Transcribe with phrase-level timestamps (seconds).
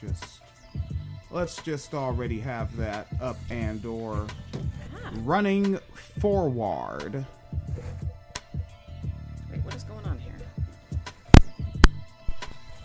[0.00, 0.40] just
[1.30, 4.26] let's just already have that up and or
[4.94, 5.10] ah.
[5.18, 5.78] running
[6.18, 7.24] forward.
[9.50, 10.34] Wait, what is going on here?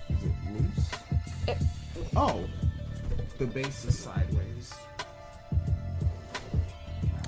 [0.10, 0.90] Is it loose?
[2.16, 2.44] Oh,
[3.38, 4.74] the base is sideways.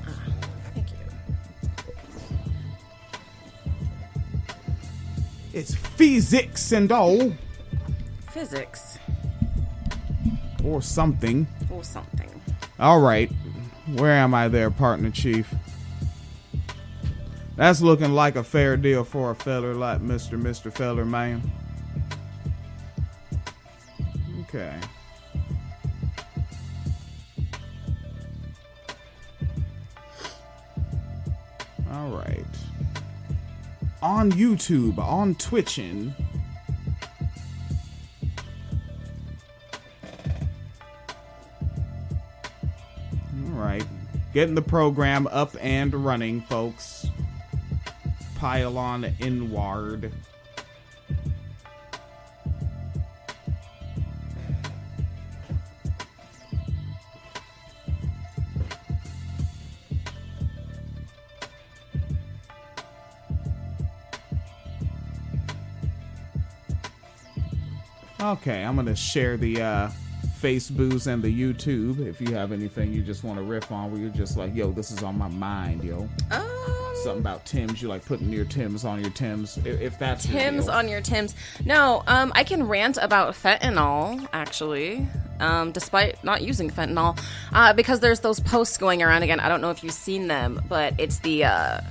[0.06, 0.24] Ah,
[0.74, 0.98] thank you.
[5.54, 7.34] It's physics and all,
[8.32, 8.97] Physics
[10.68, 11.48] or something.
[11.70, 12.30] or something.
[12.80, 13.32] All right,
[13.96, 15.54] where am I there, partner chief?
[17.56, 20.40] That's looking like a fair deal for a feller like Mr.
[20.40, 20.72] Mr.
[20.72, 21.42] Feller Man.
[24.42, 24.76] Okay.
[31.92, 32.46] All right.
[34.04, 36.14] On YouTube, on Twitching.
[44.38, 47.08] Getting the program up and running, folks.
[48.36, 50.14] Pile on inward.
[68.22, 69.90] Okay, I'm gonna share the uh,
[70.42, 72.06] Facebooks and the YouTube.
[72.06, 74.72] If you have anything you just want to riff on, where you're just like, "Yo,
[74.72, 76.44] this is on my mind, yo." Um,
[77.04, 79.58] Something about Tim's, you like putting your Tim's on your Tim's.
[79.60, 81.36] If, if that's Tim's on your Tim's.
[81.64, 85.08] No, um, I can rant about fentanyl actually.
[85.40, 87.20] Um, despite not using fentanyl,
[87.54, 89.40] uh, because there's those posts going around again.
[89.40, 91.82] I don't know if you've seen them, but it's the uh,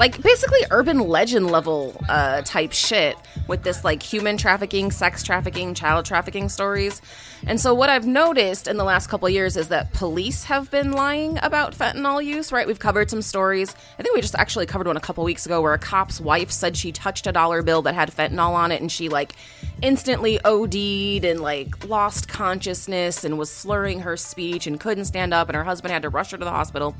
[0.00, 5.74] like basically urban legend level uh, type shit with this like human trafficking, sex trafficking,
[5.74, 7.02] child trafficking stories.
[7.46, 10.92] And so what I've noticed in the last couple years is that police have been
[10.92, 12.66] lying about fentanyl use, right?
[12.66, 13.76] We've covered some stories.
[13.98, 16.50] I think we just actually covered one a couple weeks ago where a cop's wife
[16.50, 19.34] said she touched a dollar bill that had fentanyl on it and she like
[19.82, 25.50] instantly OD'd and like lost consciousness and was slurring her speech and couldn't stand up
[25.50, 26.96] and her husband had to rush her to the hospital.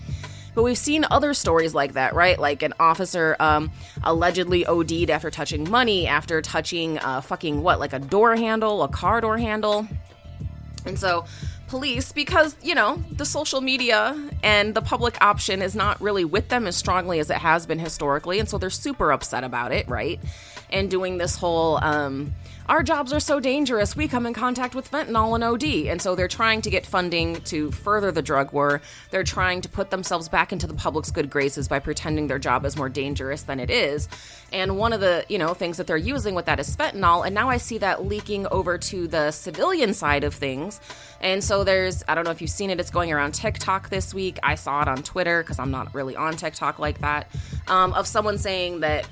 [0.55, 2.39] But we've seen other stories like that, right?
[2.39, 3.71] Like an officer um,
[4.03, 8.89] allegedly OD'd after touching money, after touching uh, fucking what, like a door handle, a
[8.89, 9.87] car door handle.
[10.85, 11.27] And so,
[11.69, 16.49] police, because, you know, the social media and the public option is not really with
[16.49, 18.41] them as strongly as it has been historically.
[18.41, 20.19] And so they're super upset about it, right?
[20.71, 22.35] And doing this whole, um,
[22.69, 25.91] our jobs are so dangerous, we come in contact with fentanyl and OD.
[25.91, 28.81] And so they're trying to get funding to further the drug war.
[29.11, 32.65] They're trying to put themselves back into the public's good graces by pretending their job
[32.65, 34.09] is more dangerous than it is.
[34.53, 37.25] And one of the, you know, things that they're using with that is fentanyl.
[37.25, 40.81] And now I see that leaking over to the civilian side of things.
[41.21, 44.15] And so there's, I don't know if you've seen it, it's going around TikTok this
[44.15, 44.39] week.
[44.43, 47.31] I saw it on Twitter because I'm not really on TikTok like that,
[47.69, 49.07] um, of someone saying that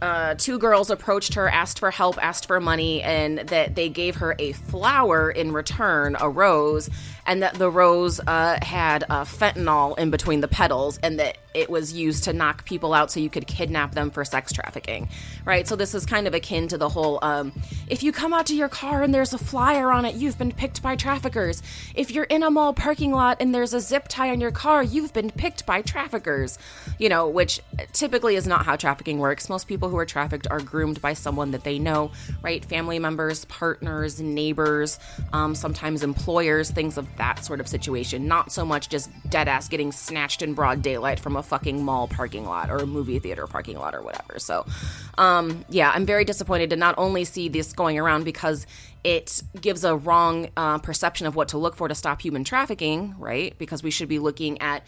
[0.00, 4.16] uh, two girls approached her, asked for help, asked for money, and that they gave
[4.16, 6.88] her a flower in return, a rose,
[7.26, 11.70] and that the rose uh, had uh, fentanyl in between the petals, and that it
[11.70, 15.08] was used to knock people out so you could kidnap them for sex trafficking,
[15.44, 15.66] right?
[15.66, 17.52] So this is kind of akin to the whole um,
[17.88, 20.52] if you come out to your car and there's a flyer on it, you've been
[20.52, 21.62] picked by traffickers.
[21.94, 24.82] If you're in a mall parking lot and there's a zip tie on your car,
[24.82, 26.58] you've been picked by traffickers,
[26.98, 27.60] you know, which
[27.92, 29.48] typically is not how trafficking works.
[29.48, 32.64] Most people who are trafficked are groomed by someone that they know, right?
[32.64, 34.98] Family members, partners, neighbors,
[35.32, 38.26] um, sometimes employers, things of that sort of situation.
[38.26, 42.08] Not so much just dead ass getting snatched in broad daylight from a fucking mall
[42.08, 44.38] parking lot or a movie theater parking lot or whatever.
[44.38, 44.66] So,
[45.16, 48.66] um, yeah, I'm very disappointed to not only see this going around because
[49.04, 53.14] it gives a wrong uh, perception of what to look for to stop human trafficking,
[53.18, 53.56] right?
[53.58, 54.82] Because we should be looking at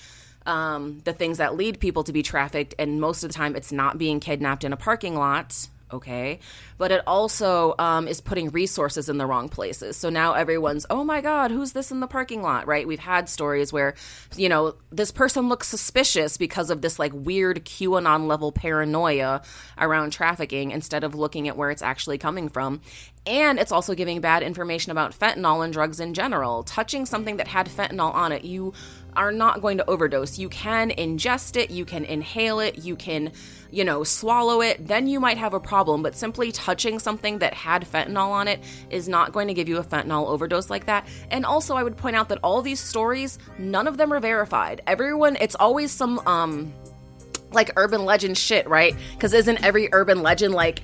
[0.46, 3.72] um, the things that lead people to be trafficked, and most of the time it's
[3.72, 5.68] not being kidnapped in a parking lot.
[5.92, 6.38] Okay,
[6.78, 9.96] but it also um, is putting resources in the wrong places.
[9.96, 12.86] So now everyone's, oh my God, who's this in the parking lot, right?
[12.86, 13.94] We've had stories where,
[14.36, 19.42] you know, this person looks suspicious because of this like weird QAnon level paranoia
[19.78, 22.80] around trafficking instead of looking at where it's actually coming from.
[23.26, 26.62] And it's also giving bad information about fentanyl and drugs in general.
[26.62, 28.72] Touching something that had fentanyl on it, you
[29.16, 30.38] are not going to overdose.
[30.38, 33.32] You can ingest it, you can inhale it, you can,
[33.70, 36.02] you know, swallow it, then you might have a problem.
[36.02, 39.78] But simply touching something that had fentanyl on it is not going to give you
[39.78, 41.06] a fentanyl overdose like that.
[41.30, 44.82] And also, I would point out that all these stories, none of them are verified.
[44.86, 46.72] Everyone, it's always some, um,
[47.52, 48.94] like urban legend shit, right?
[49.12, 50.82] Because isn't every urban legend like,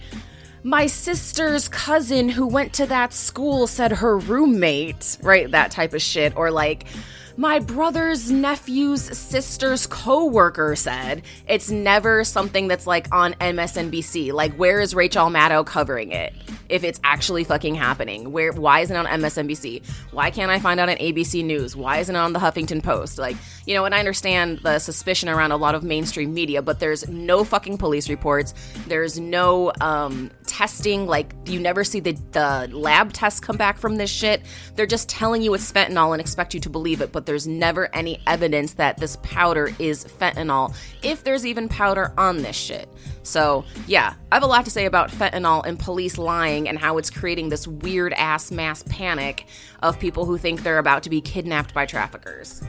[0.64, 5.48] my sister's cousin who went to that school said her roommate, right?
[5.48, 6.36] That type of shit.
[6.36, 6.86] Or like,
[7.36, 11.22] my brother's nephew's sister's coworker said.
[11.46, 14.32] It's never something that's like on MSNBC.
[14.32, 16.32] Like, where is Rachel Maddow covering it?
[16.68, 18.52] If it's actually fucking happening, where?
[18.52, 19.82] Why isn't it on MSNBC?
[20.12, 21.76] Why can't I find out on ABC News?
[21.76, 23.18] Why isn't it on the Huffington Post?
[23.18, 23.36] Like,
[23.66, 27.08] you know, and I understand the suspicion around a lot of mainstream media, but there's
[27.08, 28.54] no fucking police reports.
[28.86, 31.06] There's no um, testing.
[31.06, 34.42] Like, you never see the the lab tests come back from this shit.
[34.74, 37.94] They're just telling you it's fentanyl and expect you to believe it, but there's never
[37.94, 42.88] any evidence that this powder is fentanyl, if there's even powder on this shit.
[43.26, 46.96] So, yeah, I have a lot to say about fentanyl and police lying and how
[46.96, 49.48] it's creating this weird ass mass panic
[49.82, 52.62] of people who think they're about to be kidnapped by traffickers.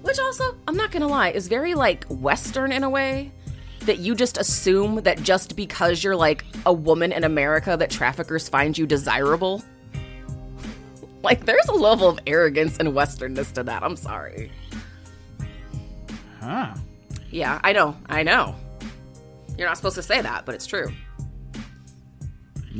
[0.00, 3.30] Which also, I'm not gonna lie, is very like Western in a way.
[3.80, 8.48] That you just assume that just because you're like a woman in America, that traffickers
[8.48, 9.62] find you desirable.
[11.22, 13.82] Like, there's a level of arrogance and Westernness to that.
[13.82, 14.50] I'm sorry.
[16.40, 16.74] Huh.
[17.30, 17.96] Yeah, I know.
[18.08, 18.54] I know.
[19.58, 20.90] You're not supposed to say that, but it's true.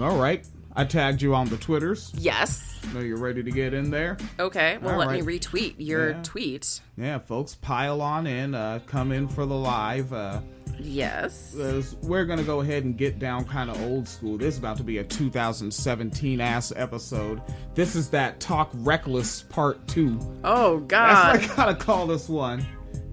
[0.00, 0.46] All right.
[0.76, 2.12] I tagged you on the Twitters.
[2.16, 2.78] Yes.
[2.94, 4.16] Know you're ready to get in there.
[4.38, 4.78] Okay.
[4.78, 5.24] Well, All let right.
[5.24, 6.22] me retweet your Yeah.
[6.22, 6.80] tweet.
[6.96, 8.54] Yeah, folks, pile on in.
[8.54, 10.12] Uh, come in for the live.
[10.12, 10.40] Uh,
[10.80, 11.56] Yes.
[12.02, 14.38] we're gonna go ahead and get down kind of old school.
[14.38, 17.42] This is about to be a 2017 ass episode.
[17.74, 20.20] This is that talk reckless part two.
[20.44, 21.40] Oh That's God.
[21.40, 22.64] what I gotta call this one.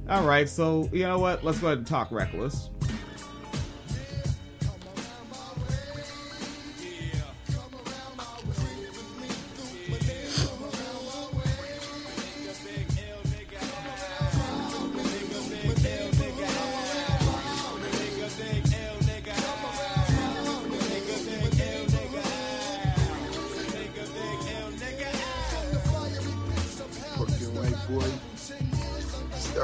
[0.07, 1.43] All right, so you know what?
[1.43, 2.69] Let's go ahead and talk reckless.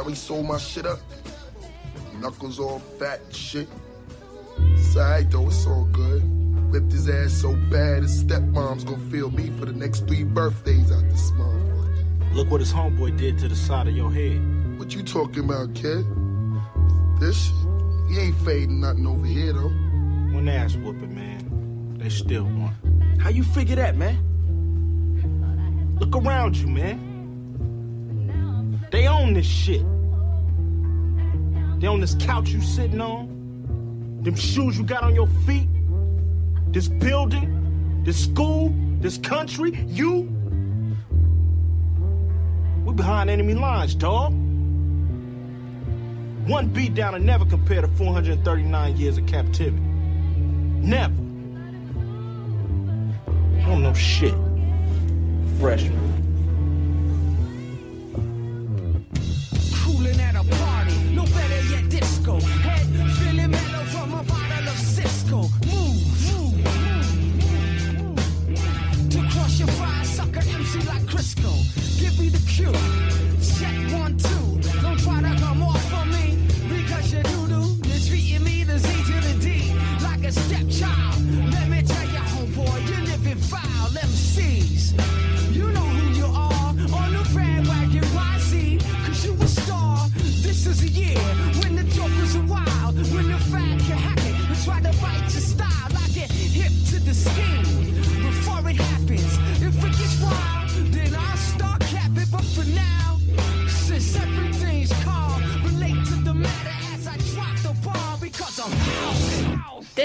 [0.01, 0.99] See how sold my shit up?
[2.19, 3.67] Knuckles all fat and shit.
[4.57, 6.23] It's alright though, it's all good.
[6.71, 10.91] Whipped his ass so bad his stepmom's gonna feel me for the next three birthdays
[10.91, 12.33] out this motherfucker.
[12.33, 14.79] Look what his homeboy did to the side of your head.
[14.79, 16.03] What you talking about, kid?
[17.19, 17.55] This shit?
[18.09, 19.69] He ain't fading nothing over here though.
[20.33, 21.97] One ass whooping, man.
[21.99, 23.17] They still won.
[23.19, 24.17] How you figure that, man?
[25.99, 27.10] Look around you, man.
[29.21, 29.83] Own this shit.
[31.79, 35.67] They own this couch you sitting on, them shoes you got on your feet,
[36.71, 40.21] this building, this school, this country, you.
[42.83, 44.33] We behind enemy lines, dog.
[46.47, 49.77] One beat down and never compare to 439 years of captivity.
[50.81, 51.13] Never.
[53.59, 54.33] I don't know shit.
[55.59, 56.10] Freshman.
[71.21, 71.99] Like Crisco.
[71.99, 73.10] Give me the cue.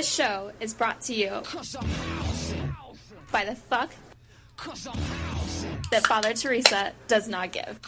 [0.07, 1.43] This show is brought to you
[3.33, 3.93] by the fuck
[5.91, 7.81] that Father Teresa does not give.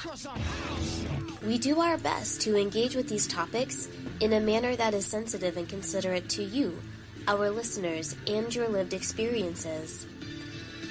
[1.47, 5.57] We do our best to engage with these topics in a manner that is sensitive
[5.57, 6.77] and considerate to you,
[7.29, 10.05] our listeners, and your lived experiences.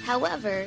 [0.04, 0.66] However,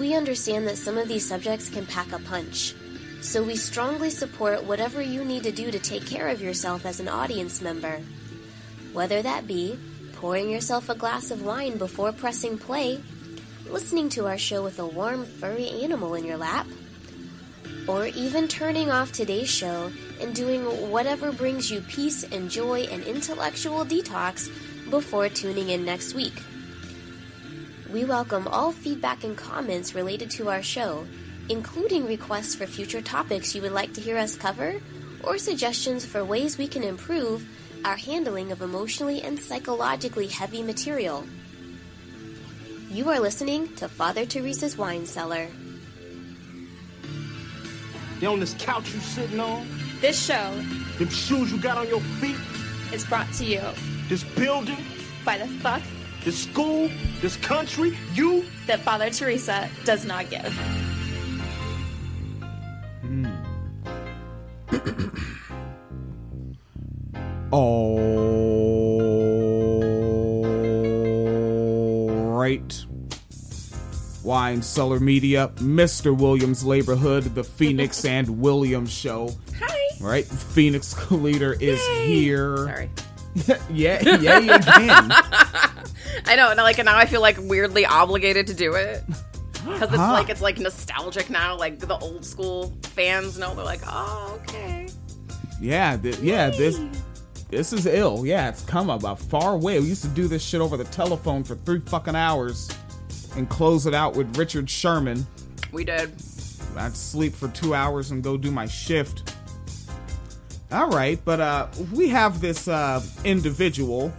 [0.00, 2.74] we understand that some of these subjects can pack a punch,
[3.20, 6.98] so we strongly support whatever you need to do to take care of yourself as
[6.98, 8.00] an audience member.
[8.92, 9.78] Whether that be
[10.22, 13.02] pouring yourself a glass of wine before pressing play,
[13.68, 16.64] listening to our show with a warm, furry animal in your lap,
[17.88, 20.62] or even turning off today's show and doing
[20.92, 24.48] whatever brings you peace and joy and intellectual detox
[24.90, 26.40] before tuning in next week.
[27.92, 31.04] We welcome all feedback and comments related to our show,
[31.48, 34.80] including requests for future topics you would like to hear us cover
[35.24, 37.44] or suggestions for ways we can improve
[37.84, 41.24] our handling of emotionally and psychologically heavy material.
[42.90, 45.48] You are listening to Father Teresa's Wine Cellar.
[48.20, 49.66] They on this couch you sitting on,
[50.00, 50.54] This show
[50.98, 52.36] them shoes you got on your feet,
[52.92, 53.62] is brought to you
[54.08, 54.84] this building,
[55.24, 55.82] by the fuck
[56.24, 56.88] this school,
[57.20, 58.44] this country, you.
[58.66, 60.52] that Father Teresa does not give.
[63.00, 63.26] Hmm.
[72.12, 72.84] All right.
[74.24, 76.16] Wine Cellar Media, Mr.
[76.16, 79.30] Williams Laborhood, the Phoenix and Williams Show.
[79.58, 79.78] Hi.
[80.00, 80.24] Right?
[80.24, 82.56] Phoenix Leader is here.
[82.56, 82.90] Sorry.
[83.70, 84.60] yeah, yeah, again.
[86.26, 89.02] I know, and like now I feel like weirdly obligated to do it
[89.64, 90.12] because it's Huh.
[90.12, 91.56] like it's like nostalgic now.
[91.56, 94.88] Like the old school fans know they're like, oh okay.
[95.62, 96.78] Yeah, th- yeah, this
[97.52, 98.24] this is ill.
[98.26, 99.78] Yeah, it's come about far away.
[99.78, 102.70] We used to do this shit over the telephone for three fucking hours
[103.36, 105.26] and close it out with Richard Sherman.
[105.70, 106.14] We did.
[106.76, 109.36] I'd sleep for two hours and go do my shift.
[110.72, 114.10] All right, but uh, we have this uh, individual,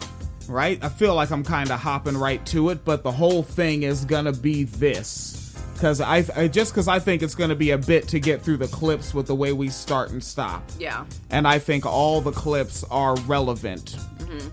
[0.47, 0.81] right?
[0.83, 4.05] I feel like I'm kind of hopping right to it, but the whole thing is
[4.05, 5.42] gonna be this.
[5.83, 8.55] Because I, I just because I think it's gonna be a bit to get through
[8.55, 11.03] the clips with the way we start and stop Yeah.
[11.29, 13.97] and I think all the clips are relevant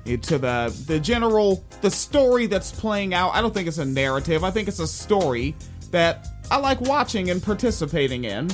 [0.06, 3.30] eh, to the the general the story that's playing out.
[3.32, 4.42] I don't think it's a narrative.
[4.42, 5.54] I think it's a story
[5.92, 8.50] that I like watching and participating in.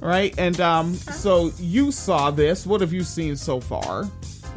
[0.00, 0.34] Right?
[0.38, 2.66] And um so you saw this.
[2.66, 4.10] What have you seen so far?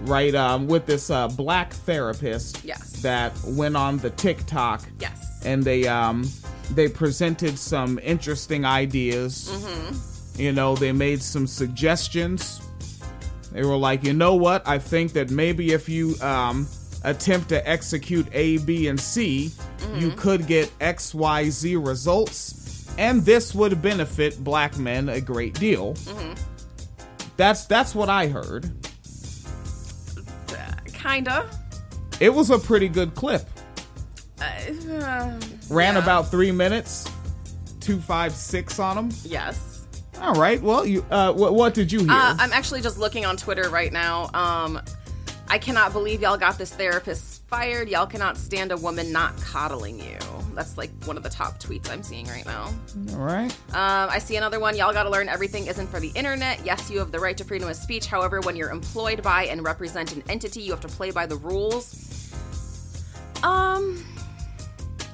[0.05, 3.03] Right um with this uh black therapist Yes.
[3.03, 5.43] that went on the TikTok Yes.
[5.45, 6.27] and they um
[6.75, 9.49] they presented some interesting ideas.
[9.51, 10.41] Mm-hmm.
[10.41, 12.61] You know, they made some suggestions.
[13.51, 14.67] They were like, you know what?
[14.67, 16.67] I think that maybe if you um
[17.03, 19.51] attempt to execute A, B, and C,
[19.97, 20.17] you mm-hmm.
[20.17, 25.93] could get X, Y, Z results, and this would benefit black men a great deal.
[25.93, 26.33] Mm-hmm.
[27.37, 28.71] That's that's what I heard.
[30.93, 31.49] Kinda.
[32.19, 33.47] It was a pretty good clip.
[34.43, 36.01] Uh, Ran yeah.
[36.01, 37.09] about three minutes.
[37.79, 39.09] Two five six on them.
[39.23, 39.85] Yes.
[40.21, 40.61] All right.
[40.61, 42.11] Well, you uh, what, what did you hear?
[42.11, 44.29] Uh, I'm actually just looking on Twitter right now.
[44.33, 44.81] Um,
[45.49, 47.89] I cannot believe y'all got this therapist fired.
[47.89, 50.17] Y'all cannot stand a woman not coddling you.
[50.55, 52.73] That's like one of the top tweets I'm seeing right now.
[53.11, 53.51] All right.
[53.69, 54.77] Um, I see another one.
[54.77, 56.65] Y'all got to learn everything isn't for the internet.
[56.65, 58.05] Yes, you have the right to freedom of speech.
[58.05, 61.35] However, when you're employed by and represent an entity, you have to play by the
[61.35, 62.31] rules.
[63.43, 64.03] Um,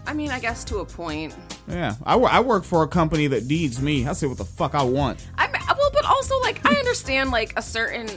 [0.09, 1.35] I mean, I guess to a point.
[1.67, 4.07] Yeah, I, wor- I work for a company that needs me.
[4.07, 5.23] I say what the fuck I want.
[5.37, 5.47] I
[5.77, 8.09] well, but also like I understand like a certain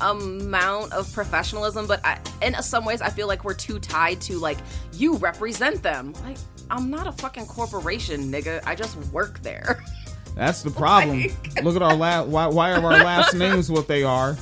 [0.00, 4.38] amount of professionalism, but I, in some ways I feel like we're too tied to
[4.38, 4.58] like
[4.92, 6.14] you represent them.
[6.24, 6.36] Like
[6.68, 8.60] I'm not a fucking corporation, nigga.
[8.66, 9.84] I just work there.
[10.34, 11.26] That's the problem.
[11.62, 12.26] Look at our last.
[12.26, 14.34] Why, why are our last names what they are?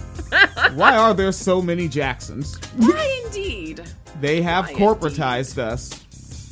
[0.72, 2.56] Why are there so many Jacksons?
[2.76, 3.82] Why indeed?
[4.22, 6.05] They have Why corporatized us,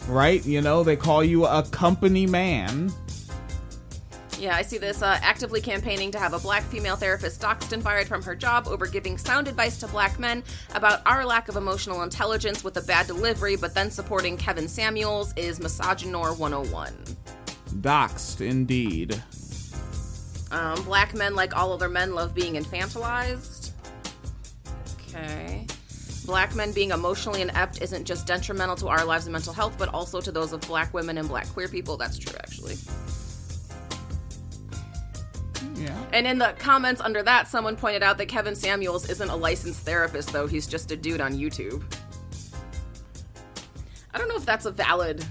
[0.09, 0.45] right?
[0.45, 2.93] You know, they call you a company man.
[4.39, 7.83] Yeah, I see this uh, actively campaigning to have a black female therapist doxed and
[7.83, 10.43] fired from her job over giving sound advice to black men
[10.75, 15.33] about our lack of emotional intelligence with a bad delivery, but then supporting Kevin Samuels
[15.37, 16.93] is Misogynoir 101.
[17.81, 19.23] Doxed, indeed.
[20.51, 23.71] Um, black men, like all other men, love being infantilized.
[25.09, 25.67] Okay.
[26.25, 29.89] Black men being emotionally inept isn't just detrimental to our lives and mental health, but
[29.93, 31.97] also to those of black women and black queer people.
[31.97, 32.77] That's true, actually.
[35.77, 35.97] Yeah.
[36.13, 39.81] And in the comments under that, someone pointed out that Kevin Samuels isn't a licensed
[39.81, 40.47] therapist, though.
[40.47, 41.83] He's just a dude on YouTube.
[44.15, 45.25] I don't know if that's a valid.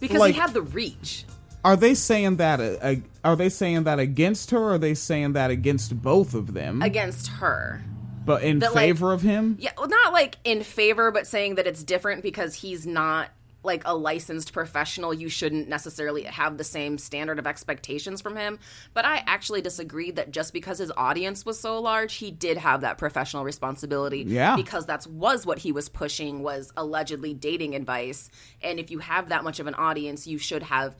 [0.00, 1.24] Because Like- he had the reach.
[1.64, 2.60] Are they saying that?
[2.60, 4.58] Uh, uh, are they saying that against her?
[4.58, 6.80] or Are they saying that against both of them?
[6.80, 7.82] against her.
[8.26, 9.56] But in that, like- favor of him?
[9.58, 13.30] Yeah, well, not like in favor, but saying that it's different because he's not
[13.62, 15.12] like a licensed professional.
[15.12, 18.58] You shouldn't necessarily have the same standard of expectations from him.
[18.94, 22.82] But I actually disagreed that just because his audience was so large, he did have
[22.82, 24.24] that professional responsibility.
[24.26, 24.56] Yeah.
[24.56, 28.30] because that's was what he was pushing was allegedly dating advice.
[28.62, 30.94] And if you have that much of an audience, you should have.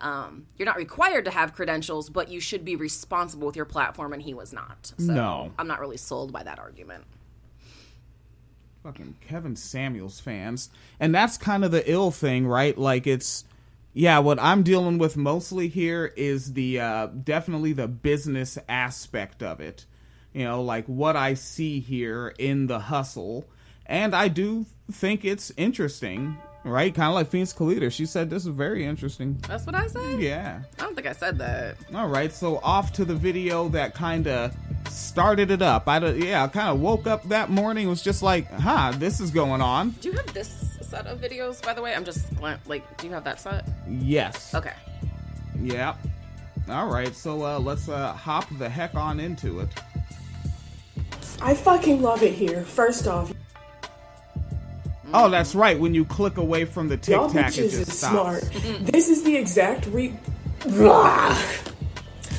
[0.00, 4.12] Um, you're not required to have credentials, but you should be responsible with your platform,
[4.12, 4.92] and he was not.
[4.98, 5.52] So No.
[5.58, 7.04] I'm not really sold by that argument.
[8.82, 10.70] fucking Kevin Samuels fans.
[10.98, 12.76] And that's kind of the ill thing, right?
[12.78, 13.44] Like it's
[13.92, 19.60] yeah, what I'm dealing with mostly here is the uh definitely the business aspect of
[19.60, 19.84] it.
[20.32, 23.44] you know, like what I see here in the hustle.
[23.84, 26.94] And I do think it's interesting, right?
[26.94, 27.90] Kind of like Phoenix Calida.
[27.90, 29.38] She said this is very interesting.
[29.48, 30.20] That's what I said.
[30.20, 30.62] Yeah.
[30.78, 31.76] I don't think I said that.
[31.94, 34.54] All right, so off to the video that kind of
[34.88, 35.88] started it up.
[35.88, 39.30] I yeah, I kind of woke up that morning was just like, huh, this is
[39.30, 39.90] going on.
[40.00, 41.94] Do you have this set of videos, by the way?
[41.94, 42.26] I'm just
[42.66, 43.66] like, do you have that set?
[43.88, 44.54] Yes.
[44.54, 44.74] Okay.
[45.62, 45.96] Yeah.
[46.68, 49.68] All right, so uh, let's uh, hop the heck on into it.
[51.42, 52.62] I fucking love it here.
[52.64, 53.32] First off,
[55.12, 55.78] Oh, that's right.
[55.78, 58.46] When you click away from the tic tac, it just is stops.
[58.48, 58.84] smart.
[58.84, 60.14] this is the exact re.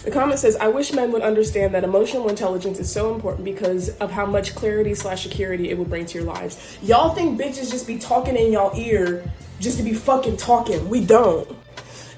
[0.03, 3.89] The comment says, "I wish men would understand that emotional intelligence is so important because
[3.97, 6.77] of how much clarity slash security it would bring to your lives.
[6.81, 9.23] Y'all think bitches just be talking in y'all ear
[9.59, 10.89] just to be fucking talking.
[10.89, 11.47] We don't."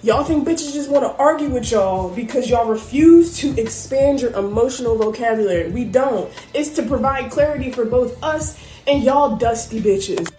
[0.02, 4.34] Y'all think bitches just want to argue with y'all because y'all refuse to expand your
[4.34, 5.70] emotional vocabulary.
[5.70, 6.30] We don't.
[6.54, 10.30] It's to provide clarity for both us and y'all dusty bitches.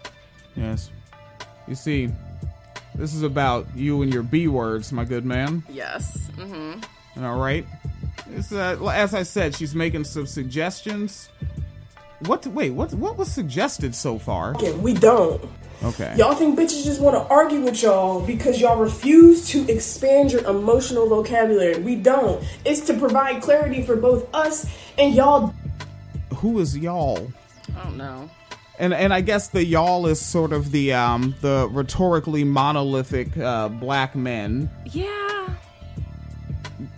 [0.57, 0.91] Yes.
[1.67, 2.11] You see,
[2.95, 5.63] this is about you and your B words, my good man.
[5.69, 6.31] Yes.
[6.37, 7.25] Mm-hmm.
[7.25, 7.67] All right.
[8.31, 11.29] It's, uh, as I said, she's making some suggestions.
[12.21, 12.47] What?
[12.47, 12.93] Wait, what?
[12.95, 14.55] What was suggested so far?
[14.55, 15.45] Fucking, We don't.
[15.83, 16.15] Okay.
[16.17, 20.43] Y'all think bitches just want to argue with y'all because y'all refuse to expand your
[20.47, 21.79] emotional vocabulary.
[21.79, 22.43] We don't.
[22.65, 25.53] It's to provide clarity for both us and y'all
[26.37, 27.31] Who is y'all?
[27.77, 28.31] I don't know.
[28.78, 33.69] And and I guess the y'all is sort of the um the rhetorically monolithic uh,
[33.69, 34.69] black men.
[34.87, 35.49] Yeah.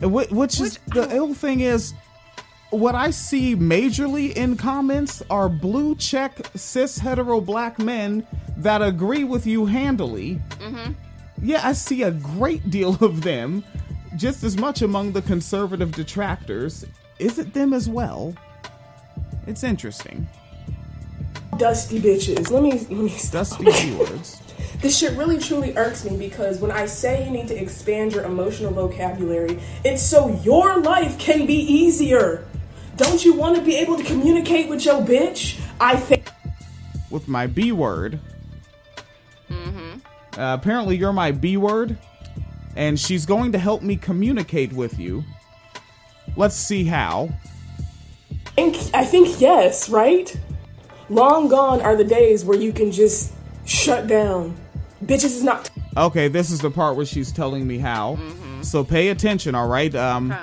[0.00, 1.92] Wh- Which is the ill thing is,
[2.70, 9.24] what I see majorly in comments are blue check cis hetero black men that agree
[9.24, 10.40] with you handily.
[10.58, 10.92] Mm-hmm.
[11.42, 13.62] Yeah, I see a great deal of them,
[14.16, 16.86] just as much among the conservative detractors.
[17.18, 18.34] Is it them as well?
[19.46, 20.26] It's interesting.
[21.58, 22.50] Dusty bitches.
[22.50, 23.48] Let me let me stop.
[23.48, 24.42] Dusty keywords.
[24.80, 28.24] This shit really truly irks me because when I say you need to expand your
[28.24, 32.46] emotional vocabulary, it's so your life can be easier.
[32.96, 35.58] Don't you want to be able to communicate with your bitch?
[35.80, 36.30] I think
[37.10, 38.20] with my B word.
[40.36, 41.96] Uh, apparently, you're my B word,
[42.74, 45.24] and she's going to help me communicate with you.
[46.36, 47.30] Let's see how.
[48.54, 50.38] think I think yes, right?
[51.08, 53.32] Long gone are the days where you can just
[53.64, 54.56] shut down.
[55.04, 58.18] Bitches is not Okay, this is the part where she's telling me how.
[58.62, 59.94] So pay attention, all right?
[59.94, 60.42] Um, Okay.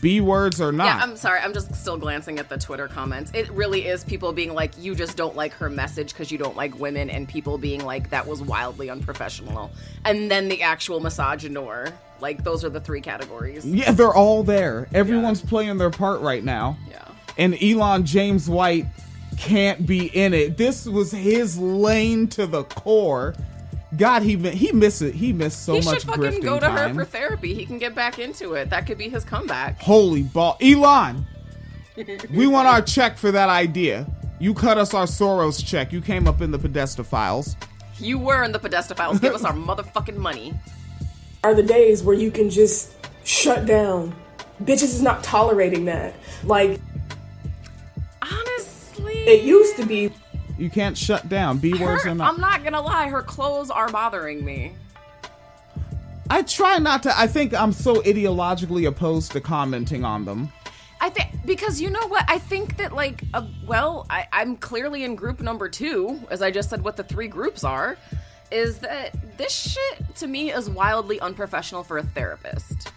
[0.00, 0.86] B words or not.
[0.86, 0.98] Yeah.
[1.00, 1.38] I'm sorry.
[1.38, 3.30] I'm just still glancing at the Twitter comments.
[3.34, 6.56] It really is people being like, you just don't like her message because you don't
[6.56, 9.70] like women, and people being like, that was wildly unprofessional.
[10.04, 11.92] And then the actual misogynoir.
[12.18, 13.64] Like, those are the three categories.
[13.64, 14.88] yeah, they're all there.
[14.92, 16.76] Everyone's playing their part right now.
[16.90, 17.04] Yeah.
[17.38, 18.86] And Elon James White
[19.38, 20.56] can't be in it.
[20.56, 23.34] This was his lane to the core.
[23.96, 25.14] God, he mi- he missed it.
[25.14, 26.96] He missed so he much should fucking go to time.
[26.96, 27.54] her for therapy.
[27.54, 28.70] He can get back into it.
[28.70, 29.80] That could be his comeback.
[29.80, 31.26] Holy ball, Elon!
[32.30, 34.06] we want our check for that idea.
[34.38, 35.92] You cut us our Soros check.
[35.92, 37.56] You came up in the Podesta files.
[37.98, 39.18] You were in the Podesta files.
[39.18, 40.52] Give us our motherfucking money.
[41.42, 42.92] are the days where you can just
[43.24, 44.14] shut down.
[44.62, 46.14] Bitches is not tolerating that.
[46.44, 46.95] Like Honestly,
[49.26, 50.12] it used to be
[50.58, 51.58] You can't shut down.
[51.58, 52.32] B words are not.
[52.32, 53.08] I'm not gonna lie.
[53.08, 54.74] Her clothes are bothering me.
[56.30, 57.18] I try not to.
[57.18, 60.52] I think I'm so ideologically opposed to commenting on them.
[61.00, 65.04] I think because you know what I think that like uh, well I, I'm clearly
[65.04, 67.98] in group number two as I just said what the three groups are
[68.50, 72.92] is that this shit to me is wildly unprofessional for a therapist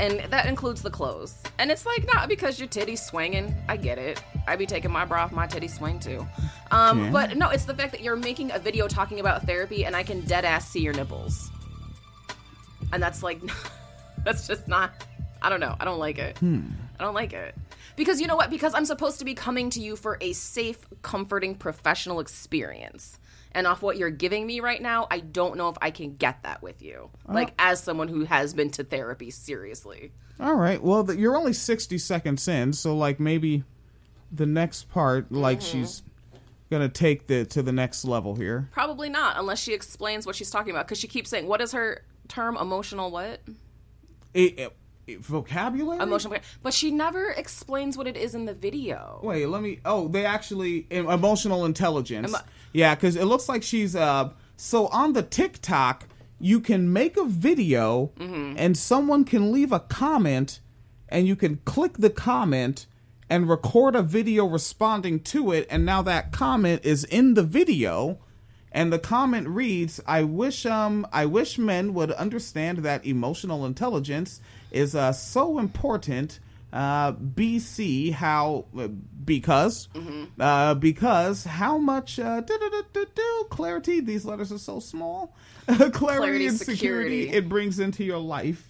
[0.00, 1.34] and that includes the clothes.
[1.58, 3.54] And it's like not because your titties swinging.
[3.68, 4.22] I get it.
[4.46, 6.26] I be taking my bra off my titties swing too.
[6.70, 7.10] Um, Yeah.
[7.10, 10.02] but no it's the fact that you're making a video talking about therapy and I
[10.02, 11.50] can dead ass see your nipples.
[12.92, 13.40] And that's like
[14.24, 14.92] that's just not
[15.42, 15.76] i don't know.
[15.78, 16.38] I don't like it.
[16.42, 17.54] I don't like it.
[17.96, 18.50] Because you know what?
[18.50, 23.18] Because i'm supposed to be coming to you for a safe comforting professional experience
[23.54, 26.42] and off what you're giving me right now i don't know if i can get
[26.42, 30.82] that with you like as someone who has been to therapy seriously All right.
[30.82, 33.62] Well, th- you're only 60 seconds in, so like maybe
[34.32, 35.82] the next part, like Mm-hmm.
[35.84, 36.02] she's
[36.70, 38.68] gonna take the to the next level here.
[38.72, 41.70] probably not unless she explains what she's talking about because she keeps saying what is
[41.70, 43.40] her term emotional what
[44.34, 44.76] it- it-
[45.20, 46.00] vocabulary.
[46.02, 49.80] emotional but she never explains what it is in the video Wait, let me.
[49.84, 52.30] Oh, they actually emotional intelligence.
[52.30, 52.38] Emo-
[52.72, 54.30] yeah, because it looks like she's uh.
[54.56, 56.06] So on the TikTok,
[56.38, 58.54] you can make a video, Mm-hmm.
[58.58, 60.60] and someone can leave a comment,
[61.08, 62.86] and you can click the comment,
[63.28, 68.18] and record a video responding to it, and now that comment is in the video.
[68.76, 74.40] And the comment reads, "I wish um I wish men would understand that emotional intelligence
[74.74, 76.40] is uh, so important.
[76.72, 78.64] Uh, BC how
[79.24, 79.88] because
[80.40, 82.42] uh, because how much uh,
[83.48, 87.22] clarity these letters are so small clarity, Clarity, and security.
[87.22, 87.28] security.
[87.30, 88.68] it brings into your life.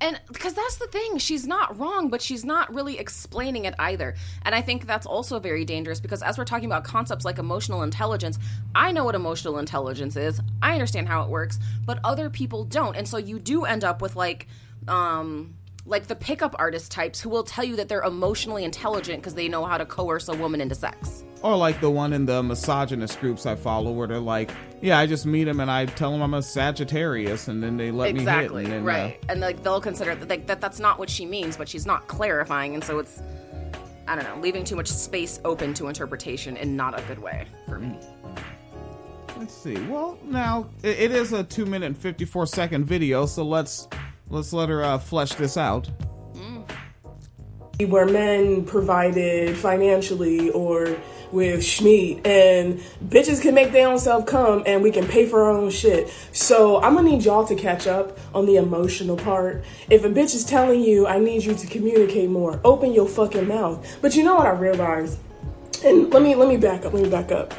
[0.00, 4.14] And because that's the thing, she's not wrong, but she's not really explaining it either.
[4.42, 7.82] And I think that's also very dangerous because as we're talking about concepts like emotional
[7.82, 8.38] intelligence,
[8.76, 10.40] I know what emotional intelligence is.
[10.62, 12.96] I understand how it works, but other people don't.
[12.96, 14.46] And so you do end up with like
[14.88, 15.54] um
[15.86, 19.48] like the pickup artist types who will tell you that they're emotionally intelligent because they
[19.48, 21.24] know how to coerce a woman into sex.
[21.42, 24.50] Or like the one in the misogynist groups I follow, where they're like,
[24.82, 27.90] "Yeah, I just meet him and I tell him I'm a Sagittarius, and then they
[27.90, 30.60] let exactly me hit." And then, uh, right and like they'll consider that, like, that
[30.60, 33.22] that's not what she means but she's not clarifying and so it's
[34.08, 37.46] i don't know leaving too much space open to interpretation in not a good way
[37.66, 37.96] for me
[39.38, 39.80] Let's see.
[39.86, 43.86] Well, now it, it is a two minute and fifty four second video, so let's
[44.30, 45.88] let's let her uh, flesh this out.
[47.86, 50.96] where men provided financially or
[51.30, 55.44] with Schmeat and bitches can make their own self come and we can pay for
[55.44, 56.08] our own shit.
[56.32, 59.64] So I'm gonna need y'all to catch up on the emotional part.
[59.90, 63.46] If a bitch is telling you I need you to communicate more, open your fucking
[63.46, 63.98] mouth.
[64.00, 65.18] But you know what I realized?
[65.84, 67.54] And let me let me back up, let me back up.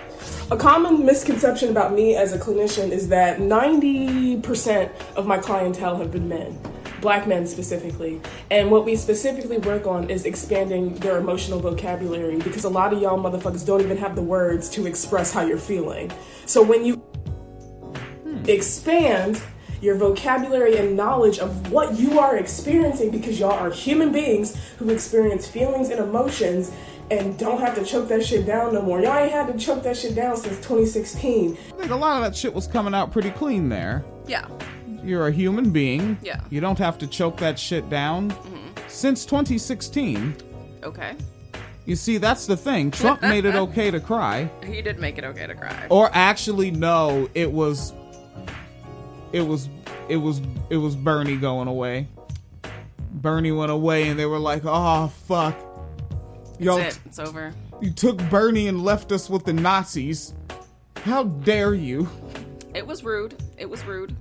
[0.52, 6.12] A common misconception about me as a clinician is that 90% of my clientele have
[6.12, 6.60] been men,
[7.02, 8.20] black men specifically.
[8.50, 13.00] And what we specifically work on is expanding their emotional vocabulary because a lot of
[13.00, 16.12] y'all motherfuckers don't even have the words to express how you're feeling.
[16.48, 18.44] So when you hmm.
[18.48, 19.40] expand
[19.82, 24.90] your vocabulary and knowledge of what you are experiencing because y'all are human beings who
[24.90, 26.72] experience feelings and emotions
[27.12, 29.02] and don't have to choke that shit down no more.
[29.02, 31.58] Y'all ain't had to choke that shit down since 2016.
[31.68, 34.04] I think a lot of that shit was coming out pretty clean there.
[34.28, 34.48] yeah
[35.04, 36.18] You're a human being.
[36.22, 36.42] Yeah.
[36.50, 38.32] You don't have to choke that shit down.
[38.32, 38.88] Mm-hmm.
[38.88, 40.36] Since 2016,
[40.84, 41.16] okay
[41.90, 42.92] you see, that's the thing.
[42.92, 44.48] Trump made it okay to cry.
[44.64, 47.94] he did make it okay to cry Or actually, no, it was.
[49.32, 49.70] It was.
[50.08, 50.40] It was.
[50.70, 52.08] It was Bernie going away.
[53.12, 55.56] Bernie went away, and they were like, "Oh fuck,
[56.60, 60.34] y'all, it it's over you took Bernie and left us with the Nazis.
[60.98, 62.10] How dare you?"
[62.76, 64.16] it was rude it was rude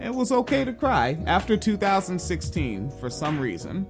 [0.00, 3.86] It was okay to cry after 2016 for some reason.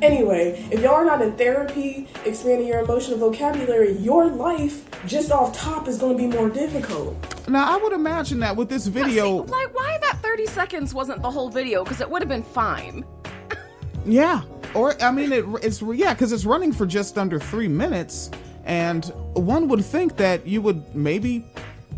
[0.00, 5.56] Anyway, if y'all are not in therapy, expanding your emotional vocabulary, your life just off
[5.56, 7.16] top is going to be more difficult.
[7.48, 11.22] Now, I would imagine that with this video, See, like why that 30 seconds wasn't
[11.22, 13.04] the whole video because it would have been fine
[14.08, 14.40] yeah,
[14.74, 18.30] or I mean, it, it's yeah, because it's running for just under three minutes,
[18.64, 19.04] and
[19.34, 21.46] one would think that you would maybe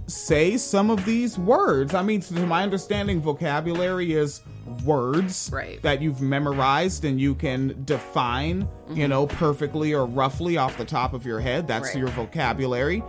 [0.07, 1.95] say some of these words.
[1.95, 4.43] I mean, to my understanding, vocabulary is
[4.85, 5.81] words Right.
[5.83, 9.11] that you've memorized and you can define, you mm-hmm.
[9.11, 11.67] know, perfectly or roughly off the top of your head.
[11.67, 11.99] That's Right.
[11.99, 13.03] your vocabulary.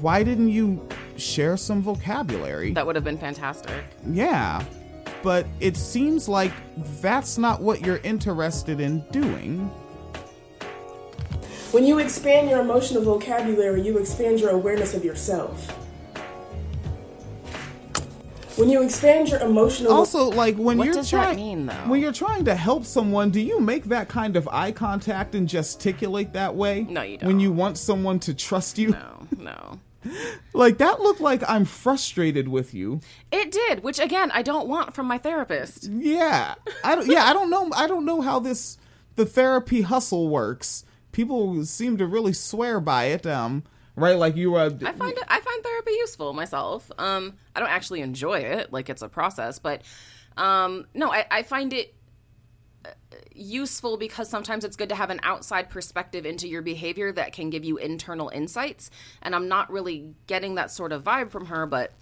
[0.00, 0.86] Why didn't you
[1.16, 2.72] share some vocabulary?
[2.72, 4.62] that would have been fantastic Yeah,
[5.26, 6.52] but it seems like
[7.02, 9.58] that's not what you're interested in doing.
[11.72, 15.68] When you expand your emotional vocabulary, you expand your awareness of yourself.
[18.56, 21.74] When you expand your emotional Also, like when What you're does that trying, mean, though?
[21.88, 25.48] when you're trying to help someone, do you make that kind of eye contact and
[25.48, 26.86] gesticulate that way?
[26.88, 27.26] No, you don't.
[27.26, 29.80] When you want someone to trust you, no no
[30.52, 33.00] like that looked like I'm frustrated with you.
[33.32, 37.06] it did which again i don't want from my therapist Yeah, I don't.
[37.08, 37.70] Yeah, I don't know.
[37.74, 38.78] I don't know how this
[39.16, 40.84] the therapy hustle works.
[41.12, 43.26] People seem to really swear by it.
[43.26, 43.64] Um,
[43.96, 44.16] right?
[44.18, 45.24] Like you uh, I find it.
[45.28, 46.90] I find therapy useful myself.
[46.98, 49.82] Um, I don't actually enjoy it, like it's a process, but
[50.36, 51.94] um, no, I, I find it
[53.34, 57.50] useful because sometimes it's good to have an outside perspective into your behavior that can
[57.50, 58.90] give you internal insights.
[59.22, 61.92] And I'm not really getting that sort of vibe from her, but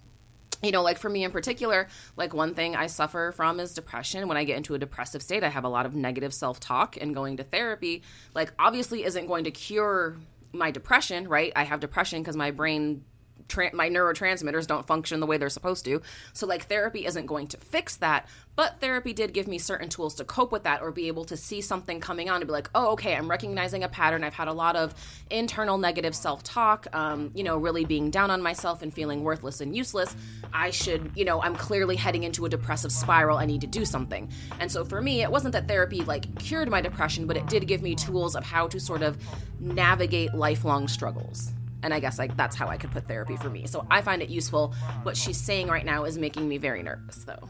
[0.63, 4.27] you know, like for me in particular, like one thing I suffer from is depression.
[4.27, 6.97] When I get into a depressive state, I have a lot of negative self talk,
[6.99, 10.17] and going to therapy, like, obviously isn't going to cure
[10.53, 11.51] my depression, right?
[11.55, 13.03] I have depression because my brain
[13.47, 16.01] tra- my neurotransmitters don't function the way they're supposed to.
[16.33, 20.15] So like therapy isn't going to fix that, but therapy did give me certain tools
[20.15, 22.69] to cope with that or be able to see something coming on and be like,
[22.73, 24.23] oh, okay, I'm recognizing a pattern.
[24.23, 24.93] I've had a lot of
[25.29, 29.59] internal negative self talk, um, you know, really being down on myself and feeling worthless
[29.59, 30.15] and useless.
[30.53, 33.37] I should, you know, I'm clearly heading into a depressive spiral.
[33.37, 34.29] I need to do something.
[34.59, 37.67] And so for me, it wasn't that therapy like cured my depression, but it did
[37.67, 39.17] give me tools of how to sort of
[39.59, 41.51] navigate lifelong struggles.
[41.85, 43.67] And I guess like that's how I could put therapy for me.
[43.67, 44.73] So I find it useful.
[45.03, 47.47] What she's saying right now is making me very nervous, though.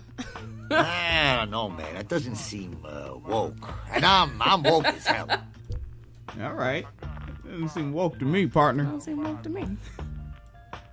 [0.76, 1.96] I don't know, man.
[1.96, 3.74] That doesn't seem uh, woke.
[3.94, 5.30] And I'm I'm woke as hell.
[6.42, 6.86] All right.
[7.46, 8.84] Doesn't seem woke to me, partner.
[8.84, 9.66] Doesn't seem woke to me.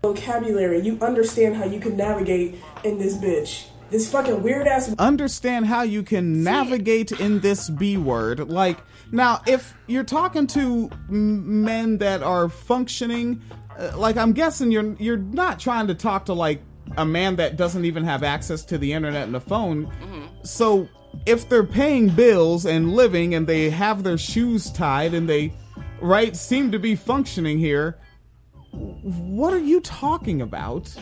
[0.02, 3.66] vocabulary, you understand how you can navigate in this bitch.
[3.90, 4.94] This fucking weird ass.
[5.00, 8.48] Understand how you can navigate in this B word.
[8.48, 8.78] Like,
[9.12, 13.42] now, if you're talking to men that are functioning,
[13.78, 16.62] uh, like I'm guessing you're you're not trying to talk to like
[16.96, 19.92] a man that doesn't even have access to the internet and the phone.
[20.44, 20.88] So
[21.26, 25.52] if they're paying bills and living and they have their shoes tied and they
[26.00, 27.98] right seem to be functioning here,
[28.72, 30.94] what are you talking about?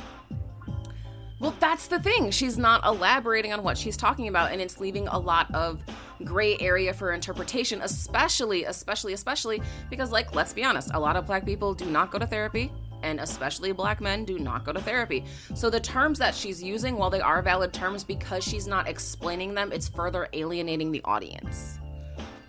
[1.38, 2.32] Well, that's the thing.
[2.32, 5.82] She's not elaborating on what she's talking about, and it's leaving a lot of
[6.24, 11.26] gray area for interpretation, especially, especially, especially because, like, let's be honest, a lot of
[11.26, 14.80] black people do not go to therapy, and especially black men do not go to
[14.80, 15.24] therapy.
[15.54, 19.54] So the terms that she's using, while they are valid terms, because she's not explaining
[19.54, 21.78] them, it's further alienating the audience.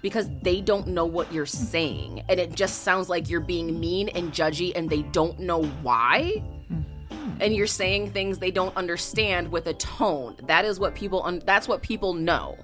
[0.01, 4.09] Because they don't know what you're saying, and it just sounds like you're being mean
[4.09, 7.41] and judgy, and they don't know why mm-hmm.
[7.41, 10.35] and you're saying things they don't understand with a tone.
[10.47, 12.57] That is what people un- that's what people know.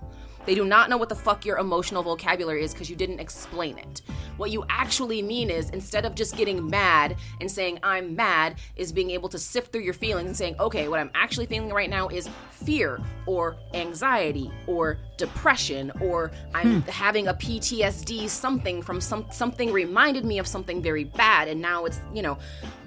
[0.48, 3.78] They do not know what the fuck your emotional vocabulary is because you didn't explain
[3.78, 4.02] it.
[4.38, 8.92] What you actually mean is instead of just getting mad and saying I'm mad is
[8.92, 11.90] being able to sift through your feelings and saying, "Okay, what I'm actually feeling right
[11.90, 16.90] now is fear or anxiety or depression or I'm hmm.
[16.90, 21.48] having a PTSD something from some something reminded me of something very bad.
[21.48, 22.38] And now it's, you know,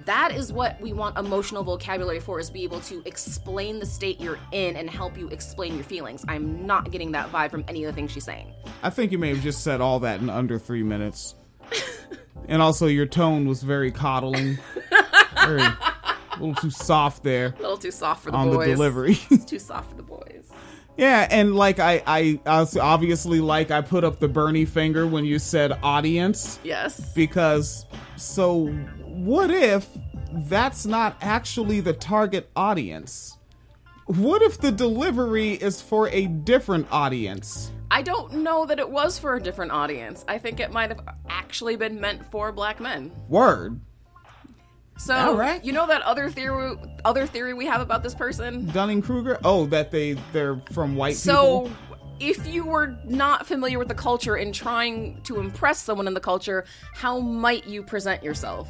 [0.07, 4.21] that is what we want emotional vocabulary for is be able to explain the state
[4.21, 6.25] you're in and help you explain your feelings.
[6.27, 8.53] I'm not getting that vibe from any of the things she's saying.
[8.83, 11.35] I think you may have just said all that in under three minutes.
[12.49, 14.59] and also, your tone was very coddling,
[15.45, 15.77] very a
[16.39, 18.67] little too soft there a little too soft for the on boys.
[18.67, 19.15] the delivery.
[19.47, 20.51] too soft for the boys.
[20.97, 25.25] Yeah, and like I, I, I obviously like I put up the Bernie finger when
[25.25, 26.59] you said audience.
[26.63, 27.13] Yes.
[27.15, 28.67] Because so
[29.07, 29.89] what if
[30.33, 33.39] that's not actually the target audience?
[34.17, 37.71] What if the delivery is for a different audience?
[37.93, 41.01] i don't know that it was for a different audience i think it might have
[41.29, 43.81] actually been meant for black men Word.
[44.97, 45.65] so right.
[45.65, 49.39] you know that other theory other theory we have about this person Dunning Kruger.
[49.43, 51.77] Oh, that they they're from white So, people.
[52.21, 56.21] if you were not familiar with the culture and trying to impress someone in the
[56.21, 58.69] culture, how might you present yourself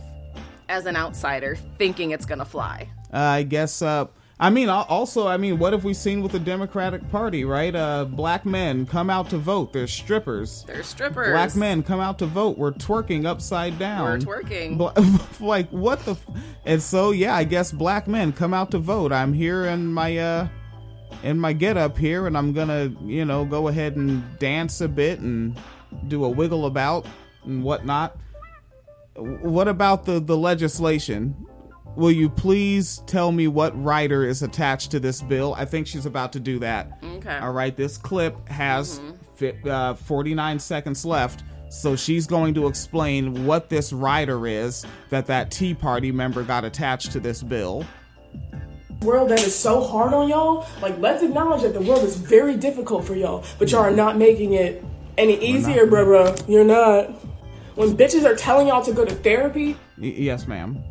[0.70, 2.88] as an outsider thinking it's gonna fly?
[3.12, 3.82] Uh, I guess.
[3.82, 4.06] Uh,
[4.42, 7.44] I mean, also, I mean, what have we seen with the Democratic Party?
[7.44, 7.74] Right?
[7.74, 9.74] Uh, black men come out to vote.
[9.74, 10.64] They're strippers.
[10.66, 11.32] They're strippers.
[11.32, 12.56] Black men come out to vote.
[12.56, 14.04] We're twerking upside down.
[14.04, 14.78] We're twerking.
[14.78, 14.94] Bla-
[15.46, 16.12] like what the?
[16.12, 16.26] F-
[16.64, 19.12] and so yeah, I guess black men come out to vote.
[19.12, 20.48] I'm here in my uh
[21.22, 24.88] in my get up here, and I'm gonna you know go ahead and dance a
[24.88, 25.54] bit and
[26.08, 27.04] do a wiggle about
[27.44, 28.16] and whatnot.
[29.16, 31.46] What about the the legislation?
[31.96, 35.54] Will you please tell me what rider is attached to this bill?
[35.58, 36.98] I think she's about to do that.
[37.02, 37.36] Okay.
[37.38, 39.00] All right, this clip has
[39.36, 45.26] fi- uh, 49 seconds left, so she's going to explain what this rider is that
[45.26, 47.84] that Tea Party member got attached to this bill.
[49.02, 50.66] world that is so hard on y'all.
[50.80, 54.16] Like, let's acknowledge that the world is very difficult for y'all, but y'all are not
[54.16, 54.84] making it
[55.18, 56.48] any easier, bruh, bruh.
[56.48, 57.10] You're not.
[57.74, 60.82] When bitches are telling y'all to go to therapy, Y- yes, ma'am.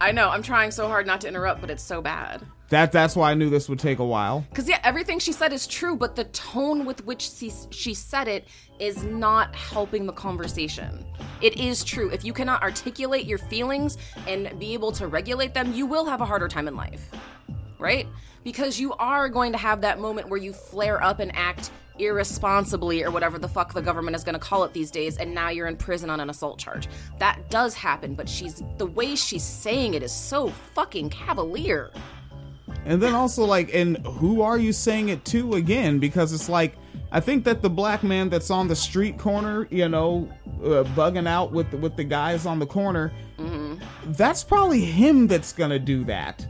[0.00, 2.42] I know, I'm trying so hard not to interrupt, but it's so bad.
[2.70, 4.46] That that's why I knew this would take a while.
[4.48, 8.26] Because, yeah, everything she said is true, but the tone with which she, she said
[8.26, 8.46] it
[8.78, 11.04] is not helping the conversation.
[11.42, 12.08] It is true.
[12.10, 16.20] If you cannot articulate your feelings and be able to regulate them, you will have
[16.20, 17.10] a harder time in life.
[17.78, 18.06] Right?
[18.42, 23.04] Because you are going to have that moment where you flare up and act irresponsibly
[23.04, 25.50] or whatever the fuck the government is going to call it these days and now
[25.50, 26.88] you're in prison on an assault charge.
[27.18, 31.90] That does happen, but she's the way she's saying it is so fucking cavalier.
[32.84, 35.98] And then also like, and who are you saying it to again?
[35.98, 36.74] Because it's like,
[37.12, 40.28] I think that the black man that's on the street corner, you know,
[40.62, 43.12] uh, bugging out with the, with the guys on the corner,
[44.06, 46.46] that's probably him that's gonna do that.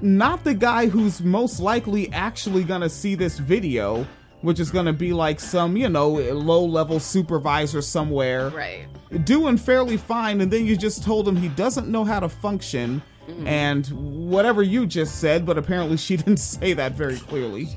[0.00, 4.06] Not the guy who's most likely actually gonna see this video,
[4.42, 8.50] which is gonna be like some, you know, low level supervisor somewhere.
[8.50, 8.86] Right.
[9.24, 13.02] Doing fairly fine, and then you just told him he doesn't know how to function.
[13.46, 13.86] And
[14.30, 17.68] whatever you just said, but apparently she didn't say that very clearly.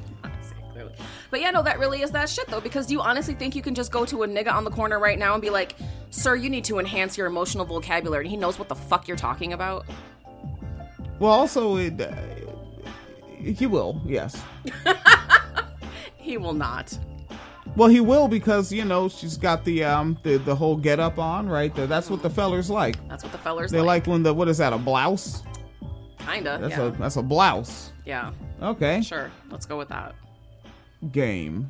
[1.32, 2.62] But yeah, no, that really is that shit though.
[2.62, 5.00] Because do you honestly think you can just go to a nigga on the corner
[5.00, 5.76] right now and be like,
[6.10, 9.18] "Sir, you need to enhance your emotional vocabulary," and he knows what the fuck you're
[9.18, 9.86] talking about?
[11.20, 12.14] Well, also, it, uh,
[13.38, 14.42] he will, yes.
[16.26, 16.98] He will not.
[17.76, 21.20] Well, he will because you know she's got the um the, the whole get up
[21.20, 21.74] on right.
[21.76, 21.86] there.
[21.86, 22.96] That's what the fellers like.
[23.08, 24.08] That's what the fellers They like.
[24.08, 25.44] like when the what is that a blouse?
[26.18, 26.58] Kinda.
[26.60, 26.88] That's yeah.
[26.88, 27.92] a that's a blouse.
[28.06, 28.32] yeah.
[28.60, 29.02] Okay.
[29.02, 29.32] Sure.
[29.52, 30.16] Let's go with that.
[31.12, 31.70] Game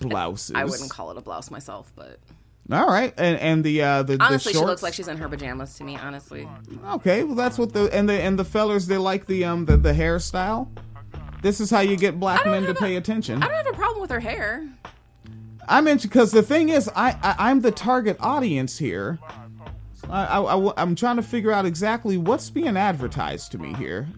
[0.00, 0.56] blouses.
[0.56, 2.18] I wouldn't call it a blouse myself, but
[2.72, 5.28] All right, and and the uh the honestly, the she looks like she's in her
[5.28, 5.96] pajamas to me.
[5.96, 6.48] Honestly.
[6.94, 9.76] Okay, well that's what the and the and the fellers they like the um the,
[9.76, 10.66] the hairstyle.
[11.44, 13.42] This is how you get black men to pay attention.
[13.42, 14.66] I don't have a problem with her hair.
[15.68, 19.18] I mentioned because the thing is, I, I I'm the target audience here.
[20.08, 24.08] I, I, I am trying to figure out exactly what's being advertised to me here.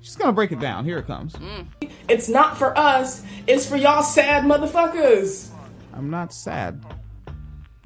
[0.00, 0.84] She's gonna break it down.
[0.84, 1.34] Here it comes.
[1.34, 1.66] Mm.
[2.08, 3.22] It's not for us.
[3.46, 5.50] It's for y'all sad motherfuckers.
[5.94, 6.84] I'm not sad.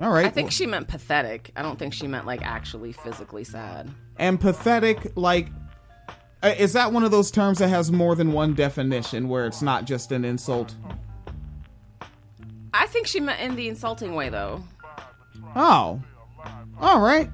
[0.00, 0.24] All right.
[0.24, 1.50] I think she meant pathetic.
[1.54, 3.90] I don't think she meant like actually physically sad.
[4.16, 5.48] and pathetic like
[6.52, 9.85] is that one of those terms that has more than one definition where it's not
[9.85, 10.74] just an insult?
[12.72, 14.62] I think she meant in the insulting way though.
[15.54, 16.02] Oh.
[16.80, 17.30] All right.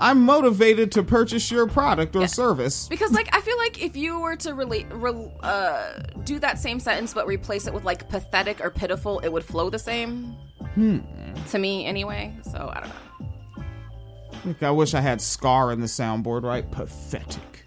[0.00, 2.86] I'm motivated to purchase your product or service.
[2.88, 6.78] Because like I feel like if you were to relate, re- uh, do that same
[6.78, 10.36] sentence but replace it with like pathetic or pitiful, it would flow the same.
[10.74, 10.98] Hmm.
[11.50, 12.36] To me, anyway.
[12.44, 13.64] So I don't know.
[14.44, 16.70] Like, I wish I had Scar in the soundboard, right?
[16.70, 17.57] Pathetic.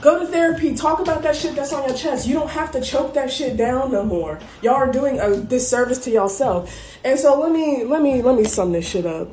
[0.00, 0.76] Go to therapy.
[0.76, 2.26] Talk about that shit that's on your chest.
[2.28, 4.38] You don't have to choke that shit down no more.
[4.62, 6.72] Y'all are doing a disservice to yourself.
[7.04, 9.28] And so let me let me let me sum this shit up.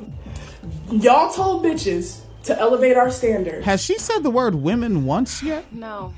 [0.90, 3.64] Y'all told bitches to elevate our standards.
[3.64, 5.72] Has she said the word women once yet?
[5.72, 6.12] No.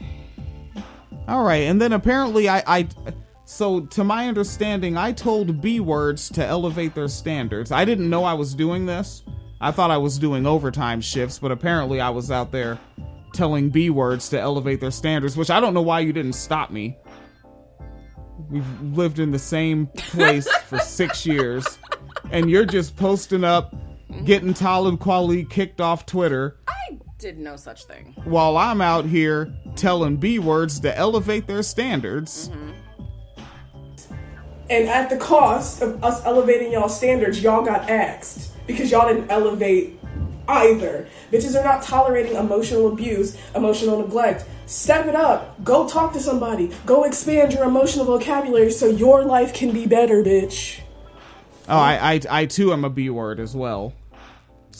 [1.27, 2.89] All right, and then apparently I, I
[3.45, 7.71] so to my understanding, I told B words to elevate their standards.
[7.71, 9.23] I didn't know I was doing this.
[9.61, 12.79] I thought I was doing overtime shifts, but apparently I was out there
[13.33, 16.71] telling B words to elevate their standards, which I don't know why you didn't stop
[16.71, 16.97] me.
[18.49, 21.79] We've lived in the same place for six years,
[22.31, 23.75] and you're just posting up,
[24.25, 28.15] getting Talib Kweli kicked off Twitter I did no such thing.
[28.25, 32.49] while I'm out here telling B words to elevate their standards.
[32.49, 32.71] Mm-hmm.
[34.71, 39.29] And at the cost of us elevating y'all standards, y'all got axed because y'all didn't
[39.31, 39.99] elevate
[40.47, 41.09] either.
[41.33, 44.45] Bitches are not tolerating emotional abuse, emotional neglect.
[44.67, 45.63] Step it up.
[45.65, 46.71] Go talk to somebody.
[46.87, 50.81] Go expand your emotional vocabulary so your life can be better, bitch.
[51.69, 53.93] Oh, I, I, I too am a B word as well.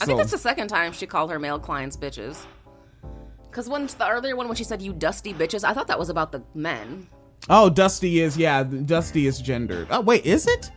[0.01, 2.45] I think that's the second time she called her male clients bitches.
[3.49, 6.09] Because when the earlier one, when she said "you dusty bitches," I thought that was
[6.09, 7.07] about the men.
[7.49, 9.87] oh, Dusty is yeah, Dusty is gendered.
[9.91, 10.71] Oh, wait, is it?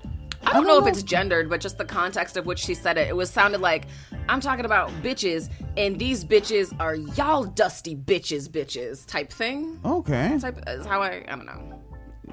[0.44, 3.08] I don't know if it's gendered, but just the context of which she said it,
[3.08, 3.86] it was sounded like
[4.28, 9.80] I'm talking about bitches, and these bitches are y'all dusty bitches, bitches type thing.
[9.84, 10.38] Okay.
[10.40, 11.80] Type is how I I don't know.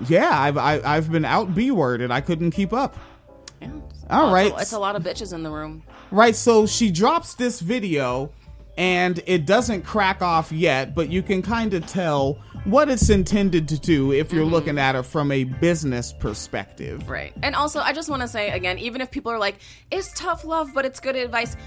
[0.08, 2.98] Yeah, I've I, I've been out B word and I couldn't keep up.
[3.62, 3.72] Yeah.
[4.10, 5.84] All Well, right, it's a, it's a lot of bitches in the room.
[6.12, 6.36] right.
[6.36, 8.32] So she drops this video,
[8.80, 13.68] and it doesn't crack off yet, but you can kind of tell what it's intended
[13.68, 14.54] to do if you're mm-hmm.
[14.54, 17.08] looking at it from a business perspective.
[17.10, 17.34] Right.
[17.44, 19.58] And also, I just want to say again, even if people are like,
[19.92, 21.58] it's tough love, but it's good advice.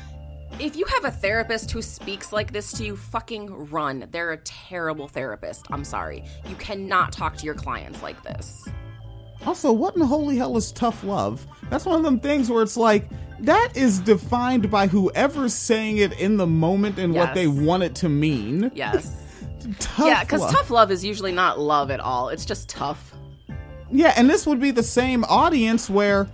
[0.59, 4.09] If you have a therapist who speaks like this to you, fucking run.
[4.11, 5.67] They're a terrible therapist.
[5.71, 6.25] I'm sorry.
[6.49, 8.67] You cannot talk to your clients like this.
[9.47, 11.47] Also, what in the holy hell is tough love?
[11.71, 13.09] That's one of them things where it's like
[13.41, 17.95] that is defined by whoever's saying it in the moment and what they want it
[17.97, 18.71] to mean.
[18.75, 19.19] Yes.
[19.79, 22.31] Tough yeah, because tough love is usually not love at all.
[22.31, 23.15] It's just tough.
[23.93, 26.29] Yeah, and this would be the same audience where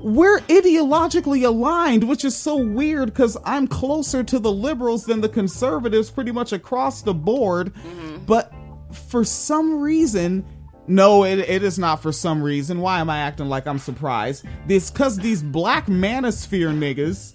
[0.00, 5.28] we're ideologically aligned, which is so weird because I'm closer to the liberals than the
[5.28, 7.74] conservatives pretty much across the board.
[7.74, 8.24] Mm-hmm.
[8.26, 8.52] But
[8.92, 10.44] for some reason,
[10.88, 12.80] no, it, it is not for some reason.
[12.80, 14.44] Why am I acting like I'm surprised?
[14.66, 17.34] This because these black manosphere niggas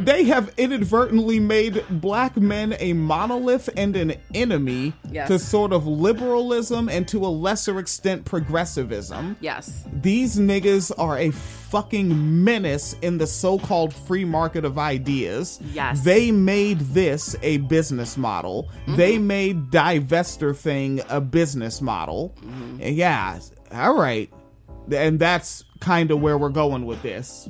[0.00, 5.28] they have inadvertently made black men a monolith and an enemy Yes.
[5.28, 9.36] to sort of liberalism and to a lesser extent progressivism.
[9.40, 9.84] Yes.
[10.02, 15.58] These niggas are a fucking menace in the so-called free market of ideas.
[15.72, 16.02] Yes.
[16.02, 18.68] They made this a business model.
[18.82, 18.96] Mm-hmm.
[18.96, 22.34] They made divester thing a business model.
[22.40, 22.78] Mm-hmm.
[22.82, 23.38] Yeah.
[23.72, 24.32] All right.
[24.92, 27.48] And that's kind of where we're going with this.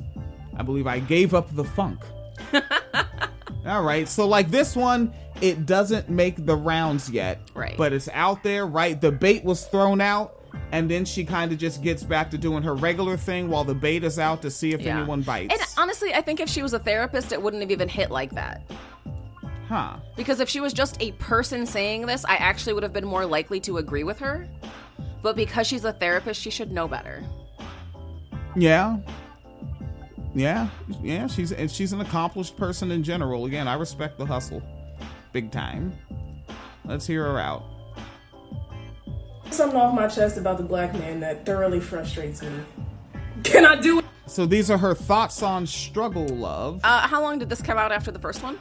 [0.55, 1.99] I believe I gave up the funk.
[3.65, 4.07] All right.
[4.07, 7.39] So like this one, it doesn't make the rounds yet.
[7.53, 7.75] Right.
[7.77, 8.99] But it's out there, right?
[8.99, 10.33] The bait was thrown out
[10.71, 13.75] and then she kind of just gets back to doing her regular thing while the
[13.75, 14.97] bait is out to see if Yeah.
[14.99, 15.53] anyone bites.
[15.53, 18.31] And honestly, I think if she was a therapist, it wouldn't have even hit like
[18.31, 18.61] that.
[19.67, 19.97] huh.
[20.15, 23.25] Because if she was just a person saying this, I actually would have been more
[23.25, 24.47] likely to agree with her.
[25.21, 27.21] But because she's a therapist, she should know better.
[28.55, 28.97] Yeah.
[30.37, 30.69] Yeah.
[31.01, 33.45] Yeah, she's and she's an accomplished person in general.
[33.45, 34.61] Again, I respect the hustle.
[35.33, 35.93] Big time.
[36.85, 37.63] Let's hear her out.
[39.49, 42.51] Something off my chest about the black man that thoroughly frustrates me.
[43.43, 44.05] Can I do it?
[44.27, 46.81] So these are her thoughts on struggle love.
[46.83, 48.59] Uh, how long did this come out after the first one?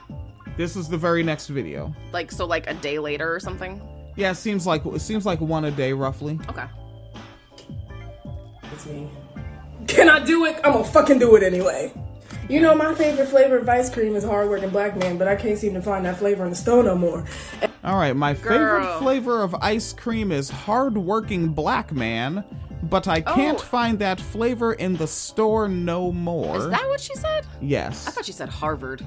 [0.56, 1.94] This is the very next video.
[2.12, 3.82] Like, so like a day later or something?
[4.16, 6.38] Yeah, it seems like it seems like one a day roughly.
[6.48, 6.64] Okay.
[8.72, 9.10] It's me.
[9.86, 10.56] Can I do it?
[10.64, 11.92] I'm gonna fucking do it anyway.
[12.48, 15.58] You know, my favorite flavor of ice cream is hardworking black man, but I can't
[15.58, 17.24] seem to find that flavor in the store no more.
[17.82, 22.44] All right, my favorite flavor of ice cream is hardworking black man,
[22.84, 23.34] but I oh.
[23.34, 23.62] can't Oh.
[23.62, 26.56] find that flavor in the store no more.
[26.58, 27.44] Is that what she said?
[27.60, 28.06] yes.
[28.06, 29.04] I thought she said Harvard.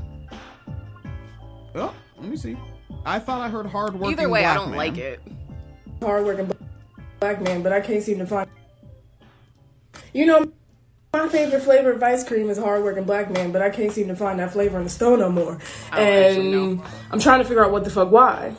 [1.75, 2.57] Oh, let me see.
[3.05, 4.19] I thought I heard hardworking.
[4.19, 4.77] Either way, I don't man.
[4.77, 5.21] like it.
[6.01, 6.53] Hardworking bl-
[7.21, 8.49] black man, but I can't seem to find.
[10.13, 10.51] You know,
[11.13, 14.15] my favorite flavor of ice cream is hardworking black man, but I can't seem to
[14.15, 15.57] find that flavor in the store no more.
[15.91, 16.81] I and.
[17.11, 18.53] I'm trying to figure out what the fuck why.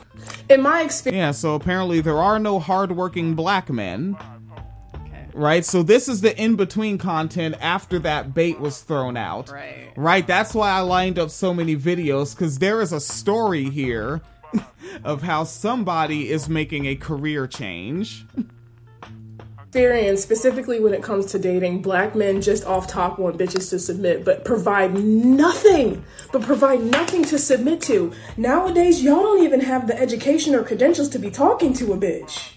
[0.49, 1.17] In my experience.
[1.17, 4.17] Yeah, so apparently there are no hardworking black men.
[4.95, 5.27] Okay.
[5.33, 9.49] Right, so this is the in between content after that bait was thrown out.
[9.49, 9.93] Right.
[9.95, 14.21] Right, that's why I lined up so many videos because there is a story here
[15.05, 18.25] of how somebody is making a career change.
[19.71, 23.79] experience, specifically when it comes to dating, black men just off top want bitches to
[23.79, 26.03] submit, but provide nothing,
[26.33, 28.11] but provide nothing to submit to.
[28.35, 32.51] Nowadays, y'all don't even have the education or credentials to be talking to a bitch,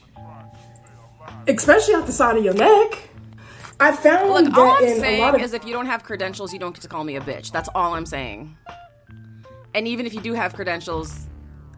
[1.47, 3.11] especially out the side of your neck.
[3.79, 5.87] I found Look, that all I'm in a saying lot of is if you don't
[5.87, 7.53] have credentials, you don't get to call me a bitch.
[7.53, 8.57] That's all I'm saying.
[9.73, 11.29] And even if you do have credentials,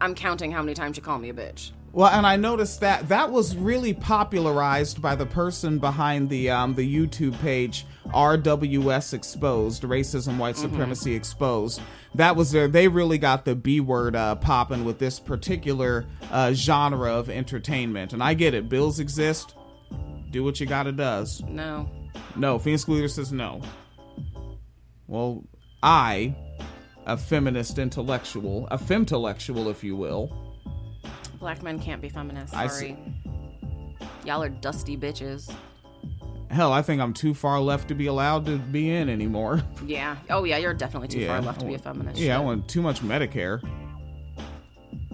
[0.01, 1.73] I'm counting how many times you call me a bitch.
[1.97, 6.75] Well, and I noticed that that was really popularized by the person behind the um,
[6.75, 11.81] the YouTube page RWS Exposed, Racism, White Supremacy Exposed.
[12.15, 12.69] That was their.
[12.69, 18.13] They really got the B word uh, popping with this particular uh, genre of entertainment.
[18.13, 18.69] And I get it.
[18.69, 19.55] Bills exist.
[20.31, 21.43] Do what you gotta does.
[21.49, 21.89] No.
[22.37, 23.63] No, Phoenix Calida says no.
[25.07, 25.45] Well,
[25.83, 26.37] I,
[27.07, 30.46] a feminist intellectual, a femtellectual, if you will.
[31.39, 32.55] Black men can't be feminists.
[32.55, 32.97] I Sorry.
[34.25, 35.53] Y'all are dusty bitches.
[36.51, 39.63] Hell, I think I'm too far left to be allowed to be in anymore.
[39.87, 40.17] Yeah.
[40.31, 42.21] Oh, yeah, you're definitely too far left I to be a want- feminist.
[42.21, 42.45] Yeah, I Shit.
[42.47, 43.63] want too much Medicare.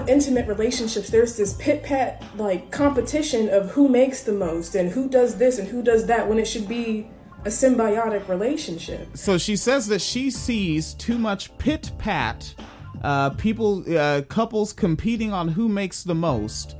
[0.08, 5.08] intimate relationships, there's this pit pat like competition of who makes the most and who
[5.08, 7.06] does this and who does that when it should be
[7.44, 9.08] a symbiotic relationship.
[9.16, 12.54] So she says that she sees too much pit pat,
[13.02, 16.76] uh, people, uh, couples competing on who makes the most.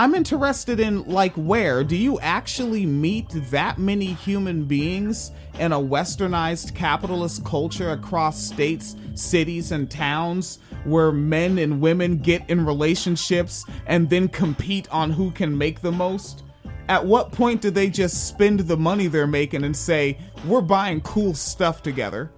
[0.00, 5.78] I'm interested in like where do you actually meet that many human beings in a
[5.78, 13.66] westernized capitalist culture across states, cities, and towns where men and women get in relationships
[13.86, 16.44] and then compete on who can make the most?
[16.88, 21.02] At what point do they just spend the money they're making and say, we're buying
[21.02, 22.32] cool stuff together?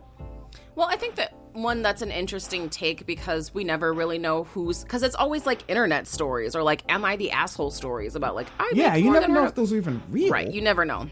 [0.74, 4.82] Well, I think that one that's an interesting take because we never really know who's
[4.82, 8.48] because it's always like internet stories or like am I the asshole stories about like
[8.58, 9.46] I Yeah, you never know her.
[9.48, 10.30] if those are even real.
[10.30, 11.08] Right, you never know.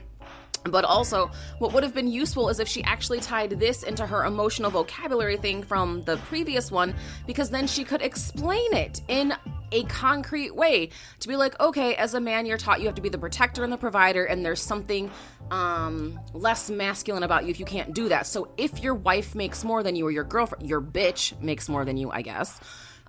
[0.64, 4.24] But also, what would have been useful is if she actually tied this into her
[4.24, 6.94] emotional vocabulary thing from the previous one,
[7.26, 9.34] because then she could explain it in
[9.72, 10.90] a concrete way.
[11.20, 13.64] To be like, okay, as a man, you're taught you have to be the protector
[13.64, 15.10] and the provider, and there's something
[15.50, 18.26] um, less masculine about you if you can't do that.
[18.26, 21.84] So if your wife makes more than you, or your girlfriend, your bitch makes more
[21.84, 22.60] than you, I guess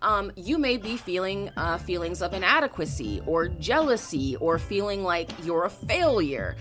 [0.02, 5.66] um, you may be feeling uh, feelings of inadequacy or jealousy or feeling like you're
[5.66, 6.56] a failure.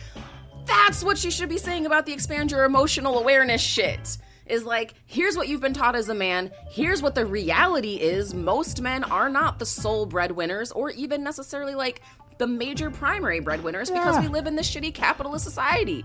[0.66, 4.18] That's what she should be saying about the expand your emotional awareness shit.
[4.46, 6.50] is like, here's what you've been taught as a man.
[6.70, 8.34] Here's what the reality is.
[8.34, 12.02] Most men are not the sole breadwinners or even necessarily like
[12.38, 14.22] the major primary breadwinners because Yeah.
[14.22, 16.04] we live in this shitty capitalist society.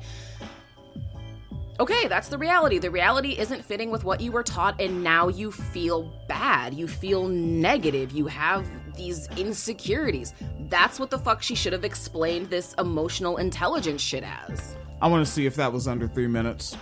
[1.79, 2.77] Okay, that's the reality.
[2.77, 6.73] The reality isn't fitting with what you were taught, and now you feel bad.
[6.73, 8.11] You feel negative.
[8.11, 8.65] You have
[8.95, 10.33] these insecurities.
[10.69, 14.75] That's what the fuck she should have explained this emotional intelligence shit as.
[15.01, 16.77] I want to see if that was under three minutes.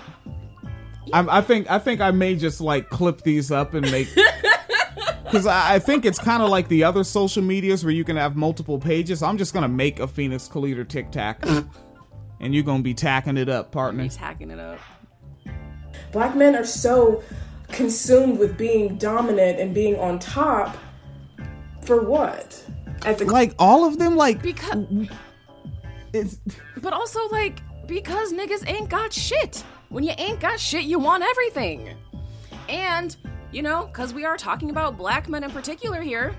[1.11, 4.07] I'm, I think I think I may just like clip these up and make
[5.25, 8.15] because I, I think it's kind of like the other social medias where you can
[8.15, 9.21] have multiple pages.
[9.21, 11.45] I'm just gonna make a Phoenix Calida Tic Tac,
[12.39, 14.03] and you're gonna be tacking it up, partner.
[14.03, 14.79] He's hacking it up.
[16.11, 17.23] Black men are so
[17.69, 20.77] consumed with being dominant and being on top.
[21.85, 22.63] For what?
[23.05, 24.85] At the Like all of them, like Because,
[26.13, 26.39] it's
[26.81, 29.63] but also like because niggas ain't got shit.
[29.89, 31.95] When you ain't got shit, you want everything.
[32.69, 33.15] And
[33.51, 36.35] you know, because we are talking about black men in particular here.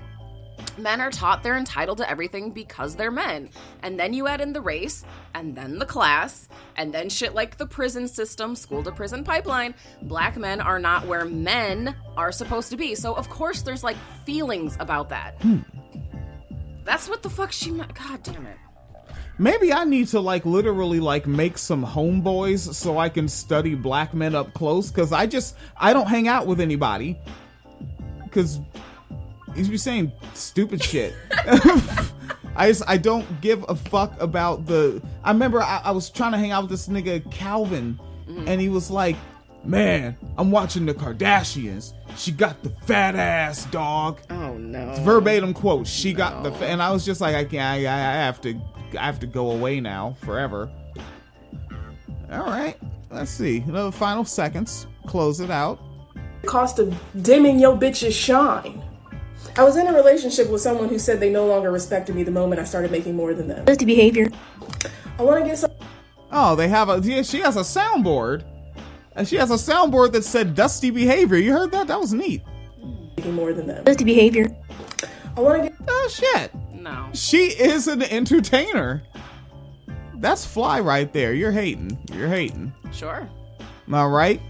[0.77, 3.49] Men are taught they're entitled to everything because they're men.
[3.81, 7.57] And then you add in the race, and then the class, and then shit like
[7.57, 9.73] the prison system, school to prison pipeline.
[10.01, 12.95] Black men are not where men are supposed to be.
[12.95, 15.41] So, of course, there's like feelings about that.
[15.41, 15.59] Hmm.
[16.83, 17.93] That's what the fuck she meant.
[17.95, 18.57] God damn it.
[19.37, 24.13] maybe I need to like literally like make some homeboys so I can study black
[24.13, 27.19] men up close because I just I don't hang out with anybody
[28.23, 28.59] because
[29.55, 31.13] he's be saying stupid shit.
[32.55, 35.01] I just I don't give a fuck about the.
[35.23, 38.47] I remember I, I was trying to hang out with this nigga Calvin, mm-hmm.
[38.47, 39.17] and he was like,
[39.63, 41.93] "Man, I'm watching the Kardashians.
[42.15, 44.93] She got the fat ass dog." Oh no.
[45.01, 45.87] verbatim quote.
[45.87, 47.61] She got the, fa-, and I was just like, I can't.
[47.61, 48.59] I, I have to.
[48.97, 50.71] I have to go away now forever.
[52.31, 52.77] All right.
[53.11, 53.59] Let's see.
[53.59, 54.87] Another final seconds.
[55.07, 55.79] Close it out.
[56.45, 58.81] cost of dimming your bitch's shine.
[59.57, 62.31] I was in a relationship with someone who said they no longer respected me the
[62.31, 63.63] moment I started making more than them.
[63.65, 64.29] Dusty behavior.
[65.17, 65.71] I want to get some.
[66.31, 66.99] Oh, they have a.
[67.01, 68.43] Yeah, she has a soundboard.
[69.15, 71.87] And she has a soundboard that said "dusty behavior." You heard that?
[71.87, 72.41] That was neat.
[73.15, 73.85] making more than them.
[73.85, 74.47] Dusty behavior.
[75.37, 75.79] I want to get.
[75.87, 76.51] Oh shit.
[76.73, 77.09] No.
[77.13, 79.03] She is an entertainer.
[80.15, 81.33] That's fly right there.
[81.33, 81.97] You're hating.
[82.13, 82.73] You're hating.
[82.91, 83.29] Sure.
[83.91, 84.41] All right.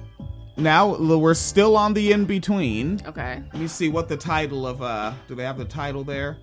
[0.57, 3.01] Now we're still on the in between.
[3.05, 3.43] Okay.
[3.51, 6.37] Let me see what the title of uh do they have the title there?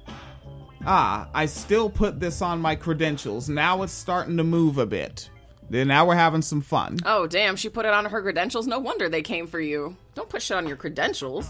[0.84, 3.48] Ah, I still put this on my credentials.
[3.48, 5.30] Now it's starting to move a bit.
[5.70, 6.98] Then now we're having some fun.
[7.06, 8.66] Oh, damn, she put it on her credentials.
[8.66, 9.96] No wonder they came for you.
[10.14, 11.48] Don't put shit on your credentials.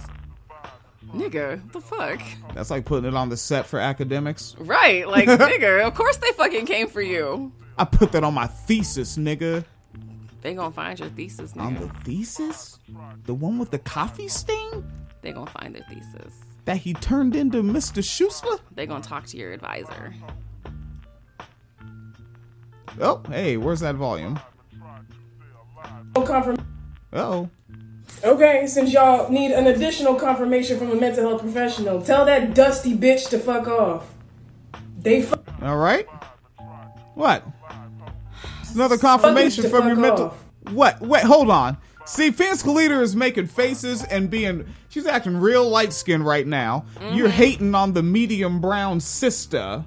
[1.09, 2.21] Nigga, the fuck?
[2.55, 4.55] That's like putting it on the set for academics.
[4.59, 7.53] Right, like, nigga, of course they fucking came for you.
[7.77, 9.65] I put that on my thesis, nigga.
[10.43, 11.65] They gonna find your thesis, now.
[11.65, 12.79] On the thesis?
[13.25, 14.85] The one with the coffee stain?
[15.23, 16.35] They gonna find their thesis.
[16.65, 18.03] That he turned into Mr.
[18.03, 18.59] Schusler?
[18.75, 20.13] They gonna talk to your advisor.
[23.01, 24.39] Oh, hey, where's that volume?
[26.15, 26.59] Confirm-
[27.13, 27.49] Oh.
[28.25, 32.97] okay, since y'all need an additional confirmation from a mental health professional, tell that dusty
[32.97, 34.13] bitch to fuck off.
[34.99, 35.43] They fuck.
[35.63, 36.07] All right.
[37.15, 37.45] What?
[38.73, 40.29] It's another confirmation from your mental.
[40.29, 40.45] off.
[40.71, 40.99] What?
[41.03, 41.77] Wait, hold on.
[42.07, 44.65] See, Phoenix Calida is making faces and being.
[44.89, 46.87] She's acting real light skinned right now.
[46.99, 47.37] You're mm-hmm.
[47.37, 49.85] hating on the medium brown sister.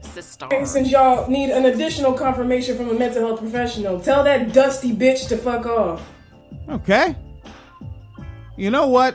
[0.00, 0.46] Sister.
[0.46, 4.92] Okay, since y'all need an additional confirmation from a mental health professional, tell that dusty
[4.92, 6.10] bitch to fuck off.
[6.70, 7.14] Okay.
[8.56, 9.14] You know what?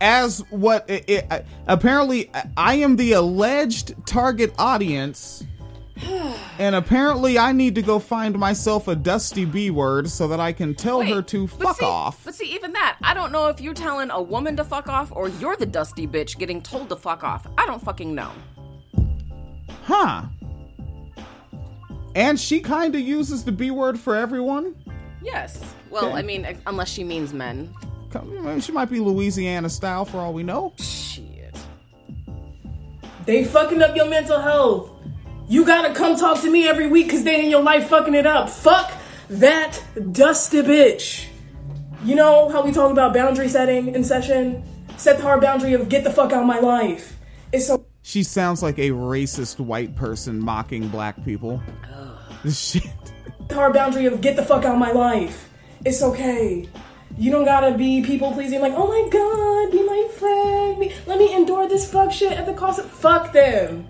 [0.00, 5.44] As what it, it, uh, apparently uh, I am the alleged target audience,
[6.58, 10.52] and apparently I need to go find myself a dusty B word so that I
[10.52, 12.24] can tell her to fuck see- off.
[12.24, 15.10] But see, even that, I don't know if you're telling a woman to fuck off
[15.12, 17.46] or you're the dusty bitch getting told to fuck off.
[17.56, 18.30] I don't fucking know.
[19.84, 20.24] Huh.
[22.14, 24.74] And she kind of uses the B word for everyone.
[25.22, 25.62] Yes.
[25.90, 26.14] Well, Okay.
[26.16, 27.72] I mean, unless she means men.
[28.60, 30.72] She might be Louisiana style for all we know.
[30.78, 31.54] Shit.
[33.26, 34.90] They fucking up your mental health.
[35.48, 38.26] You gotta come talk to me every week because they in your life fucking it
[38.26, 38.50] up.
[38.50, 38.92] Fuck
[39.30, 39.80] that
[40.12, 41.26] dusty bitch.
[42.04, 44.62] You know how we talk about boundary setting in session?
[44.98, 47.16] Set the hard boundary of get the fuck out of my life.
[47.50, 51.62] It's so She sounds like a racist white person mocking black people.
[52.50, 52.84] Shit.
[53.48, 55.48] The hard boundary of get the fuck out of my life.
[55.82, 56.68] It's okay.
[57.16, 60.92] You don't gotta be people pleasing like, oh my god, be my friend.
[61.06, 63.87] Let me endure this fuck shit at the cost of fuck them.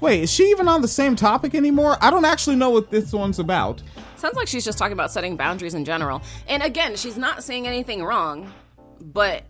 [0.00, 1.96] Wait, is she even on the same topic anymore?
[2.00, 3.82] I don't actually know what this one's about.
[4.16, 6.22] Sounds like she's just talking about setting boundaries in general.
[6.48, 8.52] And again, she's not saying anything wrong,
[9.00, 9.44] but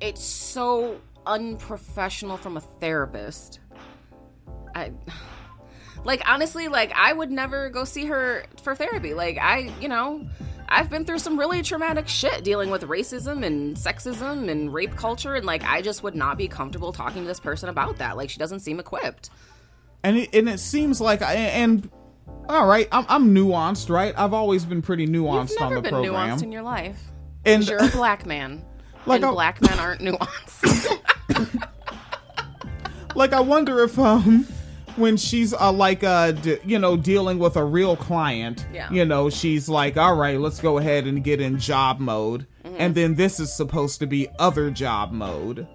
[0.00, 3.60] it's so unprofessional from a therapist.
[4.74, 4.92] I
[6.04, 9.14] like honestly, like I would never go see her for therapy.
[9.14, 10.26] Like I, you know,
[10.74, 15.34] I've been through some really traumatic shit dealing with racism and sexism and rape culture
[15.34, 18.16] and like I just would not be comfortable talking to this person about that.
[18.16, 19.30] Like she doesn't seem equipped.
[20.02, 21.88] and it, and it seems like I and
[22.48, 24.12] all right, I'm, I'm nuanced, right?
[24.16, 26.38] I've always been pretty nuanced You've on never the been program.
[26.38, 27.00] nuanced in your life.
[27.44, 28.64] And- you're a black man.
[29.06, 31.00] Like and black men aren't nuanced.
[33.14, 34.46] like I wonder if um
[34.96, 38.90] when she's uh, like uh d- you know dealing with a real client, Yeah.
[38.90, 42.76] you know, she's like, "All right, let's go ahead and get in job mode." Mm-hmm.
[42.78, 45.66] And then this is supposed to be other job mode.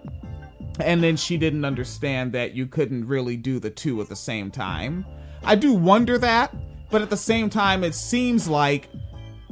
[0.79, 4.49] And then she didn't understand that you couldn't really do the two at the same
[4.49, 5.05] time.
[5.43, 6.55] I do wonder that,
[6.89, 8.89] but at the same time it seems like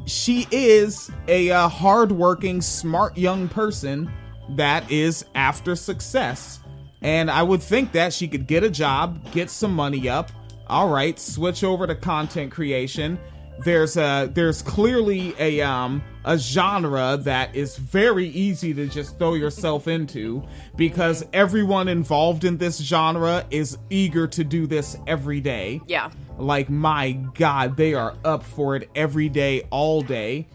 [0.06, 4.10] she is a uh, hardworking, smart young person
[4.52, 6.62] that is after success.
[7.02, 10.32] And I would think that she could get a job, get some money up.
[10.68, 13.20] All right, switch over to content creation.
[13.64, 19.34] There's a there's clearly a um a genre that is very easy to just throw
[19.34, 20.44] yourself into
[20.76, 25.82] because everyone involved in this genre is eager to do this every day.
[25.88, 26.12] yeah.
[26.38, 30.48] Like, my God, they are up for it every day, all day.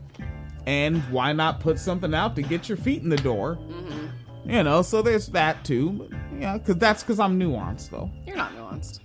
[0.65, 3.59] And why not put something out to get your feet in the door?
[4.45, 5.91] You know, so there's that too.
[5.91, 8.11] But, yeah, because that's because I'm nuanced, though.
[8.27, 9.01] You're not nuanced.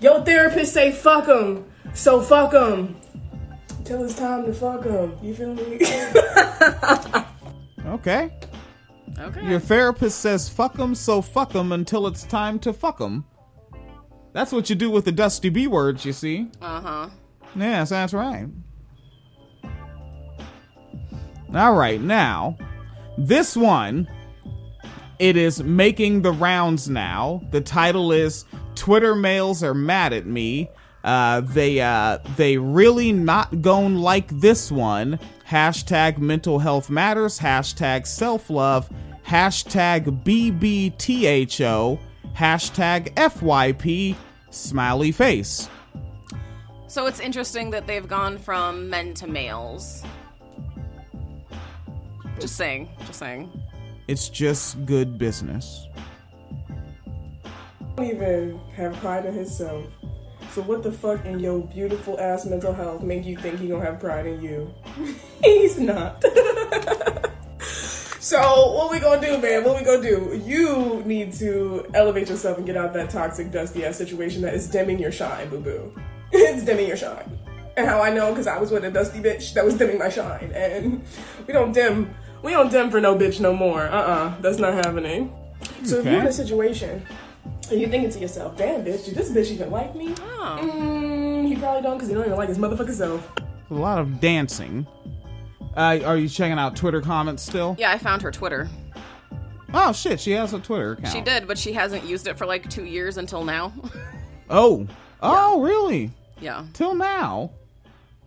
[0.00, 1.64] Your therapist say fuck him,
[1.94, 2.96] so fuck him.
[3.84, 5.16] Till it's time to fuck him.
[5.22, 5.80] You feel me?
[7.86, 8.32] Okay.
[9.18, 9.46] Okay.
[9.46, 13.24] Your therapist says fuck them, so fuck them until it's time to fuck them.
[14.32, 16.48] That's what you do with the Dusty B words, you see.
[16.62, 17.08] Uh huh.
[17.54, 18.46] Yes, that's right.
[21.54, 22.56] All right, now,
[23.18, 24.08] this one,
[25.18, 27.42] it is making the rounds now.
[27.50, 28.44] The title is
[28.74, 30.68] Twitter males are mad at me.
[31.04, 35.18] Uh, they uh, they really not gon' like this one.
[35.48, 37.38] Hashtag mental health matters.
[37.38, 38.88] Hashtag self love.
[39.26, 41.98] Hashtag BBTHO.
[42.34, 44.16] Hashtag FYP.
[44.50, 45.68] Smiley face.
[46.86, 50.04] So it's interesting that they've gone from men to males.
[52.42, 52.88] Just saying.
[53.06, 53.50] Just saying.
[54.08, 55.86] It's just good business.
[57.96, 59.86] don't even have pride in himself.
[60.50, 63.84] So what the fuck in your beautiful ass mental health make you think he gonna
[63.84, 64.74] have pride in you?
[65.44, 66.20] He's not.
[68.20, 69.62] so what we gonna do, man?
[69.62, 70.42] What we gonna do?
[70.44, 74.68] You need to elevate yourself and get out that toxic, dusty ass situation that is
[74.68, 75.94] dimming your shine, boo boo.
[76.32, 77.38] it's dimming your shine.
[77.76, 78.30] And how I know?
[78.30, 81.02] Because I was with a dusty bitch that was dimming my shine, and
[81.46, 82.14] we don't dim.
[82.42, 83.82] We don't dim for no bitch no more.
[83.82, 85.32] Uh uh that's not happening.
[85.84, 87.04] So if you're in a situation
[87.70, 90.14] and you're thinking to yourself, damn bitch, did this bitch even like me?
[90.20, 90.58] Oh.
[90.60, 93.30] Mm, he probably don't because he don't even like his motherfucking self.
[93.70, 94.86] A lot of dancing.
[95.76, 97.74] Uh, are you checking out Twitter comments still?
[97.78, 98.68] Yeah, I found her Twitter.
[99.72, 101.14] Oh shit, she has a Twitter account.
[101.14, 103.72] She did, but she hasn't used it for like two years until now.
[104.50, 104.86] Oh,
[105.22, 106.10] oh, really?
[106.38, 106.66] yeah.
[106.74, 107.52] Till now.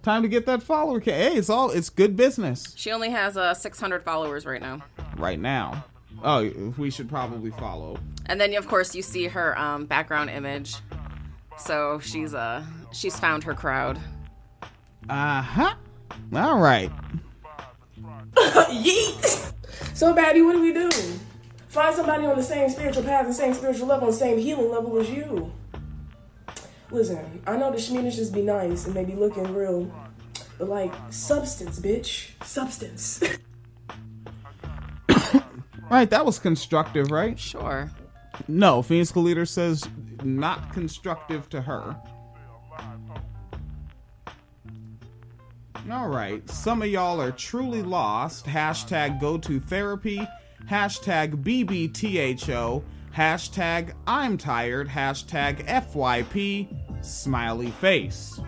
[0.06, 1.00] Time to get that follower.
[1.02, 4.84] ca- Hey, it's all it's good business She only has uh, 600 followers right now.
[5.18, 5.84] right now.
[6.24, 6.44] Oh,
[6.78, 7.98] we should probably follow.
[8.28, 10.76] And then, of course, you see her um, background image.
[11.58, 13.98] So she's uh she's found her crowd.
[15.10, 15.74] Uh huh.
[16.36, 16.92] All right.
[18.36, 19.54] Yeet!
[19.96, 20.90] So, baddie, what do we do?
[21.70, 25.00] Find somebody on the same spiritual path, the same spiritual level, the same healing level
[25.00, 25.52] as you.
[26.92, 29.92] Listen, I know the Sheminas just be nice and they be looking real,
[30.58, 32.32] but like, substance, bitch.
[32.44, 33.24] Substance.
[35.90, 37.38] Right, that was constructive, right?
[37.38, 37.92] Sure.
[38.48, 39.88] No, Phoenix Calida says
[40.24, 41.96] not constructive to her.
[45.92, 48.46] All right, some of y'all are truly lost.
[48.46, 50.28] Hashtag go to therapy.
[50.68, 52.84] Hashtag BBTHO.
[53.16, 54.90] Hashtag I'm tired.
[54.90, 56.68] Hashtag FYP.
[57.02, 58.42] Smiley face.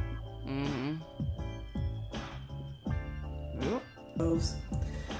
[3.61, 3.83] Yep.
[4.17, 4.55] Those.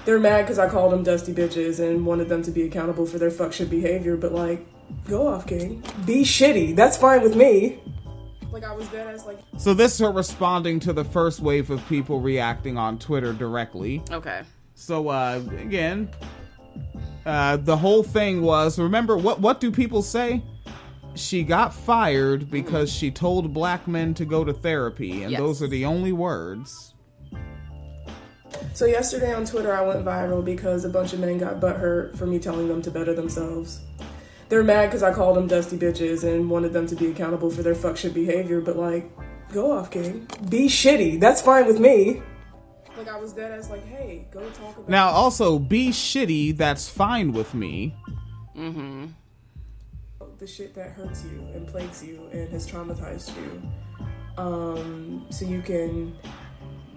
[0.04, 3.18] They're mad because I called them dusty bitches and wanted them to be accountable for
[3.18, 4.66] their fuck shit behavior, but like,
[5.08, 5.82] go off, King.
[6.04, 6.76] Be shitty.
[6.76, 7.80] That's fine with me.
[8.50, 11.70] Like, I was dead as like, So this is her responding to the first wave
[11.70, 14.02] of people reacting on Twitter directly.
[14.10, 14.42] Okay.
[14.74, 16.10] So uh again,
[17.28, 20.42] uh the whole thing was remember what what do people say?
[21.14, 25.40] she got fired because she told black men to go to therapy, and Yes.
[25.40, 26.94] those are the only words.
[28.72, 32.26] So yesterday on Twitter, I went viral because a bunch of men got butthurt for
[32.26, 33.80] me telling them to better themselves.
[34.48, 37.62] They're mad because I called them dusty bitches and wanted them to be accountable for
[37.62, 39.10] their fuck shit behavior, but like,
[39.52, 40.28] go off, king.
[40.48, 41.18] Be shitty.
[41.18, 42.22] That's fine with me.
[42.98, 46.88] Like, I was dead ass like, hey, go talk about Now, also, be shitty, that's
[46.88, 47.94] fine with me.
[50.38, 53.62] the shit that hurts you and plagues you and has traumatized you.
[54.36, 56.16] Um, so you can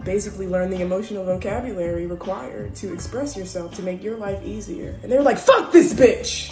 [0.04, 4.99] basically learn the emotional vocabulary required to express yourself to make your life easier.
[5.04, 6.49] And they were like, fuck this bitch!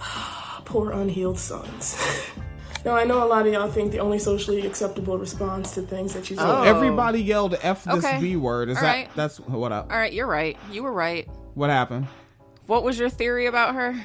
[0.66, 1.96] Poor unhealed sons.
[2.84, 6.14] now, I know a lot of y'all think the only socially acceptable response to things
[6.14, 6.42] that you say.
[6.44, 6.62] Oh.
[6.62, 8.20] Everybody yelled "f this Okay.
[8.20, 9.08] b word." Is All that right.
[9.14, 9.90] that's what up?
[9.90, 10.56] All right, you're right.
[10.70, 11.28] You were right.
[11.54, 12.06] What happened?
[12.66, 14.00] What was your theory about her?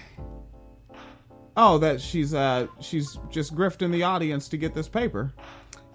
[1.56, 5.34] Oh, that she's uh she's just grifting the audience to get this paper.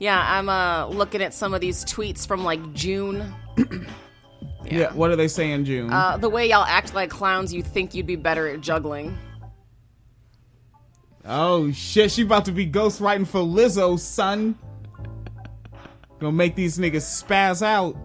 [0.00, 3.32] Yeah, I'm uh looking at some of these tweets from like June.
[4.64, 4.92] Yeah.
[4.92, 5.92] What do they say in June?
[5.92, 9.18] Uh, the way y'all act like clowns, you think you'd be better at juggling.
[11.24, 14.58] Oh shit, she about to be ghostwriting for Lizzo, son.
[16.18, 17.96] Gonna make these niggas spaz out.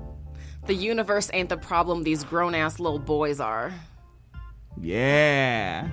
[0.66, 2.04] The universe ain't the problem.
[2.04, 3.74] These grown ass little boys are.
[4.80, 5.88] Yeah.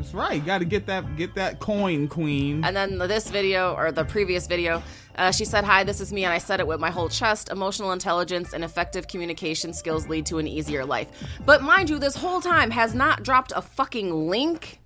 [0.00, 0.44] That's right.
[0.44, 2.64] Got to get that get that coin, queen.
[2.64, 4.82] And then this video, or the previous video,
[5.16, 7.50] uh, she said, Hi, this is me, and I said it with my whole chest.
[7.50, 11.08] Emotional intelligence and effective communication skills lead to an easier life.
[11.44, 14.79] But mind you, this whole time has not dropped a fucking link,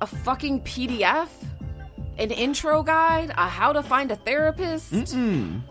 [0.00, 1.28] a fucking PDF,
[2.18, 4.92] an intro guide, a how to find a therapist.
[4.92, 5.62] Mm-mm.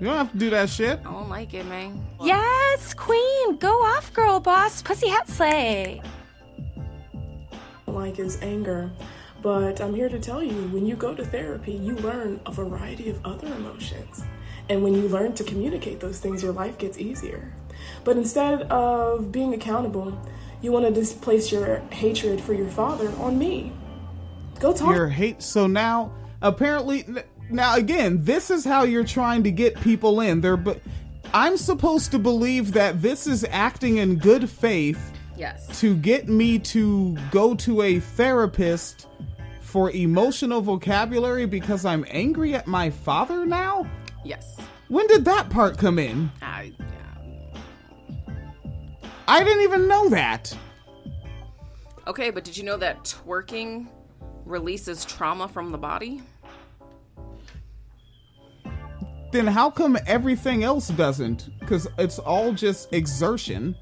[0.00, 1.00] You don't have to do that shit.
[1.00, 2.06] I don't like it, man.
[2.22, 3.56] Yes, queen.
[3.56, 4.80] Go off, girl boss.
[4.80, 6.00] Pussy hat slay.
[7.86, 8.90] like is anger.
[9.42, 13.08] But I'm here to tell you when you go to therapy, you learn a variety
[13.08, 14.24] of other emotions.
[14.68, 17.54] And when you learn to communicate those things, your life gets easier.
[18.04, 20.16] But instead of being accountable,
[20.60, 23.72] you want to displace your hatred for your father on me.
[24.60, 24.94] Go talk.
[24.94, 25.42] Your hate.
[25.42, 27.06] So now, apparently,
[27.50, 30.56] now again, this is how you're trying to get people in there.
[30.56, 30.80] But
[31.32, 35.80] I'm supposed to believe that this is acting in good faith Yes.
[35.80, 39.06] to get me to go to a therapist
[39.60, 43.86] for emotional vocabulary because I'm angry at my father now?
[44.24, 44.56] Yes.
[44.88, 46.30] When did that part come in?
[46.42, 46.72] I,
[49.28, 50.56] I didn't even know that.
[52.06, 53.86] okay, but did you know that twerking
[54.46, 56.22] releases trauma from the body?
[59.30, 61.50] Then how come everything else doesn't?
[61.60, 63.76] Because it's all just exertion.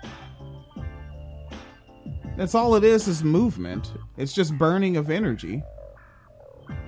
[2.37, 3.93] That's all it is, is movement.
[4.17, 5.63] It's just burning of energy.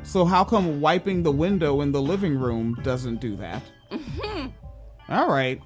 [0.03, 3.63] So how come wiping the window in the living room doesn't do that?
[5.09, 5.61] all right.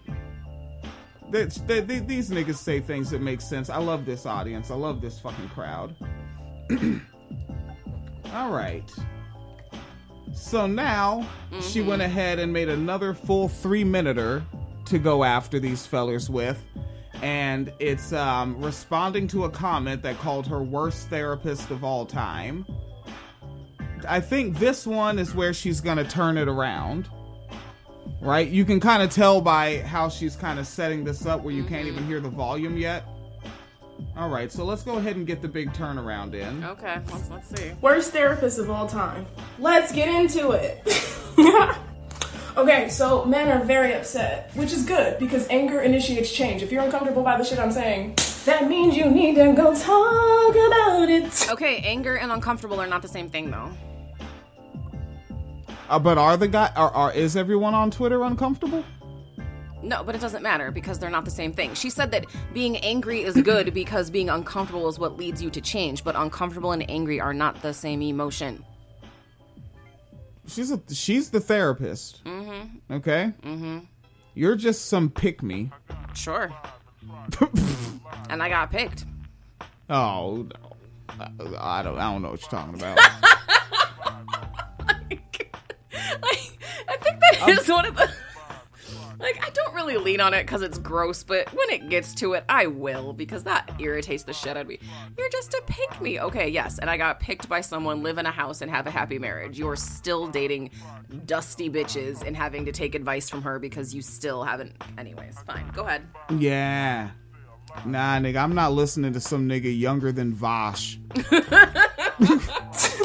[1.33, 3.71] They- they- these niggas say things that make sense.
[3.71, 4.71] I love this audience.
[4.71, 5.95] I love this fucking crowd.
[8.35, 8.91] all right.
[10.35, 11.27] So now
[11.61, 14.43] she went ahead and made another full three minuter
[14.87, 16.63] to go after these fellers with.
[17.23, 22.67] And it's um, responding to a comment that called her worst therapist of all time.
[24.09, 27.09] I think this one is where she's going to turn it around.
[28.21, 28.49] Right?
[28.49, 31.65] You can kind of tell by how she's kind of setting this up where you
[31.65, 32.09] can't even mm-hmm.
[32.09, 33.05] hear the volume yet.
[34.17, 36.65] All right, so let's go ahead and get the big turnaround in.
[36.65, 37.73] Okay, let's, let's see.
[37.81, 39.27] Worst therapist of all time.
[39.59, 40.83] Let's get into it.
[42.57, 46.63] okay, so men are very upset, which is good because anger initiates change.
[46.63, 50.55] If you're uncomfortable by the shit I'm saying, that means you need to go talk
[50.55, 51.51] about it.
[51.51, 53.71] Okay, anger and uncomfortable are not the same thing, though.
[55.93, 58.83] Uh, but are the guy are, are is everyone on Twitter uncomfortable?
[59.83, 61.75] No, but it doesn't matter because they're not the same thing.
[61.75, 62.25] She said that
[62.55, 66.73] being angry is good because being uncomfortable is what leads you to change, but uncomfortable
[66.73, 68.65] and angry are not the same emotion.
[70.47, 72.25] She's a she's the therapist.
[72.25, 72.95] Mm-hmm.
[72.95, 73.35] Okay.
[73.43, 73.81] Mm-hmm.
[74.35, 75.71] You're just some pick me.
[76.15, 76.51] Sure.
[78.31, 79.05] and I got picked.
[79.91, 80.77] Oh, no.
[81.21, 82.99] I, I don't I don't know what you're talking about.
[86.23, 88.11] like, I think that is one of the.
[89.19, 92.33] Like, I don't really lean on it because it's gross, but when it gets to
[92.33, 94.81] it, I will because that irritates the shit out of me.
[95.17, 96.19] You're just a pick me.
[96.19, 98.91] Okay, yes, and I got picked by someone, live in a house, and have a
[98.91, 99.57] happy marriage.
[99.57, 100.71] You're still dating
[101.25, 104.75] dusty bitches and having to take advice from her because you still haven't.
[104.99, 105.71] Anyways, fine.
[105.73, 106.03] Go ahead.
[106.39, 107.11] yeah.
[107.87, 110.99] Nah, nigga, I'm not listening to some nigga younger than Vosh.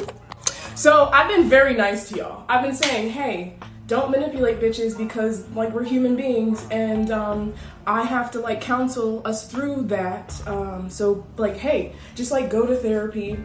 [0.77, 2.45] So I've been very nice to y'all.
[2.47, 3.55] I've been saying, hey,
[3.87, 7.55] don't manipulate bitches because like we're human beings and um,
[7.87, 10.39] I have to like counsel us through that.
[10.45, 13.39] Um, so like, hey, just like go to therapy.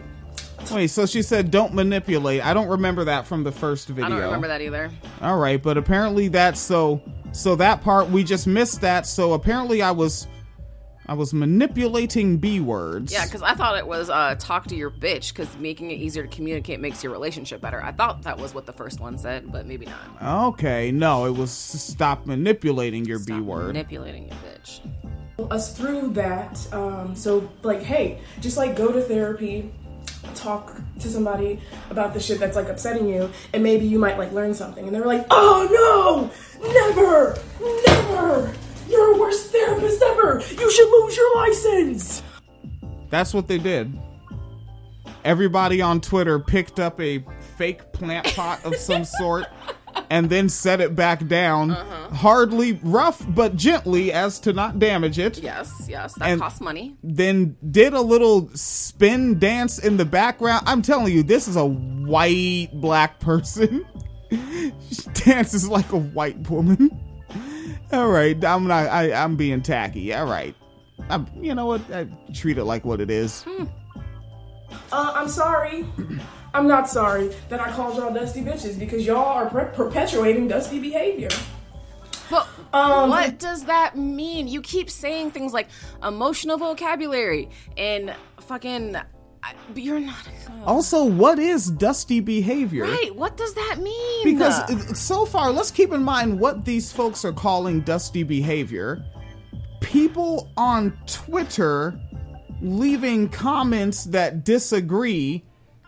[0.71, 2.45] Wait, so she said don't manipulate.
[2.45, 4.05] I don't remember that from the first video.
[4.05, 4.91] I don't remember that either.
[5.19, 9.07] All right, but apparently that's so so that part we just missed that.
[9.07, 10.27] So apparently I was
[11.13, 13.13] I was manipulating B words.
[13.13, 16.23] Yeah, because I thought it was uh, talk to your bitch because making it easier
[16.23, 17.83] to communicate makes your relationship better.
[17.83, 20.47] I thought that was what the first one said, but maybe not.
[20.53, 23.67] Okay, no, it was stop manipulating your B word.
[23.67, 25.51] Manipulating your bitch.
[25.51, 26.67] us through that.
[26.73, 29.71] Um, so, like, hey, just like go to therapy,
[30.33, 31.59] talk to somebody
[31.91, 34.87] about the shit that's like upsetting you, and maybe you might like learn something.
[34.87, 37.37] And they're like, oh no, never,
[37.85, 38.55] never.
[38.89, 40.41] You're a worst therapist ever.
[40.51, 42.23] You should lose your license.
[43.09, 43.97] That's what they did.
[45.23, 47.23] Everybody on Twitter picked up a
[47.57, 49.45] fake plant pot of some sort
[50.09, 52.15] and then set it back down, Uh-huh.
[52.15, 55.37] hardly rough but gently as to not damage it.
[55.41, 56.95] Yes, yes, that And- costs money.
[57.03, 60.63] Then did a little spin dance in the background.
[60.67, 63.85] I'm telling you, this is a white black person.
[64.31, 66.89] she dances like a white woman.
[67.91, 68.87] All right, I'm not.
[68.87, 70.13] I, I'm being tacky.
[70.13, 70.55] All right,
[71.09, 71.81] I'm, you know what?
[71.91, 73.45] I treat it like what it is.
[74.91, 75.85] Uh, I'm sorry.
[76.55, 80.79] I'm not sorry that I called y'all dusty bitches because y'all are per- perpetuating dusty
[80.79, 81.29] behavior.
[82.29, 84.47] But Um, what does that mean?
[84.47, 85.67] You keep saying things like
[86.03, 88.97] emotional vocabulary and fucking.
[89.43, 90.27] I, but you're not.
[90.65, 92.85] Also, what is dusty behavior?
[92.85, 94.23] Right, what does that mean?
[94.23, 99.03] Because uh, so far, let's keep in mind what these folks are calling dusty behavior.
[99.81, 101.99] People on Twitter
[102.61, 105.43] leaving comments that disagree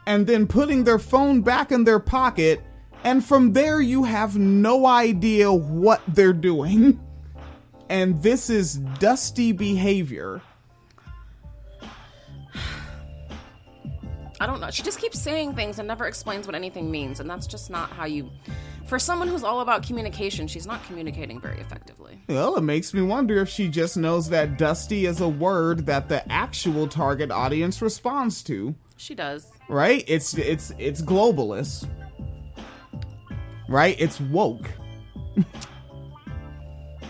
[0.05, 2.61] and then putting their phone back in their pocket,
[3.05, 6.99] and from there, you have no idea what they're doing.
[7.87, 10.41] And this is dusty behavior.
[14.39, 14.69] I don't know.
[14.69, 17.89] She just keeps saying things and never explains what anything means, and that's just not
[17.91, 18.29] how you.
[18.85, 22.21] For someone who's all about communication, she's not communicating very effectively.
[22.27, 26.09] Well, it makes me wonder if she just knows that dusty is a word that
[26.09, 28.75] the actual target audience responds to.
[28.97, 29.51] She does.
[29.69, 30.03] Right?
[30.07, 31.89] It's it's it's globalist.
[33.67, 33.95] Right?
[33.99, 34.69] It's woke.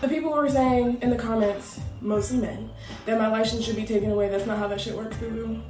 [0.02, 2.70] The people who are saying in the comments, mostly men,
[3.06, 4.28] that my license should be taken away.
[4.28, 5.62] That's not how that shit works, Boo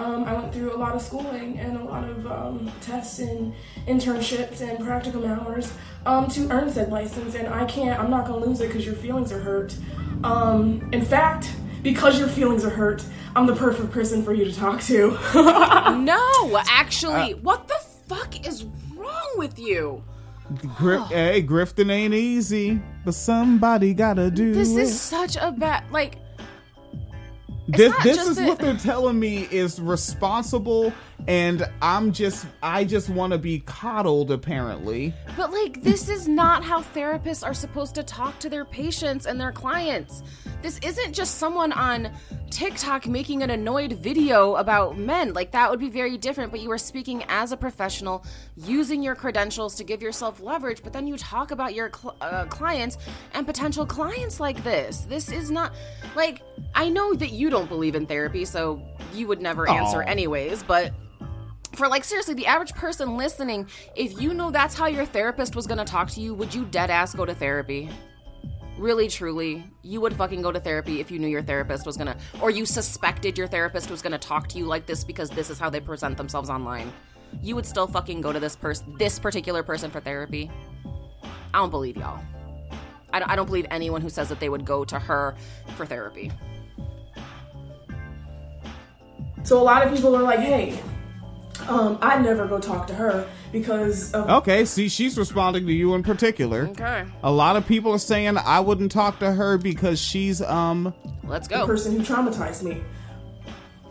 [0.00, 3.52] um, I went through a lot of schooling and a lot of um, tests and
[3.86, 5.72] internships and practicum hours
[6.06, 7.98] um, to earn said license, and I can't.
[8.00, 9.76] I'm not gonna lose it because your feelings are hurt.
[10.24, 13.04] Um, in fact, because your feelings are hurt,
[13.36, 15.18] I'm the perfect person for you to talk to.
[15.98, 20.02] no, actually, what the fuck is wrong with you?
[20.76, 25.84] Grif- hey, grifting ain't easy, but somebody gotta do This This is such a bad
[25.90, 26.16] like.
[27.76, 30.92] This this is that- what they're telling me is responsible,
[31.28, 34.30] and I'm just I just want to be coddled.
[34.30, 39.26] Apparently, But like, this is not how therapists are supposed to talk to their patients
[39.26, 40.22] and their clients.
[40.62, 42.12] This isn't just someone on
[42.50, 45.32] TikTok making an annoyed video about men.
[45.32, 49.14] Like, that would be very different, but you are speaking as a professional, using your
[49.14, 52.98] credentials to give yourself leverage, but then you talk about your cl- uh, clients
[53.32, 55.06] and potential clients like this.
[55.08, 55.72] This is not,
[56.14, 56.42] like,
[56.74, 58.82] I know that you don't believe in therapy, so
[59.14, 60.06] you would never answer Aw.
[60.06, 60.92] anyways, but
[61.74, 65.66] for like seriously the average person listening if you know that's how your therapist was
[65.66, 67.88] gonna talk to you would you dead ass go to therapy?
[68.78, 72.16] Really truly you would fucking go to therapy if you knew your therapist was gonna
[72.40, 75.58] or you suspected your therapist was gonna talk to you like this because this is
[75.58, 76.92] how they present themselves online.
[77.42, 80.50] You would still fucking go to this person this particular person for therapy.
[81.52, 82.20] I don't believe y'all.
[83.12, 85.34] I don't, I don't believe anyone who says that they would go to her
[85.76, 86.30] for therapy.
[89.42, 90.78] So a lot of people are like, hey,
[91.68, 94.64] um, I'd never go talk to her because of okay.
[94.64, 96.68] See, she's responding to you in particular.
[96.68, 100.94] okay A lot of people are saying I wouldn't talk to her because she's um
[101.24, 102.82] let's the go person who traumatized me.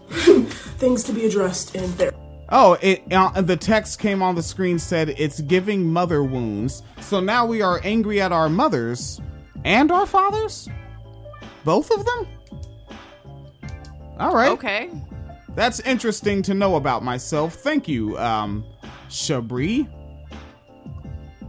[0.80, 2.18] Things to be addressed in therapy.
[2.49, 6.82] Oh, it uh, the text came on the screen said it's giving mother wounds.
[7.01, 9.22] So now we are angry at our mothers
[9.64, 10.68] and our fathers?
[11.64, 12.28] Both of them?
[14.18, 14.51] All right.
[14.51, 14.89] okay
[15.60, 17.55] That's interesting to know about myself.
[17.55, 18.64] Thank you, um
[19.10, 19.89] Shabree.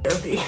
[0.03, 0.41] therapy.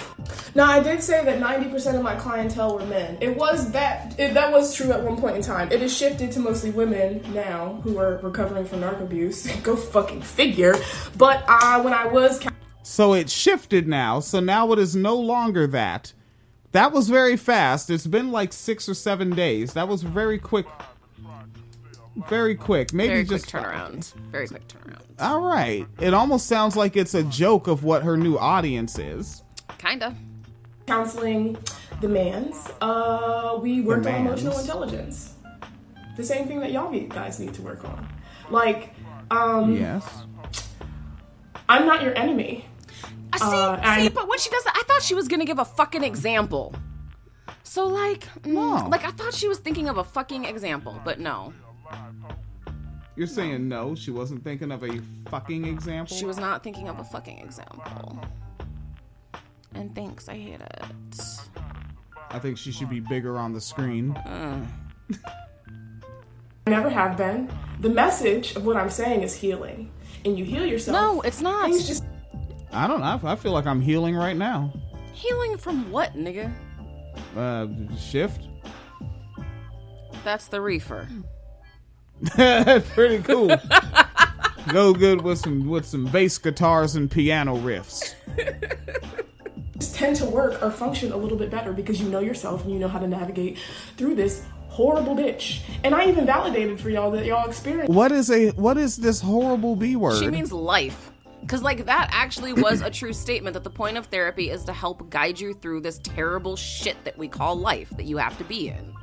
[0.56, 3.18] Now, I did say that 90% of my clientele were men.
[3.20, 5.70] It was that, it, that was true at one point in time.
[5.70, 9.46] It has shifted to mostly women now who are recovering from narc abuse.
[9.62, 10.74] Go fucking figure.
[11.16, 12.44] But uh, when I was
[12.82, 14.18] So it shifted now.
[14.18, 16.12] So now it is no longer that.
[16.72, 17.90] That was very fast.
[17.90, 19.74] It's been like six or seven days.
[19.74, 20.66] That was very quick.
[22.28, 22.92] Very quick.
[22.92, 24.12] Maybe Very quick just turnaround.
[24.30, 25.02] Very quick turnaround.
[25.18, 25.86] All right.
[26.00, 29.42] It almost sounds like it's a joke of what her new audience is.
[29.78, 30.14] Kinda.
[30.86, 31.56] counseling
[32.00, 35.34] demands, uh, we worked on emotional intelligence.
[36.16, 38.06] The same thing that y'all guys need to work on.
[38.50, 38.92] Like,
[39.30, 40.04] um, Yes.
[41.68, 42.66] I'm not your enemy.
[43.32, 45.58] I see, Uh, see, but when she does that, I thought she was gonna give
[45.58, 46.74] a fucking example.
[47.62, 48.88] So like, mm, No.
[48.90, 51.54] like I thought she was thinking of a fucking example, but no,
[53.16, 56.16] You're saying no, she wasn't thinking of a fucking example?
[56.16, 58.18] she was not thinking of a fucking example.
[59.74, 60.84] And thanks, I hate it.
[62.30, 64.16] I think she should be bigger on the screen.
[64.26, 64.62] I
[66.66, 67.50] never have been.
[67.80, 69.90] The message of what I'm saying is healing,
[70.24, 70.94] and you heal yourself.
[70.94, 71.64] No, it's not.
[71.64, 72.04] Things just
[72.72, 73.20] I don't know.
[73.24, 74.72] I feel like I'm healing right now.
[75.12, 76.50] Healing from what, nigga?
[77.36, 77.66] Uh,
[77.96, 78.48] shift?
[80.24, 81.06] That's the reefer.
[82.36, 83.56] That's pretty cool.
[84.68, 88.14] Go good with some with some bass guitars and piano riffs.
[89.74, 92.72] just tend to work or function a little bit better because you know yourself and
[92.72, 93.58] you know how to navigate
[93.96, 95.60] through this horrible bitch.
[95.82, 97.90] And I even validated for y'all that y'all experience.
[97.90, 100.18] What is a what is this horrible B word?
[100.18, 101.10] She means life.
[101.40, 104.72] Because, like, that actually was a true statement that the point of therapy is to
[104.72, 108.44] help guide you through this terrible shit that we call life that you have to
[108.44, 108.94] be in.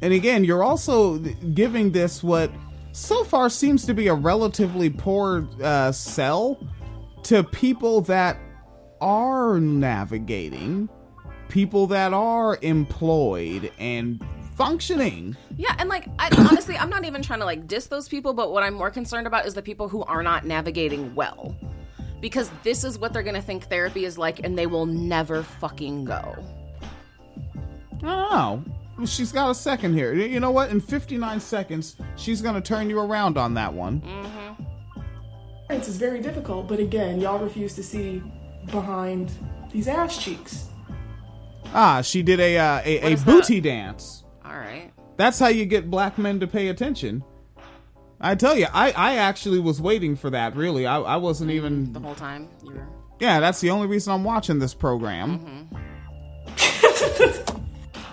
[0.00, 2.50] And again, you're also giving this what
[2.92, 6.58] so far seems to be a relatively poor uh, sell
[7.24, 8.38] to people that
[9.00, 10.88] are navigating,
[11.48, 14.24] people that are employed and
[14.54, 15.36] functioning.
[15.56, 18.52] Yeah, and like I, honestly, I'm not even trying to like diss those people, but
[18.52, 21.56] what I'm more concerned about is the people who are not navigating well.
[22.20, 26.04] Because this is what they're gonna think therapy is like, and they will never fucking
[26.04, 26.34] go.
[27.92, 28.64] I don't know.
[29.06, 30.12] She's got a second here.
[30.14, 30.70] You know what?
[30.70, 34.00] In 59 seconds, she's going to turn you around on that one.
[34.00, 34.62] Mm-hmm.
[35.70, 38.22] It's very difficult, but again, y'all refuse to see
[38.66, 39.30] behind
[39.70, 40.68] these ass cheeks.
[41.74, 44.24] Ah, she did a uh, a, a is booty dance.
[44.44, 44.90] All right.
[45.16, 47.22] That's how you get black men to pay attention.
[48.20, 50.56] I tell you, I, I actually was waiting for that.
[50.56, 51.92] Really, I, I wasn't even.
[51.92, 52.88] The whole time you were.
[53.20, 55.68] Yeah, that's the only reason I'm watching this program.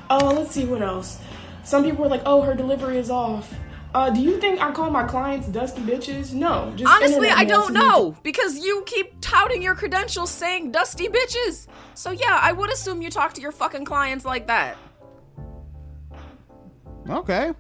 [0.10, 1.20] Oh, let's see what else.
[1.64, 3.54] Some people were like, "Oh, her delivery is off."
[3.96, 6.34] Uh, do you think I call my clients dusty bitches?
[6.34, 6.74] No.
[6.76, 11.08] Just Honestly, I don't who need know because you keep touting your credentials saying dusty
[11.08, 11.68] bitches.
[11.94, 14.78] So yeah, I would assume you talk to your fucking clients like that.
[17.10, 17.54] Okay,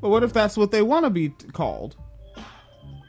[0.00, 1.96] but what if that's what they want to be t- called?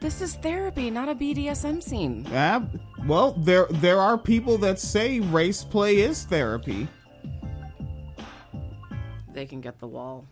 [0.00, 2.26] This is therapy, not a BDSM scene.
[2.30, 2.64] Yeah.
[3.06, 6.88] Well, there there are people that say race play is therapy.
[9.36, 10.26] They can get the wall.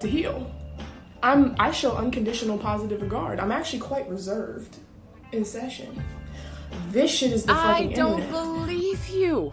[0.00, 0.50] to heal.
[1.22, 3.38] I'm I show unconditional positive regard.
[3.38, 4.78] I'm actually quite reserved
[5.32, 6.02] in session.
[6.88, 8.30] This shit is the I fucking don't internet.
[8.32, 9.52] believe you.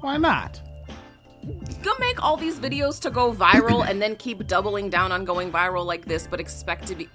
[0.00, 0.62] Why not?
[1.82, 5.52] Go make all these videos to go viral and then keep doubling down on going
[5.52, 7.06] viral like this, but expect to be.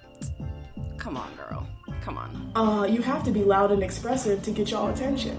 [0.99, 1.67] Come on, girl.
[2.01, 2.51] Come on.
[2.55, 5.35] uh, you have to be loud and expressive to get y'all attention.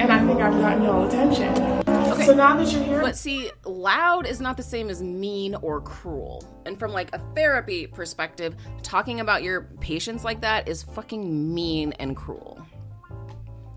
[0.00, 1.54] And I think I've gotten y'all attention.
[1.88, 2.26] Okay.
[2.26, 5.80] So now that you're here, But see, loud is not the same as mean or
[5.80, 6.44] cruel.
[6.66, 11.92] And from like a therapy perspective, talking about your patients like that is fucking mean
[11.92, 12.66] and cruel.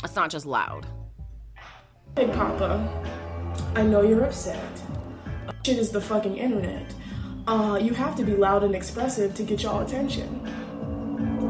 [0.03, 0.87] It's not just loud.
[2.15, 2.87] Big Papa,
[3.75, 4.81] I know you're upset.
[5.63, 6.93] Shit is the fucking internet.
[7.47, 10.41] Uh, you have to be loud and expressive to get y'all attention.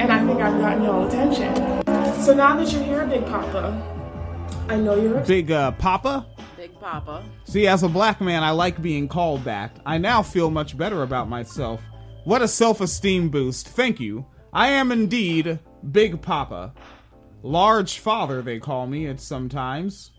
[0.00, 1.54] And I think I've gotten y'all attention.
[2.22, 3.97] So now that you're here, Big Papa,
[4.68, 5.20] I know you're.
[5.20, 6.26] Big uh, Papa.
[6.56, 7.24] Big Papa.
[7.44, 9.78] See, as a black man, I like being called that.
[9.86, 11.80] I now feel much better about myself.
[12.24, 13.68] What a self esteem boost.
[13.68, 14.26] Thank you.
[14.52, 15.58] I am indeed
[15.92, 16.74] Big Papa.
[17.42, 20.12] Large Father, they call me at sometimes.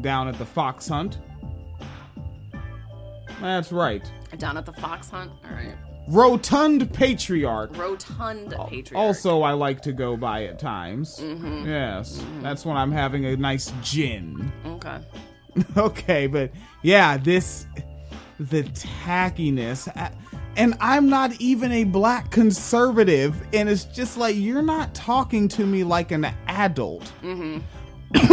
[0.00, 1.18] Down at the fox hunt.
[3.40, 4.10] That's right.
[4.36, 5.30] Down at the fox hunt.
[5.44, 5.76] All right.
[6.08, 7.76] Rotund Patriarch.
[7.76, 8.94] Rotund patriarch.
[8.94, 11.20] Also, I like to go by at times.
[11.20, 11.68] Mm-hmm.
[11.68, 12.18] Yes.
[12.18, 12.42] Mm-hmm.
[12.42, 14.52] That's when I'm having a nice gin.
[14.64, 14.98] Okay.
[15.76, 16.50] okay, but
[16.82, 17.66] yeah, this
[18.38, 19.88] the tackiness.
[19.96, 20.12] I,
[20.56, 23.40] and I'm not even a black conservative.
[23.52, 27.60] And it's just like, you're not talking to me like an adult mm-hmm.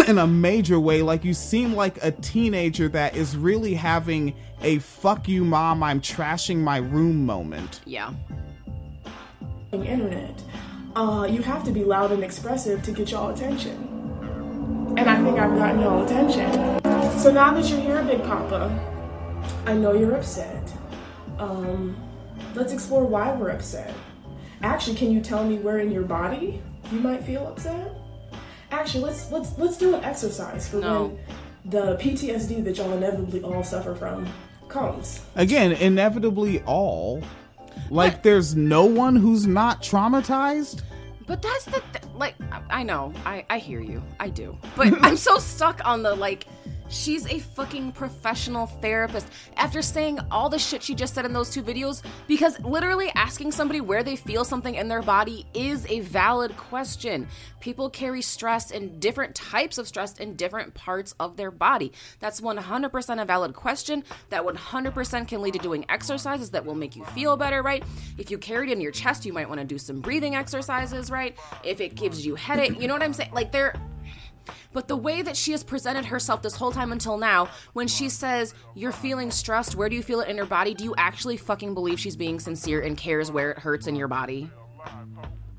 [0.09, 1.01] in a major way.
[1.01, 6.01] Like, you seem like a teenager that is really having a fuck you, mom, I'm
[6.01, 7.82] trashing my room moment.
[7.86, 8.14] Yeah.
[9.72, 10.41] internet.
[10.95, 13.84] Uh, you have to be loud and expressive to get y'all attention.
[14.97, 16.51] And I think I've gotten y'all attention.
[17.20, 20.72] So now that you're here, Big Papa, I know you're upset.
[21.38, 21.95] Um,
[22.55, 23.93] let's explore why we're upset.
[24.64, 27.91] Actually, can you tell me where in your body you might feel upset?
[28.72, 31.03] Actually, let's let's let's do an exercise for No.
[31.05, 31.20] when
[31.66, 34.28] the PTSD that y'all inevitably all suffer from
[34.70, 35.22] comes.
[35.36, 37.22] Again, inevitably all.
[37.89, 40.82] Like, there's no one who's not traumatized.
[41.26, 44.93] But that's the th- like I, I know I I hear you I do but
[45.01, 46.47] I'm so stuck on the like
[46.90, 51.50] she's a fucking professional therapist after saying all the shit she just said in those
[51.50, 56.00] two videos because literally asking somebody where they feel something in their body is a
[56.02, 57.28] valid question.
[57.60, 61.92] People carry stress and different types of stress in different parts of their body.
[62.20, 64.04] That's 100% a valid question.
[64.30, 67.84] That 100% can lead to doing exercises that will make you feel better right?
[68.18, 71.12] If you carry it in your chest you might want to do some breathing exercises
[71.12, 71.38] right?
[71.64, 73.34] If it gives you headache you know what i'm saying?
[73.34, 73.74] Like there
[74.74, 78.10] but the way that she has presented herself this whole time until now, when she
[78.10, 80.74] says, You're feeling stressed, where do you feel it in your body?
[80.74, 84.08] Do you actually fucking believe she's being sincere and cares where it hurts in your
[84.08, 84.50] body?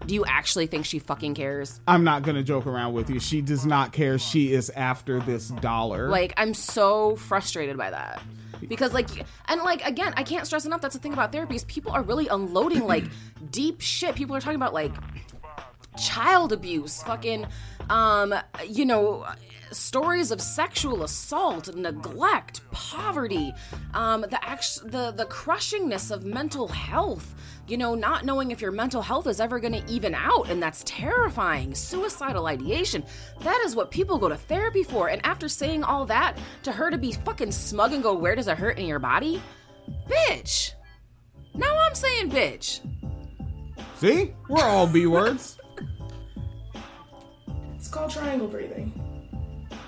[0.06, 1.80] Do you actually think she fucking cares?
[1.86, 3.20] I'm not gonna joke around with you.
[3.20, 4.18] She does not care.
[4.18, 6.08] She is after this dollar.
[6.08, 8.22] Like, I'm so frustrated by that.
[8.66, 9.08] Because, like,
[9.46, 10.80] and like, again, I can't stress enough.
[10.80, 13.04] That's the thing about therapy is people are really unloading, like,
[13.50, 14.14] deep shit.
[14.14, 14.92] People are talking about, like,
[15.98, 17.46] child abuse, fucking,
[17.90, 18.34] um,
[18.68, 19.26] you know,
[19.70, 23.52] stories of sexual assault, neglect, poverty,
[23.94, 27.34] um, the act- the the crushingness of mental health.
[27.66, 30.62] You know, not knowing if your mental health is ever going to even out, and
[30.62, 31.74] that's terrifying.
[31.74, 33.04] Suicidal ideation.
[33.42, 35.08] That is what people go to therapy for.
[35.10, 38.48] And after saying all that, to her to be fucking smug and go, "Where does
[38.48, 39.42] it hurt in your body?"
[40.08, 40.72] Bitch.
[41.54, 42.80] Now I'm saying bitch.
[43.96, 45.57] See, we're all B words.
[47.88, 48.92] It's called triangle breathing.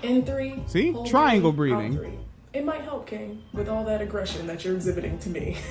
[0.01, 0.63] In three.
[0.65, 0.91] See?
[1.05, 1.95] Triangle three, breathing.
[1.95, 2.17] three.
[2.51, 5.57] It might help, King, with all that aggression that you're exhibiting to me.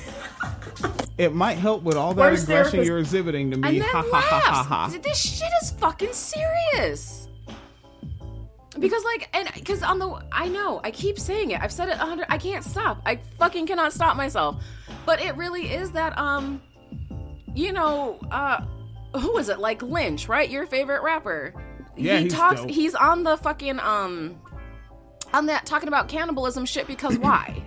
[1.17, 3.79] It might help with all that Worst aggression therapist- you're exhibiting to And me.
[3.79, 4.97] then Ha ha ha ha ha.
[5.03, 7.27] This shit is fucking serious.
[8.79, 11.61] Because like, and because on the, I know, I keep saying it.
[11.61, 12.25] I've said it a hundred.
[12.29, 13.01] I can't stop.
[13.05, 14.63] I fucking cannot stop myself.
[15.05, 16.61] But it really is that, um,
[17.53, 18.65] you know, uh,
[19.19, 19.59] who is it?
[19.59, 20.49] Like Lynch, right?
[20.49, 21.53] Your favorite rapper.
[22.01, 22.61] Yeah, he talks.
[22.61, 22.69] dope.
[22.69, 24.39] He's on the fucking um,
[25.33, 26.87] on that talking about cannibalism shit.
[26.87, 27.63] Because why?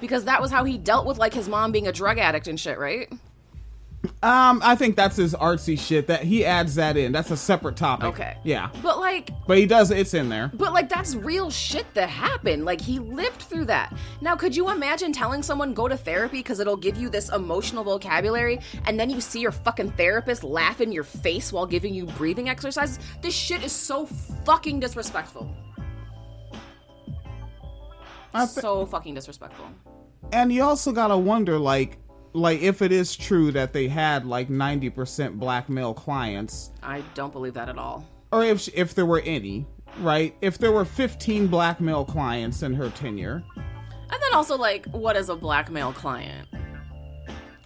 [0.00, 2.58] Because that was how he dealt with like his mom being a drug addict and
[2.58, 3.12] shit, right?
[4.24, 6.08] Um, I think that's his artsy shit.
[6.08, 7.12] That he adds that in.
[7.12, 8.06] That's a separate topic.
[8.06, 8.36] Okay.
[8.42, 9.92] Yeah, But like, but he does.
[9.92, 10.50] It's in there.
[10.54, 12.64] But like that's real shit that happened.
[12.64, 13.94] Like he lived through that.
[14.20, 17.84] Now, could you imagine telling someone go to therapy because it'll give you this emotional
[17.84, 22.06] vocabulary, and then you see your fucking therapist laugh in your face while giving you
[22.06, 22.98] breathing exercises?
[23.22, 24.06] This shit is so
[24.44, 25.48] fucking disrespectful.
[28.34, 29.66] I thi- so fucking disrespectful.
[30.32, 31.98] And you also gotta wonder, like,
[32.34, 37.02] like if it is true that they had like ninety percent black male clients, I
[37.14, 38.04] don't believe that at all.
[38.32, 39.66] or if if there were any,
[40.00, 40.34] right?
[40.40, 45.16] If there were fifteen black male clients in her tenure, And then also, like, what
[45.16, 46.48] is a black male client?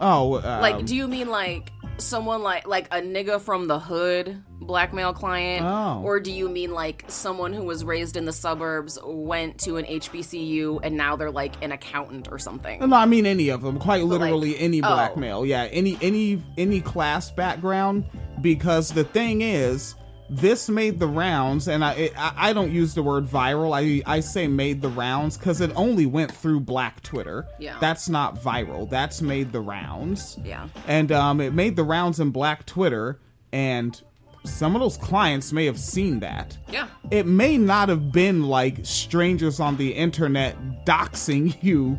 [0.01, 4.43] oh, um, Like, do you mean like someone like like a nigga from the hood
[4.61, 6.03] blackmail client Oh.
[6.05, 9.85] or do you mean like someone who was raised in the suburbs went to an
[9.87, 13.79] HBCU and now they're like an accountant or something No, I mean any of them.
[13.79, 15.43] Quite But, like, literally any oh.
[15.45, 18.05] Yeah, any any any class background.
[18.41, 19.95] Because the thing is,
[20.29, 23.73] this made the rounds, and I it, I, I don't use the word viral.
[23.75, 27.47] I I say made the rounds because it only went through Black Twitter.
[27.59, 27.79] Yeah.
[27.81, 28.89] that's not viral.
[28.89, 30.39] That's made the rounds.
[30.45, 33.21] yeah and um, it made the rounds in Black Twitter,
[33.53, 34.01] and
[34.45, 36.57] some of those clients may have seen that.
[36.71, 41.97] yeah It may not have been like strangers on the internet doxing you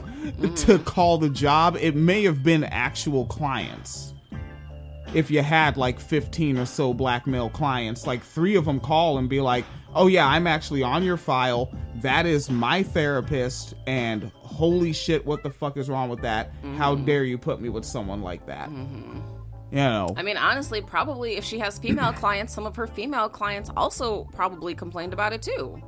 [0.65, 1.77] to call the job.
[1.79, 4.13] It may have been actual clients.
[5.13, 9.17] If you had like 15 or so black male clients, like three of them call
[9.17, 9.65] and be like,
[9.95, 11.71] oh yeah, I'm actually on your file.
[11.95, 13.73] That is my therapist.
[13.87, 16.51] And holy shit, what the fuck is wrong with that?
[16.77, 17.05] How mm-hmm.
[17.05, 18.69] dare you put me with someone like that?
[18.69, 19.19] Mm-hmm.
[19.71, 20.13] You know.
[20.15, 24.23] I mean honestly probably if she has female clients some of her female clients also
[24.33, 25.81] probably complained about it too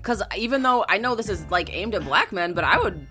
[0.00, 3.06] cuz even though I know this is like aimed at black men but I would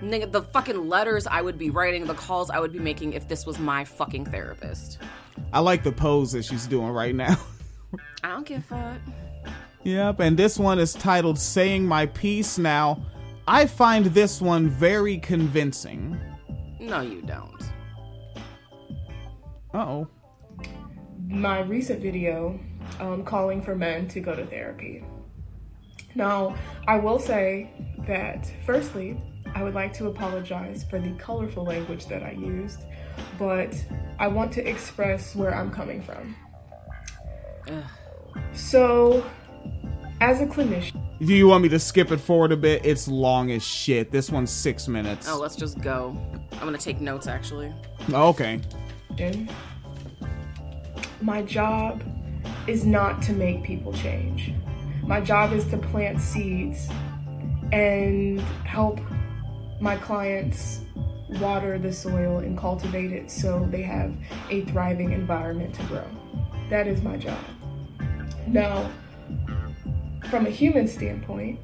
[0.00, 3.46] the fucking letters I would be writing, the calls I would be making if this
[3.46, 4.98] was my fucking therapist.
[5.52, 7.38] I like the pose that she's doing right now.
[8.22, 9.52] I don't give a fuck.
[9.84, 12.58] Yep, and this one is titled Saying My Piece.
[12.58, 13.04] Now,
[13.46, 16.20] I find this one very convincing.
[16.80, 17.62] No, you don't.
[19.74, 20.08] Uh oh.
[21.26, 22.58] my recent video
[23.00, 25.04] um, calling for men to go to therapy.
[26.14, 26.56] Now,
[26.86, 27.70] I will say
[28.06, 29.20] that, firstly,
[29.58, 32.84] I would like to apologize for the colorful language that I used,
[33.40, 33.74] but
[34.20, 36.36] I want to express where I'm coming from.
[38.52, 39.28] So,
[40.20, 42.86] as a clinician, Do you want me to skip it forward a bit?
[42.86, 44.12] It's long as shit.
[44.12, 45.28] This one's six minutes.
[45.28, 46.16] Oh, let's just go.
[46.52, 47.74] I'm gonna take notes actually.
[48.12, 48.60] Oh, okay.
[51.20, 52.00] my job
[52.68, 54.52] is not to make people change.
[55.02, 56.88] My job is to plant seeds
[57.72, 59.00] and help
[59.80, 60.80] my clients
[61.40, 64.14] water the soil and cultivate it so they have
[64.50, 66.04] a thriving environment to grow.
[66.70, 67.38] That is my job.
[68.46, 68.90] Now,
[70.30, 71.60] from a human standpoint,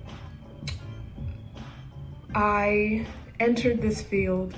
[2.35, 3.07] I
[3.41, 4.55] entered this field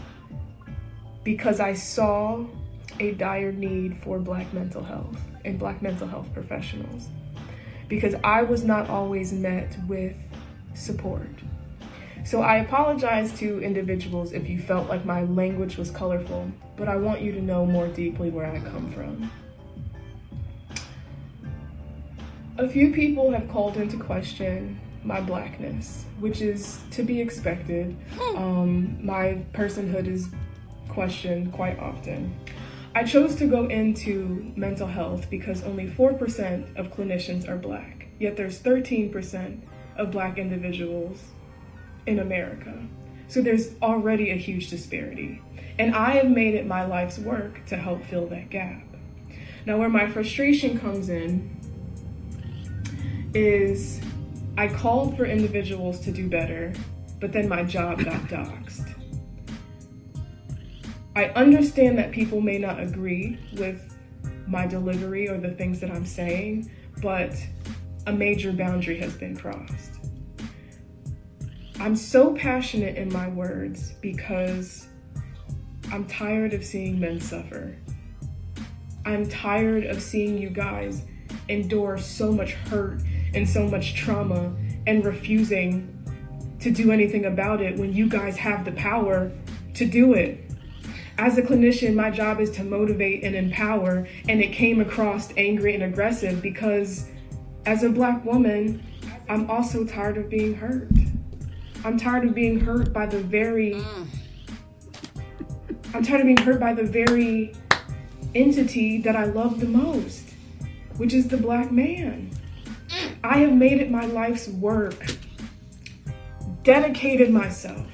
[1.24, 2.44] because I saw
[2.98, 7.08] a dire need for black mental health and black mental health professionals.
[7.88, 10.16] Because I was not always met with
[10.74, 11.28] support.
[12.26, 16.96] So I apologize to individuals if you felt like my language was colorful, but I
[16.96, 19.30] want you to know more deeply where I come from.
[22.58, 27.96] A few people have called into question my blackness, which is to be expected.
[28.34, 30.28] Um, my personhood is
[30.88, 32.34] questioned quite often.
[32.96, 38.36] I chose to go into mental health because only 4% of clinicians are black, yet
[38.36, 39.60] there's 13%
[39.96, 41.22] of black individuals
[42.06, 42.82] in America.
[43.28, 45.42] So there's already a huge disparity.
[45.78, 48.82] And I have made it my life's work to help fill that gap.
[49.66, 51.50] Now, where my frustration comes in
[53.34, 54.00] is
[54.56, 56.72] I called for individuals to do better,
[57.20, 58.94] but then my job got doxxed.
[61.16, 63.96] I understand that people may not agree with
[64.46, 66.70] my delivery or the things that I'm saying,
[67.02, 67.34] but
[68.06, 69.95] a major boundary has been crossed.
[71.78, 74.88] I'm so passionate in my words because
[75.92, 77.76] I'm tired of seeing men suffer.
[79.04, 81.02] I'm tired of seeing you guys
[81.48, 83.02] endure so much hurt
[83.34, 85.92] and so much trauma and refusing
[86.60, 89.30] to do anything about it when you guys have the power
[89.74, 90.50] to do it.
[91.18, 95.74] As a clinician, my job is to motivate and empower, and it came across angry
[95.74, 97.08] and aggressive because
[97.64, 98.84] as a black woman,
[99.28, 100.88] I'm also tired of being hurt.
[101.86, 104.08] I'm tired of being hurt by the very mm.
[105.94, 107.54] I'm tired of being hurt by the very
[108.34, 110.34] entity that I love the most,
[110.96, 112.36] which is the black man.
[112.88, 113.16] Mm.
[113.22, 114.96] I have made it my life's work,
[116.64, 117.86] dedicated myself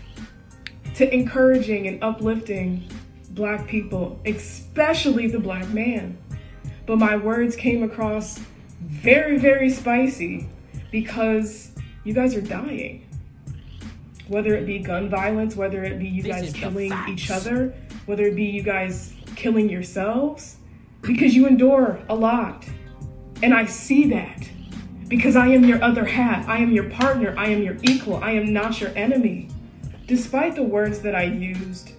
[0.94, 2.89] to encouraging and uplifting
[3.32, 6.16] black people, especially the black man.
[6.86, 8.40] But my words came across
[8.81, 10.48] very, very spicy
[10.90, 11.73] because
[12.05, 13.02] you guys are dying.
[14.33, 17.75] Whether it be gun violence, whether it be you This guys killing each other,
[18.07, 20.57] whether it be you guys killing yourselves,
[21.03, 22.65] because you endure a lot.
[23.43, 24.49] And I see that
[25.07, 26.49] because I am your other half.
[26.49, 27.35] I am your partner.
[27.37, 28.25] I am your equal.
[28.25, 29.49] I am not your enemy.
[30.07, 31.93] Despite the words that I used,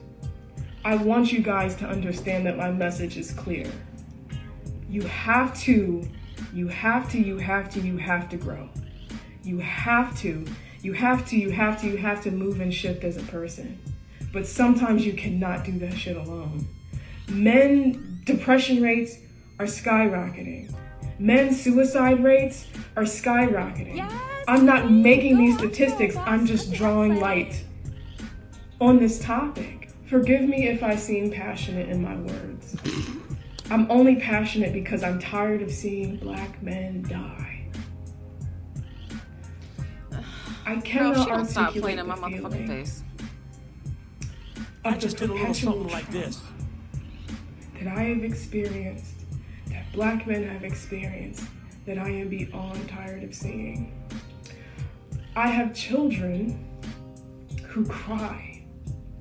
[0.84, 3.69] I want you guys to understand that my message is clear.
[4.89, 6.01] You have to,
[6.51, 8.69] you have to, you have to, you have to grow.
[9.43, 10.45] You have to,
[10.84, 13.80] you have to, you have to, you have to move and shift as a person.
[14.31, 16.68] But sometimes you cannot do that shit alone.
[17.30, 19.18] Men depression rates
[19.60, 20.76] are skyrocketing.
[21.19, 24.05] Men's suicide rates are skyrocketing.
[24.47, 27.64] I'm not making these statistics, I'm just drawing light
[28.81, 29.89] on this topic.
[30.10, 32.76] Forgive me if I seem passionate in my words.
[33.69, 37.52] I'm only passionate because I'm tired of seeing black men die.
[40.65, 43.03] I Girl, cannot she don't stop playing in my motherfucking feeling face.
[44.85, 46.41] I just did a little perpetual something like this.
[47.80, 49.14] that I have experienced,
[49.68, 51.44] that black men have experienced,
[51.85, 53.91] that I am beyond tired of seeing.
[55.35, 56.65] I have children
[57.68, 58.64] who cry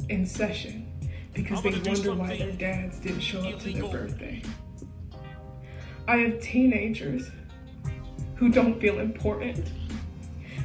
[0.08, 0.86] in session
[1.32, 4.42] because they wonder why their dads didn't show up to their birthday.
[6.06, 7.30] I have teenagers
[8.36, 9.70] who don't feel important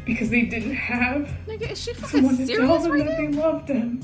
[0.08, 3.28] because they didn't have Nigga, is she fucking someone to tell them right that they
[3.28, 4.02] loved them.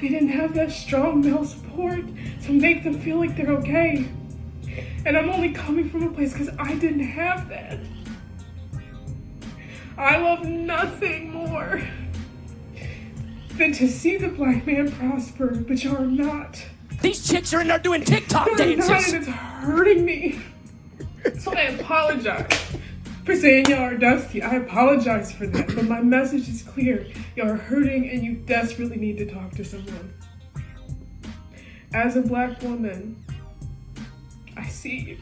[0.00, 2.04] They didn't have that strong male support
[2.44, 4.06] to make them feel like they're okay.
[5.06, 7.78] And I'm only coming from a place because I didn't have that.
[9.96, 11.82] I love nothing more
[13.56, 16.62] than to see the black man prosper, but you're not.
[17.00, 19.14] These chicks are in there doing TikTok You're not, dances.
[19.14, 20.40] and it's hurting me.
[21.38, 22.76] So I apologize
[23.24, 24.42] for saying y'all are dusty.
[24.42, 27.06] I apologize for that, but my message is clear.
[27.36, 30.12] Y'all are hurting and you desperately need to talk to someone.
[31.92, 33.24] As a black woman,
[34.56, 35.18] I see you.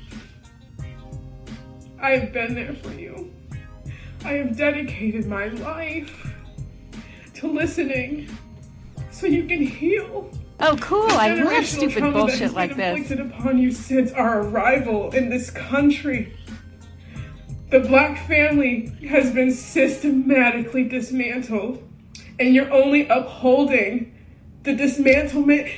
[2.01, 3.33] I have been there for you.
[4.25, 6.35] I have dedicated my life
[7.35, 8.29] to listening
[9.11, 10.31] so you can heal.
[10.61, 11.11] Oh, cool.
[11.11, 12.99] I love stupid bullshit like been this.
[12.99, 16.37] inflicted upon you since our arrival in this country.
[17.73, 21.83] The black family has been systematically dismantled,
[22.39, 24.15] and you're only upholding
[24.65, 25.73] the dismantlement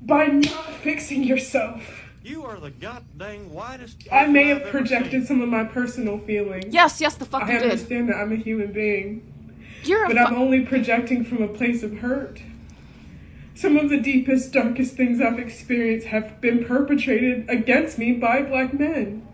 [0.00, 2.06] by not fixing yourself.
[2.24, 4.08] You are the goddamn whitest.
[4.10, 6.72] I may have I've projected some of my personal feelings.
[6.72, 7.70] Yes, yes, the fuck I you did.
[7.70, 9.30] understand that I'm a human being.
[9.84, 12.40] You're a but fu- I'm only projecting from a place of hurt.
[13.54, 18.72] Some of the deepest, darkest things I've experienced have been perpetrated against me by black
[18.72, 19.25] men.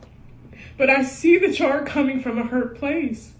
[0.76, 3.32] But I see that you are coming from a hurt place.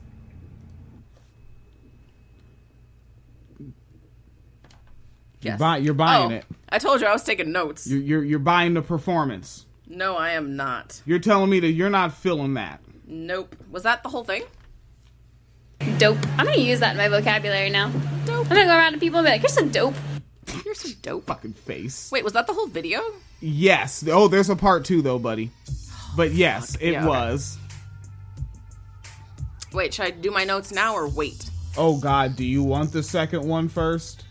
[5.41, 6.45] You're, buy, you're buying oh, it.
[6.69, 7.87] I told you I was taking notes.
[7.87, 9.67] You're, you're you're buying the performance.
[9.89, 11.03] No, I am not.
[11.05, 12.81] You're telling me that you're not feeling that.
[13.07, 13.57] Nope.
[13.71, 14.45] Was that the whole thing?
[15.99, 16.19] Dope.
[16.39, 17.91] I'm gonna use that in my vocabulary now.
[18.25, 18.51] Dope.
[18.51, 19.95] I'm gonna go around to people and be like, "You're so dope."
[20.65, 21.27] You're so dope.
[21.27, 22.11] Fucking face.
[22.13, 23.01] Wait, was that the whole video?
[23.41, 24.07] Yes.
[24.09, 25.51] Oh, there's a part two though, buddy.
[26.17, 27.09] But yes, it Yeah, okay.
[27.09, 27.59] was.
[29.73, 31.49] Wait, should I do my notes now or wait?
[31.77, 34.25] Oh God, do you want the second one first,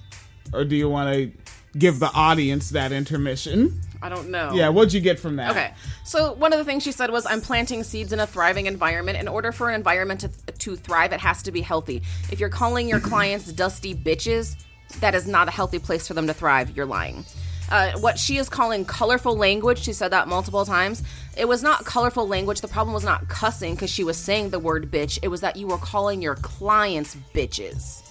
[0.53, 1.31] or do you want to
[1.79, 3.81] give the audience that intermission?
[4.03, 4.51] I don't know.
[4.53, 5.51] Yeah, what'd you get from that?
[5.51, 5.73] Okay.
[6.03, 9.17] So one of the things she said was, "I'm planting seeds in a thriving environment.
[9.17, 10.29] In order for an environment to,
[10.59, 12.03] to thrive, it has to be healthy.
[12.31, 14.55] If you're calling your clients dusty bitches,
[14.99, 16.75] that is not a healthy place for them to thrive.
[16.75, 17.25] You're lying."
[17.71, 21.03] Uh, what she is calling colorful language, she said that multiple times.
[21.37, 22.59] It was not colorful language.
[22.59, 25.17] The problem was not cussing because she was saying the word bitch.
[25.23, 28.03] It was that you were calling your clients bitches.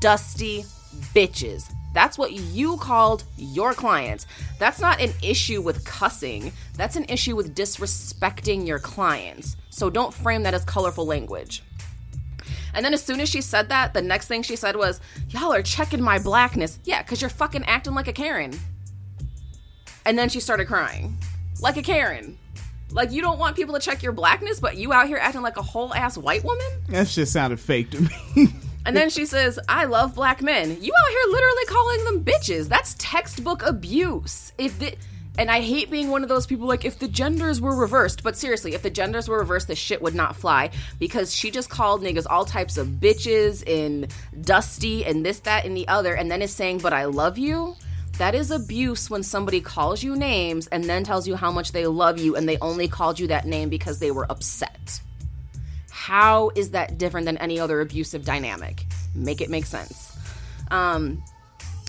[0.00, 0.64] Dusty
[1.14, 1.72] bitches.
[1.94, 4.26] That's what you called your clients.
[4.58, 6.52] That's not an issue with cussing.
[6.76, 9.56] That's an issue with disrespecting your clients.
[9.70, 11.62] So don't frame that as colorful language.
[12.74, 15.00] And then as soon as she said that, the next thing she said was,
[15.30, 16.78] Y'all are checking my blackness.
[16.84, 18.52] Yeah, because you're fucking acting like a Karen.
[20.04, 21.16] And then she started crying.
[21.60, 22.38] Like a Karen.
[22.90, 25.56] Like you don't want people to check your blackness, but you out here acting like
[25.56, 26.66] a whole ass white woman?
[26.88, 28.48] That shit sounded fake to me.
[28.86, 30.68] And then she says, I love black men.
[30.68, 32.68] You out here literally calling them bitches.
[32.68, 34.52] That's textbook abuse.
[34.56, 34.94] If the
[35.38, 38.36] and I hate being one of those people like if the genders were reversed, but
[38.36, 42.02] seriously, if the genders were reversed, the shit would not fly because she just called
[42.02, 44.12] niggas all types of bitches and
[44.44, 47.76] dusty and this, that, and the other, and then is saying, But I love you.
[48.20, 51.86] That is abuse when somebody calls you names and then tells you how much they
[51.86, 55.00] love you and they only called you that name because they were upset.
[55.88, 58.84] How is that different than any other abusive dynamic?
[59.14, 60.14] Make it make sense.
[60.70, 61.24] Um,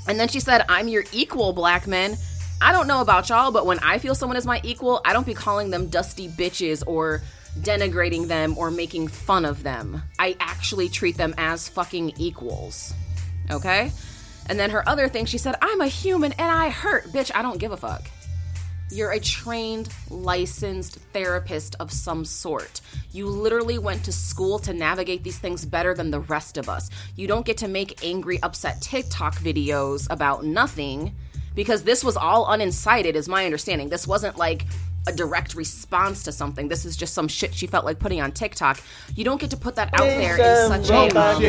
[0.08, 2.18] and then she said, I'm your equal, black men.
[2.62, 5.26] I don't know about y'all, but when I feel someone is my equal, I don't
[5.26, 7.22] be calling them dusty bitches or
[7.60, 10.02] denigrating them or making fun of them.
[10.18, 12.94] I actually treat them as fucking equals.
[13.52, 13.92] Okay?
[14.52, 17.06] And then her other thing, she said, I'm a human and I hurt.
[17.14, 18.04] Bitch, I don't give a fuck.
[18.90, 22.82] You're a trained, licensed therapist of some sort.
[23.14, 26.90] You literally went to school to navigate these things better than the rest of us.
[27.16, 31.16] You don't get to make angry, upset TikTok videos about nothing
[31.56, 33.88] because this was all unincited, is my understanding.
[33.88, 34.66] This wasn't like
[35.08, 36.68] a direct response to something.
[36.68, 38.82] This is just some shit she felt like putting on TikTok.
[39.16, 40.94] You don't get to put that out there in such a.
[41.18, 41.42] um,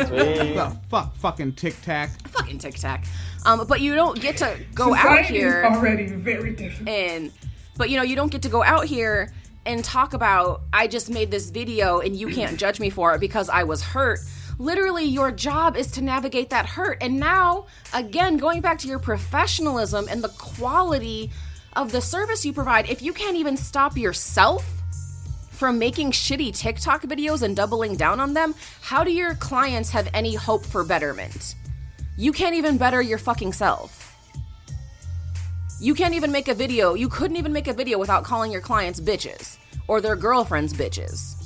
[0.54, 2.10] the fuck, fucking tic tac.
[2.28, 3.04] fucking tic tac.
[3.46, 6.88] Um, but you don't get to go out Society is here already very different.
[6.88, 7.32] and
[7.76, 9.32] but you know you don't get to go out here
[9.64, 13.20] and talk about I just made this video and you can't judge me for it
[13.20, 14.18] because I was hurt.
[14.60, 16.98] Literally, your job is to navigate that hurt.
[17.00, 21.30] And now, again, going back to your professionalism and the quality
[21.78, 24.66] of the service you provide, if you can't even stop yourself
[25.52, 30.08] from making shitty TikTok videos and doubling down on them, how do your clients have
[30.12, 31.54] any hope for betterment?
[32.16, 34.04] You can't even better your fucking self.
[35.80, 36.94] You can't even make a video.
[36.94, 39.56] You couldn't even make a video without calling your clients bitches
[39.86, 41.36] or their girlfriends bitches.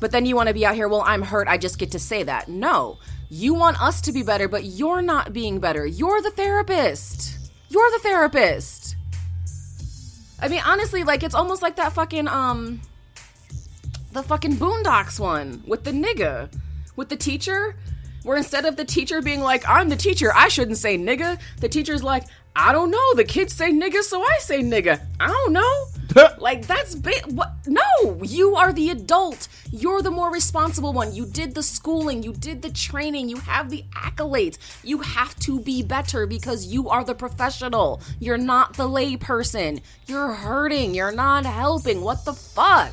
[0.00, 1.98] But then you want to be out here, well, I'm hurt, I just get to
[1.98, 2.48] say that.
[2.48, 2.98] No.
[3.30, 5.86] You want us to be better, but you're not being better.
[5.86, 7.38] You're the therapist.
[7.70, 8.79] You're the therapist.
[10.42, 12.80] I mean, honestly, like it's almost like that fucking um
[14.12, 16.52] the fucking Boondocks one with the nigga,
[16.96, 17.76] with the teacher,
[18.24, 21.68] where instead of the teacher being like, I'm the teacher, I shouldn't say nigga, the
[21.68, 22.24] teacher's like,
[22.56, 25.00] I don't know, the kids say nigga, so I say nigga.
[25.20, 25.86] I don't know.
[26.38, 27.22] like, that's big.
[27.26, 27.52] What?
[27.66, 29.48] No, you are the adult.
[29.70, 31.14] You're the more responsible one.
[31.14, 34.58] You did the schooling, you did the training, you have the accolades.
[34.82, 38.00] You have to be better because you are the professional.
[38.18, 39.80] You're not the lay person.
[40.06, 42.02] You're hurting, you're not helping.
[42.02, 42.92] What the fuck?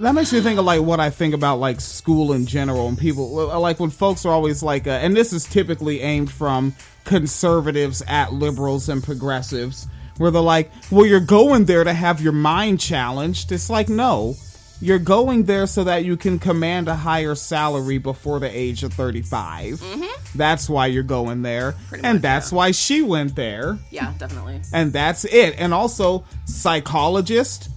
[0.00, 2.98] That makes me think of like what I think about like school in general and
[2.98, 6.74] people like when folks are always like, uh, and this is typically aimed from
[7.04, 9.86] conservatives at liberals and progressives,
[10.18, 13.52] where they're like, well, you're going there to have your mind challenged.
[13.52, 14.36] It's like, no,
[14.80, 18.92] you're going there so that you can command a higher salary before the age of
[18.92, 19.80] 35.
[19.80, 20.38] Mm-hmm.
[20.38, 21.74] That's why you're going there.
[22.02, 23.78] and that's why she went there.
[23.90, 24.60] Yeah, definitely.
[24.72, 25.54] And that's it.
[25.58, 27.70] And also, psychologist,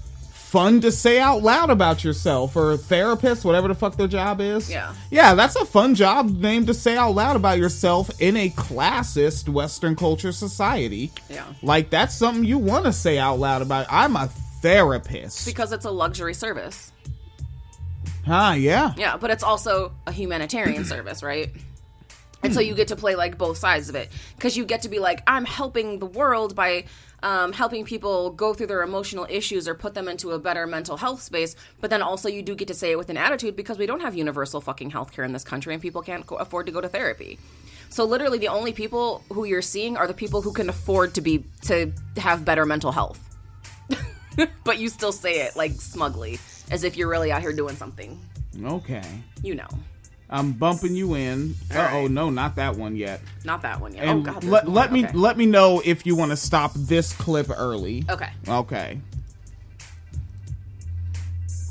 [0.58, 4.72] fun to say out loud about yourself, or therapist, whatever the fuck their job is.
[4.72, 4.96] Yeah.
[5.12, 9.48] Yeah, that's a fun job name to say out loud about yourself in a classist
[9.50, 11.12] Western culture society.
[11.30, 11.46] Yeah.
[11.62, 13.86] Like, that's something you want to say out loud about.
[13.92, 14.30] I'm a
[14.64, 15.46] therapist.
[15.46, 16.92] Because it's a luxury service.
[18.26, 18.96] Huh, yeah.
[18.98, 21.52] Yeah, but it's also a humanitarian service, right?
[22.42, 24.90] And so you get to play like both sides of it because you get to
[24.90, 26.86] be like, I'm helping the world by
[27.24, 30.98] um, helping people go through their emotional issues or put them into a better mental
[30.98, 31.56] health space.
[31.82, 34.02] But then also you do get to say it with an attitude because we don't
[34.02, 36.90] have universal fucking healthcare in this country and people can't co- afford to go to
[36.90, 37.40] therapy.
[37.90, 41.22] So literally, the only people who you're seeing are the people who can afford to
[41.22, 43.20] be to have better mental health.
[44.64, 46.40] but you still say it like smugly,
[46.70, 48.20] as if you're really out here doing something.
[48.62, 49.06] Okay.
[49.42, 49.68] You know.
[50.30, 51.56] I'm bumping you in.
[51.74, 52.12] All Uh oh, right.
[52.12, 53.22] no, not that one yet.
[53.46, 54.04] Not that one yet.
[54.04, 54.44] And oh god.
[54.44, 54.76] let, more.
[54.76, 55.18] let me Okay.
[55.18, 58.04] let me know if you want to stop this clip early.
[58.10, 58.30] Okay.
[58.48, 59.00] Okay.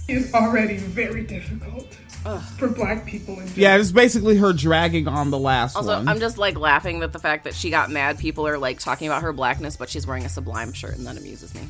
[0.09, 1.93] is already very difficult
[2.59, 3.59] for black people in general.
[3.59, 6.09] Yeah, it's basically her dragging on the last Also, one.
[6.09, 8.19] I'm just like laughing at the fact that she got mad.
[8.19, 11.16] People are like talking about her blackness, but she's wearing a Sublime shirt, and that
[11.16, 11.62] amuses me.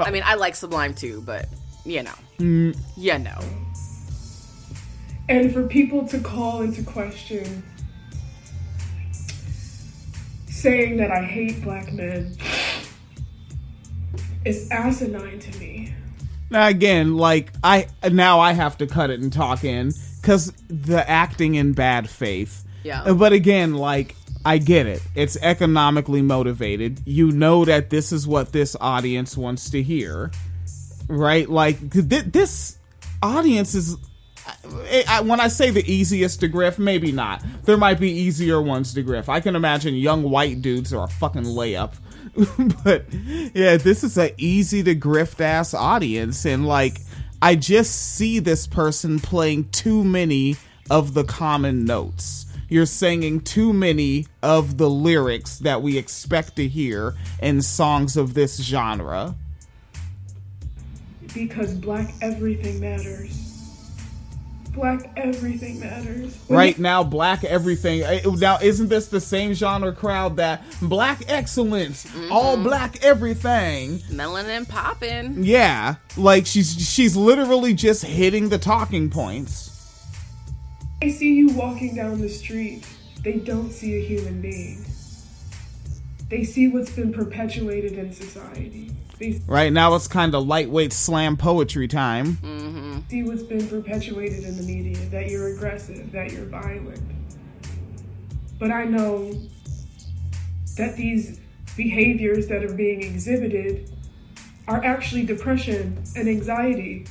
[0.00, 1.46] I mean, I like Sublime too, but
[1.84, 3.38] you know, Mm, you know.
[5.28, 7.62] And for people to call into question
[10.48, 12.36] saying that I hate black men
[14.44, 15.94] is asinine to me.
[16.50, 21.08] now again, like I now I have to cut it and talk in because the
[21.08, 22.64] acting in bad faith.
[22.82, 23.02] Yeah.
[23.02, 25.02] Uh, But again, like I get it.
[25.14, 27.02] It's economically motivated.
[27.04, 30.30] You know that this is what this audience wants to hear,
[31.06, 31.48] right?
[31.48, 32.78] Like th- this
[33.22, 33.96] audience is.
[35.08, 37.42] I, when I say the easiest to griff, maybe not.
[37.64, 39.28] There might be easier ones to griff.
[39.28, 41.94] I can imagine young white dudes are a fucking layup.
[42.84, 43.04] but
[43.54, 47.00] yeah, this is an easy to grift ass audience, and like
[47.42, 50.56] I just see this person playing too many
[50.90, 52.46] of the common notes.
[52.68, 58.34] You're singing too many of the lyrics that we expect to hear in songs of
[58.34, 59.34] this genre.
[61.32, 63.47] Because black everything matters.
[64.78, 66.38] Black everything matters.
[66.48, 68.02] Right now, black everything.
[68.02, 73.98] eh, Now, isn't this the same genre crowd that black excellence, all black everything?
[74.10, 75.42] Melanin popping.
[75.42, 79.74] Yeah, like she's she's literally just hitting the talking points.
[81.00, 82.84] They see you walking down the street,
[83.22, 84.84] they don't see a human being.
[86.28, 88.90] They see what's been perpetuated in society.
[89.18, 92.36] They Right now, it's kind of lightweight slam poetry time.
[92.36, 92.98] Mm-hmm.
[93.08, 97.00] see what's been perpetuated in the media that you're aggressive, that you're violent.
[98.58, 99.32] But I know
[100.76, 101.40] that these
[101.76, 103.90] behaviors that are being exhibited
[104.66, 107.06] are actually depression and anxiety.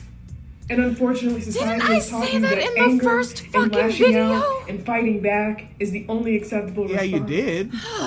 [0.70, 4.08] And unfortunately, society I is say talking that that, in the anger first and lashing
[4.08, 4.34] video?
[4.34, 7.12] out and fighting back is the only acceptable Yeah, response.
[7.14, 7.72] you did.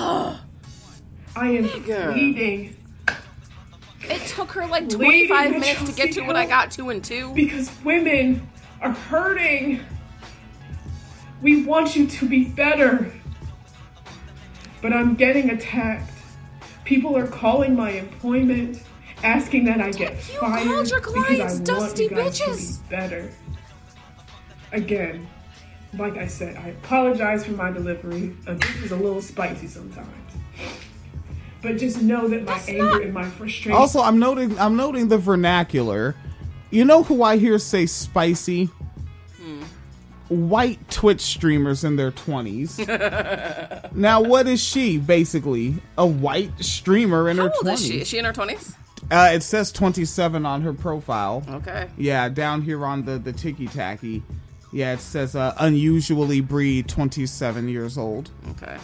[1.35, 2.13] I am Nigga.
[2.13, 2.75] pleading
[4.11, 6.89] It took her like 25 that minutes you to get to what I got to
[6.89, 7.33] in two.
[7.33, 8.47] because women
[8.81, 9.79] are hurting.
[11.41, 13.11] We want you to be better.
[14.81, 16.11] But I'm getting attacked.
[16.85, 18.81] People are calling my employment,
[19.23, 22.81] asking that I get You fired called your clients dusty you bitches.
[22.83, 23.31] be better.
[24.71, 25.27] Again,
[25.97, 28.35] like I said, I apologize for my delivery.
[28.47, 30.07] Uh, this is a little spicy sometimes.
[31.61, 33.73] But just know that my anger and my frustration.
[33.73, 36.15] Also, I'm noting I'm noting the vernacular.
[36.69, 38.69] You know who I hear say spicy?
[40.31, 42.79] white Twitch streamers in their 20s.
[43.95, 45.75] now, what is she, basically?
[45.97, 47.73] A white streamer in How her old 20s.
[47.73, 48.01] is she?
[48.01, 48.75] Is she in her twenties?
[49.09, 51.43] Uh, it says 27 on her profile.
[51.49, 51.89] Okay.
[51.97, 54.23] Yeah, down here on the, the Tiki Tacky.
[54.71, 58.29] Yeah, it says uh, unusually breed, 27 years old.
[58.51, 58.77] Okay.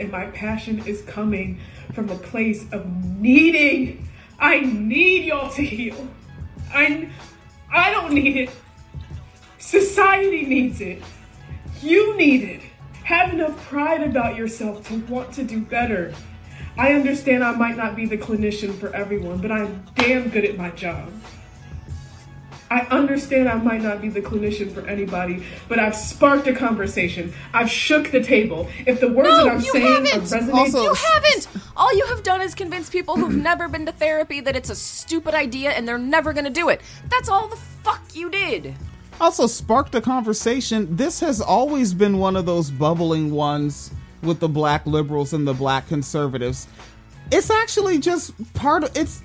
[0.00, 1.60] And my passion is coming
[1.92, 2.86] from a place of
[3.18, 4.08] needing.
[4.38, 6.08] I need y'all to heal.
[6.72, 7.08] I,
[7.72, 8.50] I don't need it.
[9.58, 11.02] Society needs it.
[11.82, 12.62] You need it.
[13.04, 16.14] Have enough pride about yourself to want to do better.
[16.76, 20.56] I understand I might not be the clinician for everyone, but I'm damn good at
[20.56, 21.10] my job.
[22.70, 27.32] I understand I might not be the clinician for anybody, but I've sparked a conversation.
[27.54, 28.68] I've shook the table.
[28.86, 30.32] If the words that I'm you saying haven't.
[30.32, 31.48] are resonating, you haven't.
[31.76, 34.74] All you have done is convince people who've never been to therapy that it's a
[34.74, 36.82] stupid idea and they're never going to do it.
[37.08, 38.74] That's all the fuck you did.
[39.20, 40.94] Also, sparked a conversation.
[40.94, 43.90] This has always been one of those bubbling ones
[44.22, 46.68] with the black liberals and the black conservatives.
[47.32, 49.22] It's actually just part of it's.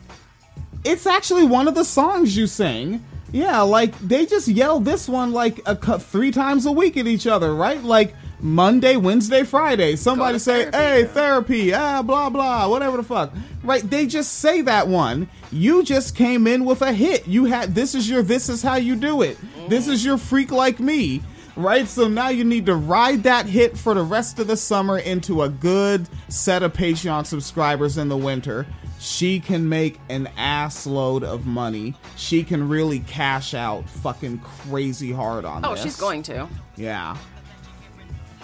[0.84, 3.04] It's actually one of the songs you sing.
[3.34, 7.26] Yeah, like they just yell this one like a three times a week at each
[7.26, 7.84] other, right?
[7.84, 9.96] Like Monday, Wednesday, Friday.
[9.96, 13.34] Somebody say, "Hey, therapy," ah, blah blah, whatever the fuck.
[13.64, 13.90] Right?
[13.90, 15.30] They just say that one.
[15.52, 17.28] You just came in with a hit.
[17.28, 19.40] You had this is your this is how you do it.
[19.68, 21.24] This is your freak like me.
[21.56, 21.88] Right?
[21.88, 25.42] So now you need to ride that hit for the rest of the summer into
[25.42, 28.68] a good set of Patreon subscribers in the winter.
[29.04, 31.94] She can make an ass load of money.
[32.16, 35.84] She can really cash out fucking crazy hard on Oh, this.
[35.84, 36.48] she's going to.
[36.78, 37.18] Yeah.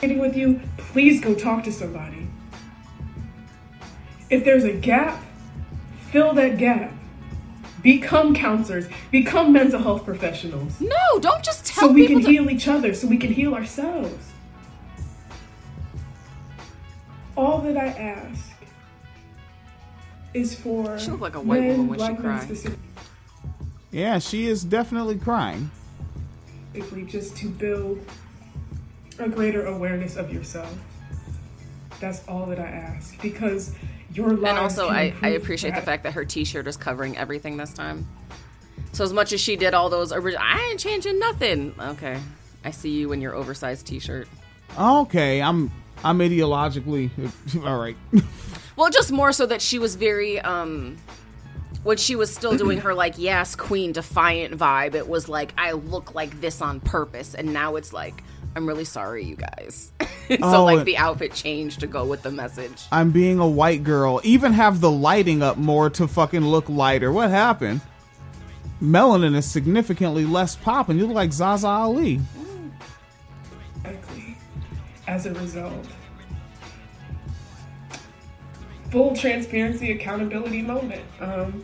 [0.03, 2.27] with you, please go talk to somebody.
[4.29, 5.23] If there's a gap,
[6.11, 6.91] fill that gap.
[7.81, 10.81] Become counselors, become mental health professionals.
[10.81, 13.31] No, don't just tell so we people can to- heal each other, so we can
[13.31, 14.25] heal ourselves.
[17.37, 18.48] All that I ask
[20.33, 22.77] is for She looked like a white men, woman when she black cried.
[23.91, 25.71] Yeah, she is definitely crying.
[27.07, 27.99] just to build
[29.17, 30.73] a greater awareness of yourself.
[31.99, 33.75] That's all that I ask because
[34.13, 34.49] your life.
[34.49, 37.73] And also, I, I improve appreciate the fact that her T-shirt is covering everything this
[37.73, 38.07] time.
[38.93, 41.73] So as much as she did all those original, I ain't changing nothing.
[41.79, 42.19] Okay,
[42.63, 44.27] I see you in your oversized T-shirt.
[44.79, 45.71] Okay, I'm
[46.03, 47.09] I'm ideologically
[47.65, 47.97] all right.
[48.79, 50.95] Well, just more so that she was very um
[51.83, 55.71] when she was still doing her like yes queen defiant vibe it was like i
[55.73, 58.23] look like this on purpose and now it's like
[58.55, 59.91] i'm really sorry you guys
[60.29, 63.83] so Oh, like the outfit changed to go with the message I'm being a white
[63.83, 64.21] girl.
[64.23, 67.11] Even have the lighting up more to fucking look lighter.
[67.11, 67.81] What happened?
[68.81, 70.97] Melanin is significantly less popping.
[70.97, 72.21] You look like Zaza Ali.
[73.83, 74.37] Exactly.
[75.07, 75.85] As a result,
[78.91, 81.03] full transparency, accountability moment.
[81.19, 81.63] Um,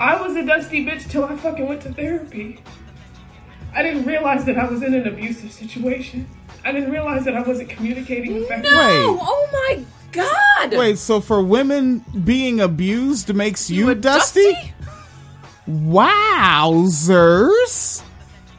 [0.00, 2.60] I was a dusty bitch till I fucking went to therapy.
[3.74, 6.28] I didn't realize that I was in an abusive situation.
[6.64, 8.76] I didn't realize that I wasn't communicating effectively.
[8.76, 9.18] Wait.
[9.20, 14.42] oh my god Wait, so for women being abused makes you, a dusty?
[14.52, 14.72] dusty?
[16.78, 18.02] Wowzers!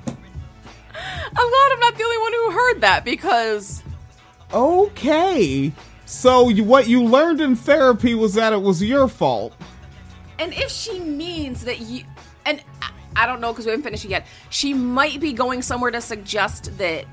[0.08, 3.82] i'm glad i'm not the only one who heard that because
[4.54, 5.72] Okay.
[6.10, 9.54] So you, what you learned in therapy was that it was your fault.
[10.40, 12.04] and if she means that you
[12.48, 15.62] and I- i don't know because we haven't finished it yet she might be going
[15.62, 17.04] somewhere to suggest that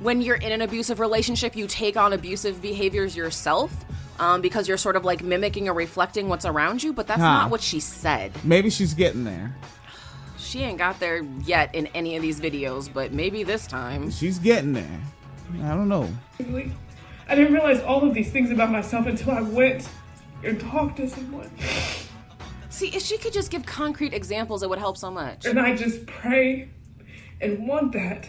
[0.00, 3.72] when you're in an abusive relationship you take on abusive behaviors yourself
[4.20, 7.26] um, because you're sort of like mimicking or reflecting what's around you but that's Huh.
[7.40, 9.56] not what she said Maybe she's getting there.
[10.38, 14.38] she ain't got there yet in any of these videos but maybe this time She's
[14.38, 15.00] getting there.
[15.64, 16.08] I don't know.
[17.32, 19.88] I didn't realize all of these things about myself until I went
[20.44, 21.50] and talked to someone.
[22.68, 25.74] see if she could just give concrete examples it would help so much And I
[25.74, 26.68] just pray
[27.40, 28.28] and want that.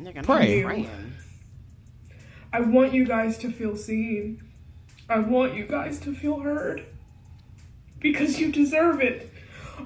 [0.00, 0.60] Nigga, Pray.
[0.60, 1.12] I'm praying.
[2.52, 4.40] I want you guys to feel seen.
[5.08, 6.86] I want you guys to feel heard.
[7.98, 9.28] Because you deserve it.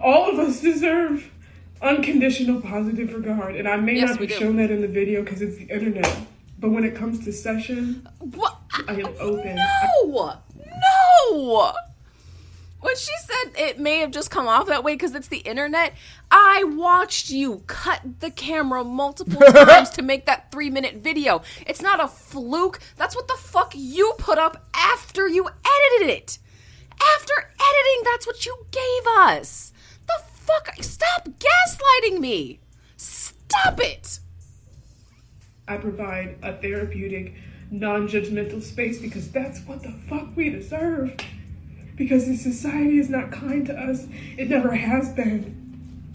[0.03, 1.33] All of us deserve
[1.81, 3.57] unconditional positive regard.
[3.57, 6.15] And I may Yes, not have shown that in the video because it's the internet.
[6.59, 8.59] But when it comes to session, what?
[8.89, 9.57] I am open.
[9.57, 10.39] No!
[10.57, 11.73] No!
[12.81, 15.95] When she said it may have just come off that way because it's the internet,
[16.31, 21.43] I watched you cut the camera multiple times to make that three minute video.
[21.67, 22.81] It's not a fluke.
[22.97, 26.39] That's what the fuck you put up after you edited it.
[27.17, 29.73] After editing, that's what you gave us.
[30.07, 30.75] The fuck?
[30.83, 32.61] Stop gaslighting me.
[32.97, 34.19] Stop Stop it!
[35.66, 37.35] I provide a therapeutic,
[37.70, 41.16] non judgmental space because that's what the fuck we deserve.
[41.97, 45.65] Because this society is not kind to us, it never has been.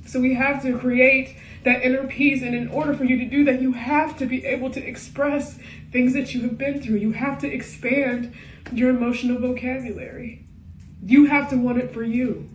[0.05, 3.43] So we have to create that inner peace, and in order for you to do
[3.45, 5.59] that, you have to be able to express
[5.91, 6.97] things that you have been through.
[6.97, 8.33] You have to expand
[8.71, 10.45] your emotional vocabulary.
[11.03, 12.49] You have to want it for you.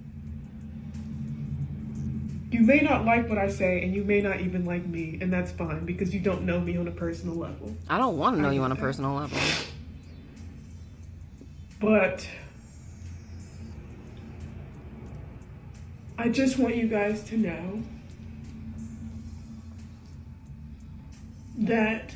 [2.55, 5.33] You may not like what I say, and you may not even like me, and
[5.33, 7.75] that's fine because you don't know me on a personal level.
[7.91, 9.37] I don't want to know you on a personal level.
[11.81, 12.29] But
[16.17, 17.83] I just want you guys to know
[21.59, 22.15] that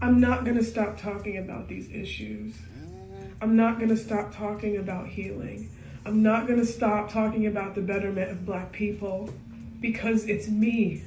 [0.00, 2.54] I'm not going to stop talking about these issues.
[3.42, 5.68] I'm not going to stop talking about healing.
[6.06, 9.30] I'm not going to stop talking about the betterment of black people
[9.80, 11.02] because it's me.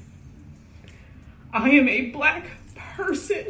[1.53, 2.45] I am a black
[2.75, 3.45] person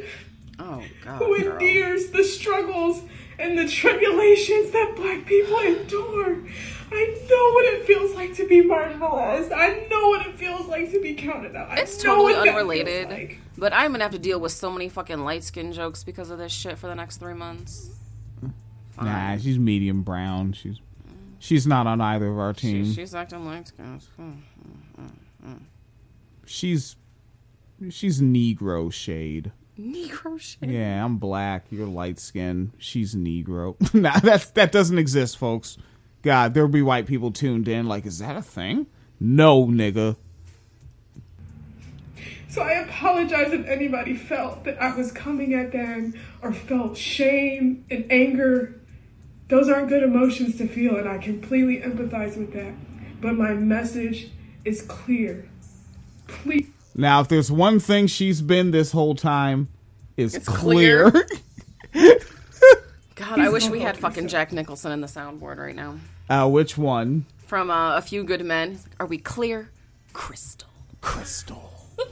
[0.60, 1.18] Oh God.
[1.18, 1.54] who girl.
[1.58, 3.02] endures the struggles
[3.40, 6.38] and the tribulations that black people endure.
[6.92, 9.52] I know what it feels like to be marginalized.
[9.52, 11.70] I know what it feels like to be counted out.
[11.70, 13.10] I It's know totally what that feels unrelated.
[13.10, 13.40] like.
[13.58, 16.38] But I'm gonna have to deal with so many fucking light skin jokes because of
[16.38, 17.90] this shit for the next three months.
[19.02, 20.52] Nah, she's medium brown.
[20.54, 20.80] She's
[21.40, 22.94] she's not on either of our She, team.
[22.94, 24.00] she's acting light skin.
[24.16, 24.32] Hmm,
[24.96, 25.08] hmm,
[25.44, 25.54] hmm,
[26.46, 26.96] she's
[27.90, 29.52] she's Negro shade.
[29.80, 30.70] Negro shade.
[30.70, 31.66] Yeah, I'm black.
[31.70, 32.72] You're light skinned.
[32.78, 33.76] She's Negro.
[33.94, 35.78] nah, that's that doesn't exist, folks.
[36.22, 37.88] God, there'll be white people tuned in.
[37.88, 38.88] Like, is that a thing?
[39.22, 40.18] No, nigga.
[42.50, 47.86] So I apologize if anybody felt that I was coming at them or felt shame
[47.92, 48.79] and anger.
[49.50, 52.74] Those aren't good emotions to feel, and I completely empathize with that.
[53.20, 54.30] But my message
[54.64, 55.50] is clear.
[56.28, 56.70] Please.
[56.96, 59.68] Now, if there's one thing she's been this whole time,
[60.18, 61.12] is It's clear.
[61.12, 61.28] clear.
[63.16, 65.98] God, I wish we had helping fucking Jack Nicholson in the soundboard right now.
[66.30, 67.26] uh, which one?
[67.48, 68.74] From uh, A Few Good Men.
[68.74, 69.72] Like, Are we clear?
[70.14, 70.70] Crystal.
[71.02, 71.72] Crystal.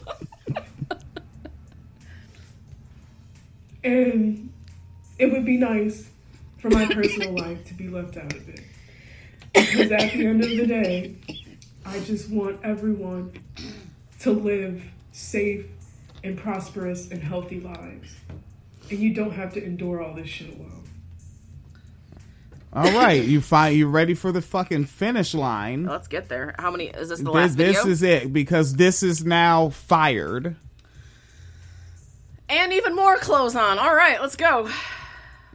[3.83, 4.51] And
[5.17, 6.09] it would be nice
[6.69, 8.61] for my personal life to be left out of it.
[9.53, 11.15] Because at the end of the day,
[11.85, 13.33] I just want everyone
[14.19, 15.65] to live safe
[16.23, 18.15] and prosperous and healthy lives.
[18.89, 20.83] And you don't have to endure all this shit alone.
[22.73, 25.85] All right, you find you ready for the fucking finish line?
[25.85, 26.53] Let's get there.
[26.59, 26.85] How many?
[26.87, 27.73] Is this the This, last video?
[27.73, 30.55] this is it because this is now fired.
[32.49, 33.79] and even more clothes on.
[33.79, 34.69] All right, let's go.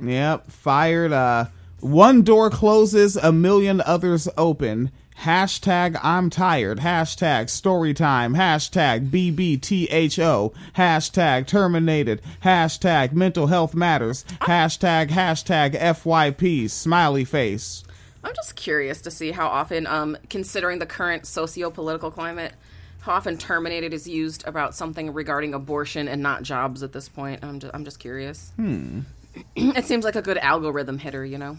[0.03, 1.13] Yep, fired.
[1.13, 1.47] Uh,
[1.81, 4.91] one door closes, a million others open.
[5.21, 6.79] Hashtag I'm tired.
[6.81, 8.35] Hashtag story time.
[8.35, 10.53] Hashtag BBTHO.
[10.75, 12.21] Hashtag terminated.
[12.43, 14.25] Hashtag mental health matters.
[14.41, 16.69] Hashtag hashtag FYP.
[16.69, 17.85] Smiley face.
[18.25, 22.55] I'm just curious to see how often, um, considering the current socio-political climate,
[23.01, 27.45] how often "terminated" is used about something regarding abortion and not jobs at this point.
[27.45, 28.53] I'm just, I'm just curious.
[28.57, 29.01] Hmm.
[29.57, 31.59] it seems like a good algorithm hitter, you know.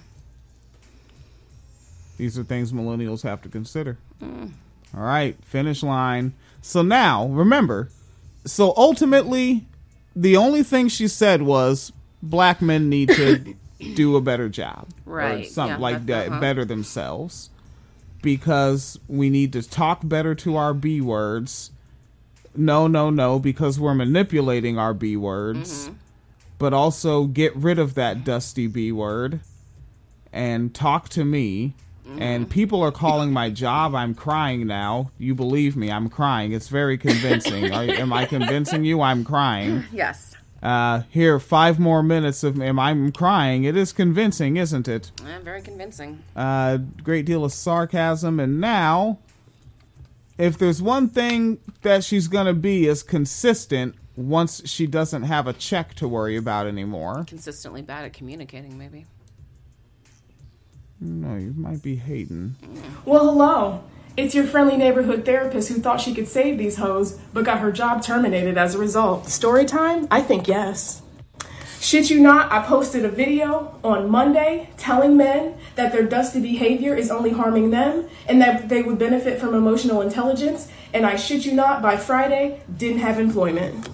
[2.17, 3.97] These are things millennials have to consider.
[4.21, 6.33] All right, finish line.
[6.61, 7.89] So now, remember,
[8.45, 9.65] so ultimately,
[10.15, 11.91] the only thing she said was
[12.21, 13.55] black men need to
[13.95, 14.87] do a better job.
[15.05, 16.39] Or Right, something yeah, like that- that, uh-huh.
[16.39, 17.49] better themselves.
[18.21, 21.71] Because we need to talk better to our B words.
[22.55, 25.87] No, no, no, because we're manipulating our B words.
[25.87, 25.93] Mm-hmm.
[26.63, 29.41] But also get rid of that dusty B word
[30.31, 31.75] and talk to me.
[32.07, 32.21] Mm-hmm.
[32.21, 33.93] And people are calling my job.
[33.93, 35.11] I'm crying now.
[35.17, 35.91] You believe me?
[35.91, 36.53] I'm crying.
[36.53, 37.73] It's very convincing.
[37.73, 39.01] are, am I convincing you?
[39.01, 39.83] I'm crying.
[39.91, 40.37] Yes.
[40.61, 43.65] Uh, here, five more minutes of am I'm crying.
[43.65, 45.11] It is convincing, isn't it?
[45.27, 46.23] Eh, very convincing.
[46.33, 48.39] Uh, great deal of sarcasm.
[48.39, 49.19] And now,
[50.37, 55.53] if there's one thing that she's gonna be is consistent once she doesn't have a
[55.53, 57.25] check to worry about anymore.
[57.27, 59.05] Consistently bad at communicating, maybe.
[60.99, 62.55] No, you might be hating.
[63.05, 63.83] Well, hello.
[64.15, 67.71] It's your friendly neighborhood therapist who thought she could save these hoes, but got her
[67.71, 69.27] job terminated as a result.
[69.27, 70.07] Story time?
[70.11, 71.01] I think yes.
[71.79, 76.95] Shit you not, I posted a video on Monday telling men that their dusty behavior
[76.95, 81.45] is only harming them and that they would benefit from emotional intelligence, and I shit
[81.45, 83.89] you not, by Friday, didn't have employment.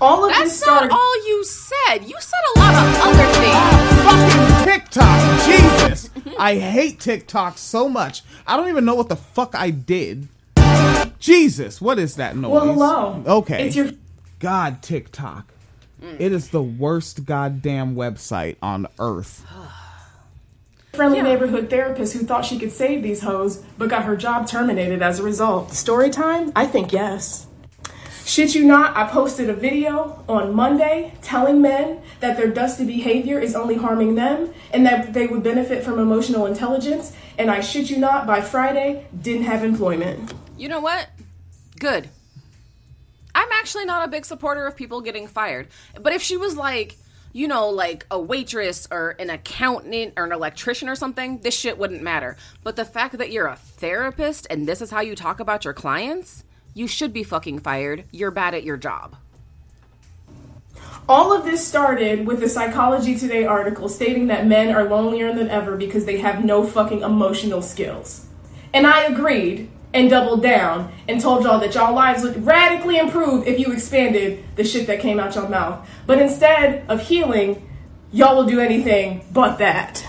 [0.00, 1.98] All of this That's not all you said.
[2.04, 4.00] You said a lot of other things.
[4.04, 6.10] Fucking TikTok, Jesus!
[6.38, 8.22] I hate TikTok so much.
[8.46, 10.28] I don't even know what the fuck I did.
[11.18, 12.52] Jesus, what is that noise?
[12.52, 13.22] Well, hello.
[13.26, 13.66] Okay.
[13.66, 13.90] It's your
[14.38, 15.52] God, TikTok.
[16.00, 16.16] Hmm.
[16.18, 19.44] It is the worst goddamn website on earth.
[20.94, 25.02] friendly neighborhood therapist who thought she could save these hoes, but got her job terminated
[25.02, 25.72] as a result.
[25.72, 26.52] Story time?
[26.56, 27.46] I think yes.
[28.30, 33.40] Shit you not, I posted a video on Monday telling men that their dusty behavior
[33.40, 37.12] is only harming them and that they would benefit from emotional intelligence.
[37.38, 40.32] And I shit you not, by Friday, didn't have employment.
[40.56, 41.08] You know what?
[41.80, 42.08] Good.
[43.34, 45.66] I'm actually not a big supporter of people getting fired.
[46.00, 46.98] But if she was like,
[47.32, 51.78] you know, like a waitress or an accountant or an electrician or something, this shit
[51.78, 52.36] wouldn't matter.
[52.62, 55.74] But the fact that you're a therapist and this is how you talk about your
[55.74, 56.44] clients,
[56.74, 58.04] you should be fucking fired.
[58.10, 59.16] You're bad at your job.
[61.08, 65.48] All of this started with a Psychology Today article stating that men are lonelier than
[65.48, 68.26] ever because they have no fucking emotional skills.
[68.72, 73.46] And I agreed and doubled down and told y'all that y'all lives would radically improve
[73.46, 75.88] if you expanded the shit that came out your mouth.
[76.06, 77.68] But instead of healing,
[78.12, 80.06] y'all will do anything but that.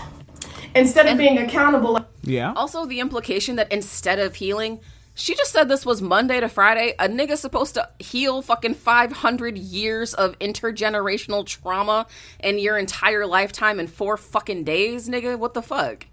[0.74, 2.52] Instead of being accountable, Yeah.
[2.54, 4.78] Also, the implication that instead of healing,
[5.14, 6.94] she just said this was Monday to Friday.
[6.98, 12.06] A nigga's supposed to heal fucking 500 years of intergenerational trauma
[12.40, 15.38] in your entire lifetime in four fucking days, nigga.
[15.38, 16.06] What the fuck?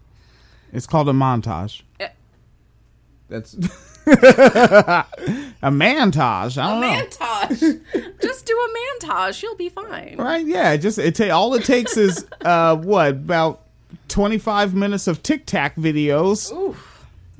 [0.73, 1.81] It's called a montage.
[1.99, 2.09] Eh.
[3.29, 3.53] That's
[4.05, 5.05] a
[5.63, 6.57] montage.
[6.57, 7.05] I don't know.
[7.05, 8.19] Montage.
[8.21, 9.33] just do a montage.
[9.33, 10.15] She'll be fine.
[10.17, 10.45] Right?
[10.45, 10.75] Yeah.
[10.77, 13.61] Just it ta- all it takes is uh what about
[14.07, 16.51] twenty five minutes of Tic Tac videos.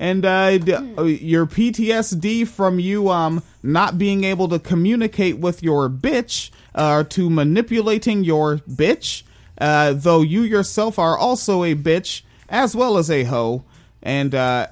[0.00, 0.58] And uh,
[0.96, 7.04] uh, your PTSD from you um not being able to communicate with your bitch uh,
[7.04, 9.24] to manipulating your bitch,
[9.58, 13.62] uh, though you yourself are also a bitch as well as a hoe,
[14.02, 14.68] and uh,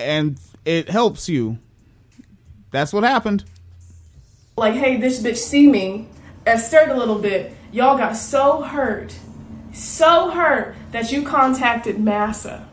[0.00, 1.58] and it helps you.
[2.72, 3.44] That's what happened.
[4.56, 6.08] like, hey, this bitch see me,
[6.44, 7.56] and stirred a little bit.
[7.70, 9.16] Y'all got so hurt,
[9.72, 12.68] so hurt that you contacted Massa.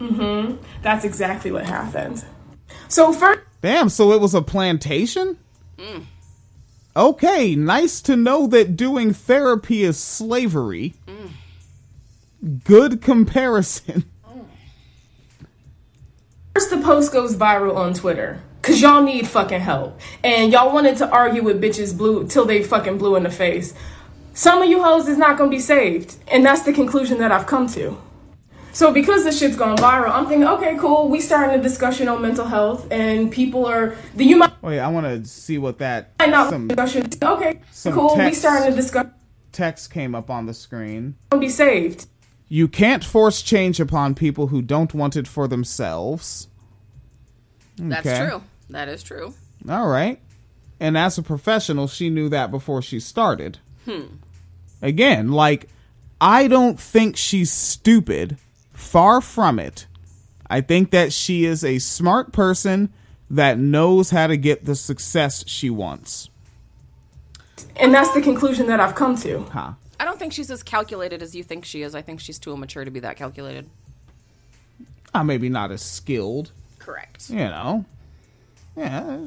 [0.00, 0.56] Mm-hmm.
[0.82, 2.24] That's exactly what happened.
[2.88, 5.36] So first, Damn, so it was a plantation?
[5.76, 6.04] Mm.
[6.96, 10.94] Okay, nice to know that doing therapy is slavery.
[11.06, 12.64] Mm.
[12.64, 14.04] Good comparison.
[14.26, 14.44] Mm.
[16.54, 18.42] first the post goes viral on Twitter.
[18.62, 19.98] Cause y'all need fucking help.
[20.22, 23.72] And y'all wanted to argue with bitches blue till they fucking blue in the face.
[24.34, 26.16] Some of you hoes is not gonna be saved.
[26.28, 27.98] And that's the conclusion that I've come to.
[28.72, 31.08] So because this shit's gone viral, I'm thinking, okay, cool.
[31.08, 34.88] We starting a discussion on mental health, and people are the you might Wait, I
[34.88, 37.08] want to see what that not some discussion.
[37.22, 38.14] Okay, some cool.
[38.14, 39.12] We text- starting a discussion.
[39.52, 41.16] text came up on the screen.
[41.38, 42.06] Be saved.
[42.48, 46.48] You can't force change upon people who don't want it for themselves.
[47.76, 48.42] That's true.
[48.70, 49.34] That is true.
[49.68, 50.20] All right.
[50.78, 53.58] And as a professional, she knew that before she started.
[53.84, 54.16] Hmm.
[54.82, 55.68] Again, like,
[56.20, 58.36] I don't think she's stupid.
[58.80, 59.86] Far from it.
[60.48, 62.92] I think that she is a smart person
[63.30, 66.28] that knows how to get the success she wants.
[67.76, 69.42] And that's the conclusion that I've come to.
[69.52, 69.72] Huh.
[70.00, 71.94] I don't think she's as calculated as you think she is.
[71.94, 73.68] I think she's too immature to be that calculated.
[75.14, 77.30] Uh, maybe not as skilled, Correct.
[77.30, 77.84] you know.
[78.76, 79.18] Yeah.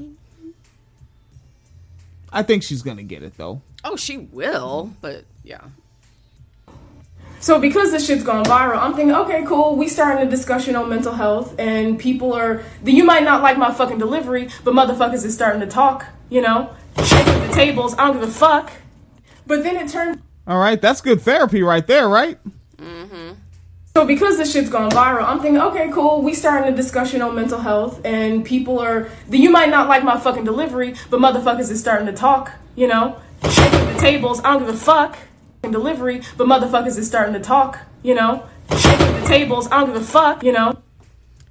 [2.33, 3.61] I think she's going to get it, though.
[3.83, 5.61] Oh, she will, but yeah.
[7.43, 9.75] So because this shit's gone viral, I'm thinking, okay, cool.
[9.75, 12.63] We starting a discussion on mental health, and people are.
[12.85, 16.05] You might not like my fucking delivery, but motherfuckers is starting to talk.
[16.29, 17.95] You know, shaking the tables.
[17.95, 18.71] I don't give a fuck.
[19.45, 20.21] But then it turned.
[20.47, 22.39] All right, that's good therapy right there, right?
[22.77, 23.33] Mm-hmm.
[23.93, 26.21] So because this shit's gone viral, I'm thinking, okay, cool.
[26.21, 29.09] We starting a discussion on mental health, and people are.
[29.29, 32.53] You might not like my fucking delivery, but motherfuckers is starting to talk.
[32.77, 34.39] You know, shaking the tables.
[34.45, 35.17] I don't give a fuck.
[35.71, 37.79] Delivery, but motherfuckers is starting to talk.
[38.03, 38.45] You know,
[38.77, 39.67] shaking the tables.
[39.67, 40.43] I don't give a fuck.
[40.43, 40.77] You know,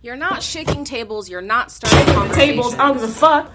[0.03, 1.31] You're not shaking tables.
[1.31, 2.75] You're not starting the tables.
[2.75, 3.51] I don't give a fuck.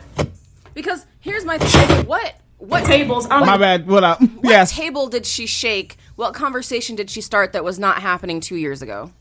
[0.73, 2.07] Because here's my thing.
[2.07, 3.27] What what tables?
[3.27, 3.87] I don't My bad.
[3.87, 4.19] What up?
[4.37, 4.75] What yes.
[4.75, 5.97] table did she shake?
[6.15, 9.11] What conversation did she start that was not happening two years ago?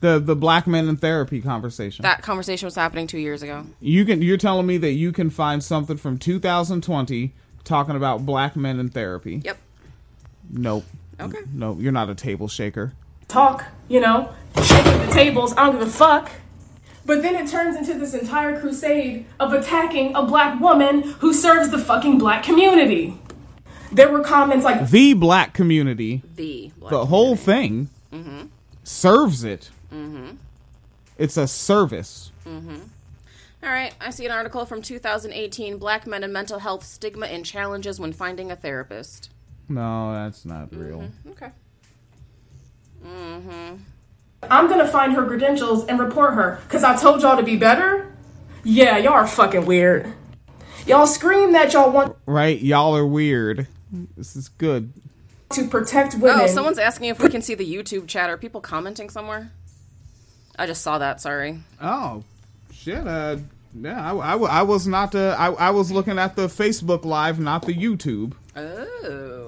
[0.00, 2.04] The the black men in therapy conversation.
[2.04, 3.66] That conversation was happening two years ago.
[3.80, 7.32] You can you're telling me that you can find something from 2020
[7.64, 9.42] talking about black men in therapy.
[9.44, 9.58] Yep.
[10.52, 10.84] Nope.
[11.20, 11.38] Okay.
[11.52, 12.92] Nope, you're not a table shaker.
[13.28, 14.32] talk, you know,
[14.62, 16.30] shaking the tables, I don't give a fuck.
[17.06, 21.70] But then it turns into this entire crusade of attacking a black woman who serves
[21.70, 23.18] the fucking black community.
[23.92, 28.46] There were comments like, The black community, The the whole thing Mm-hmm.
[28.84, 29.70] serves it.
[29.92, 30.32] Mm-hmm.
[31.18, 32.32] It's a service.
[32.46, 32.76] Mm-hmm.
[33.62, 37.44] All right, I see an article from 2018 Black Men and Mental Health Stigma and
[37.44, 39.30] Challenges When Finding a Therapist.
[39.70, 41.08] No, that's not real.
[41.30, 41.50] Okay.
[43.06, 43.76] Mm-hmm.
[44.42, 48.12] I'm gonna find her credentials and report her, cause I told y'all to be better?
[48.64, 50.12] Yeah, y'all are fucking weird.
[50.86, 52.60] Y'all scream that y'all want Right?
[52.60, 53.68] Y'all are weird.
[54.16, 54.92] This is good.
[55.50, 56.42] to protect women.
[56.42, 58.28] Oh, someone's asking if we can see the YouTube chat.
[58.30, 59.52] Are people commenting somewhere?
[60.58, 61.60] I just saw that, sorry.
[61.80, 62.22] Oh,
[62.72, 63.06] shit.
[63.06, 63.38] Uh,
[63.74, 65.14] yeah, I, I, I was not.
[65.14, 68.32] Uh, I, I was looking at the Facebook Live, not the YouTube.
[68.56, 69.39] Oh.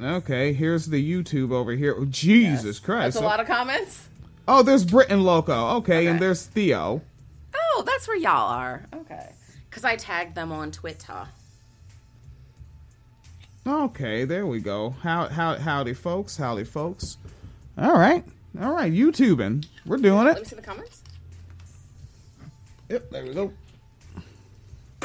[0.00, 1.94] Okay, here's the YouTube over here.
[1.98, 3.14] Oh, Jesus Christ!
[3.14, 4.08] That's a lot of comments?
[4.46, 5.76] Oh, there's Britain Loco.
[5.78, 7.02] Okay, and there's Theo.
[7.54, 8.86] Oh, that's where y'all are.
[8.94, 9.32] Okay.
[9.68, 11.28] Because I tagged them on Twitter.
[13.66, 14.90] Okay, there we go.
[15.02, 17.18] How how howdy folks, howdy folks.
[17.76, 18.24] All right,
[18.60, 19.66] all right, YouTubing.
[19.84, 20.34] We're doing it.
[20.34, 21.02] Let me see the comments.
[22.88, 23.52] Yep, there we go.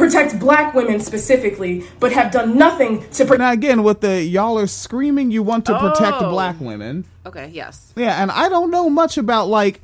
[0.04, 3.40] Protect black women specifically, but have done nothing to protect.
[3.40, 6.30] Now again, with the y'all are screaming, you want to protect Oh.
[6.30, 7.06] black women.
[7.26, 7.94] Okay, yes.
[7.96, 9.82] Yeah, and I don't know much about like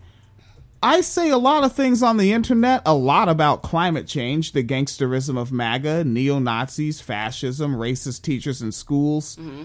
[0.81, 4.63] I say a lot of things on the internet, a lot about climate change, the
[4.63, 9.35] gangsterism of MAGA, neo Nazis, fascism, racist teachers in schools.
[9.35, 9.63] Mm-hmm.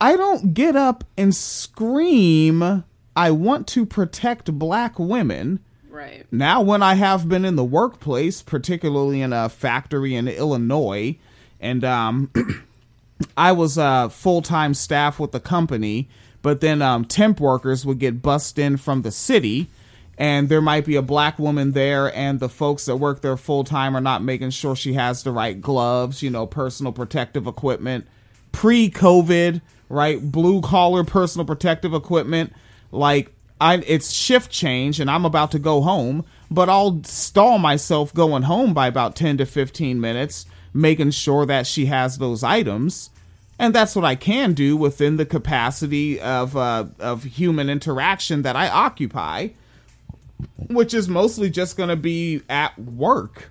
[0.00, 2.84] I don't get up and scream,
[3.16, 5.60] I want to protect black women.
[5.90, 6.24] Right.
[6.30, 11.18] Now, when I have been in the workplace, particularly in a factory in Illinois,
[11.60, 12.30] and um,
[13.36, 16.08] I was uh, full time staff with the company,
[16.42, 19.68] but then um, temp workers would get bussed in from the city,
[20.16, 23.64] and there might be a black woman there, and the folks that work there full
[23.64, 28.06] time are not making sure she has the right gloves, you know, personal protective equipment,
[28.52, 30.22] pre COVID, right?
[30.22, 32.52] Blue collar personal protective equipment,
[32.92, 33.32] like.
[33.60, 38.44] I, it's shift change and I'm about to go home, but I'll stall myself going
[38.44, 43.10] home by about 10 to 15 minutes, making sure that she has those items.
[43.58, 48.56] And that's what I can do within the capacity of uh, of human interaction that
[48.56, 49.48] I occupy,
[50.56, 53.50] which is mostly just going to be at work.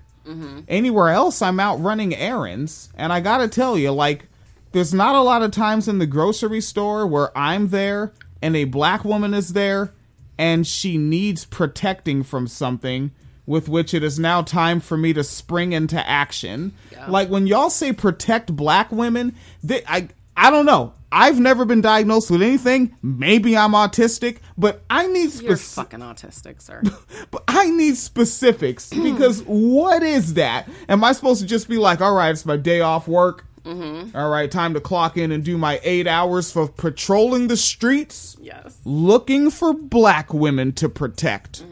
[0.68, 4.26] Anywhere else, I'm out running errands, and I gotta tell you, like,
[4.72, 8.12] there's not a lot of times in the grocery store where I'm there
[8.42, 9.92] and a black woman is there,
[10.40, 13.12] and she needs protecting from something.
[13.46, 16.72] With which it is now time for me to spring into action.
[17.08, 19.34] Like when y'all say protect black women,
[19.64, 20.94] they, I I don't know.
[21.10, 22.96] I've never been diagnosed with anything.
[23.02, 26.82] Maybe I'm autistic, but I need You're fucking autistic, sir.
[27.32, 30.68] But I need specifics because what is that?
[30.88, 33.46] Am I supposed to just be like, all right, it's my day off work.
[33.64, 34.16] Mm-hmm.
[34.16, 38.36] All right, time to clock in and do my eight hours for patrolling the streets,
[38.40, 38.78] Yes.
[38.84, 41.64] looking for black women to protect.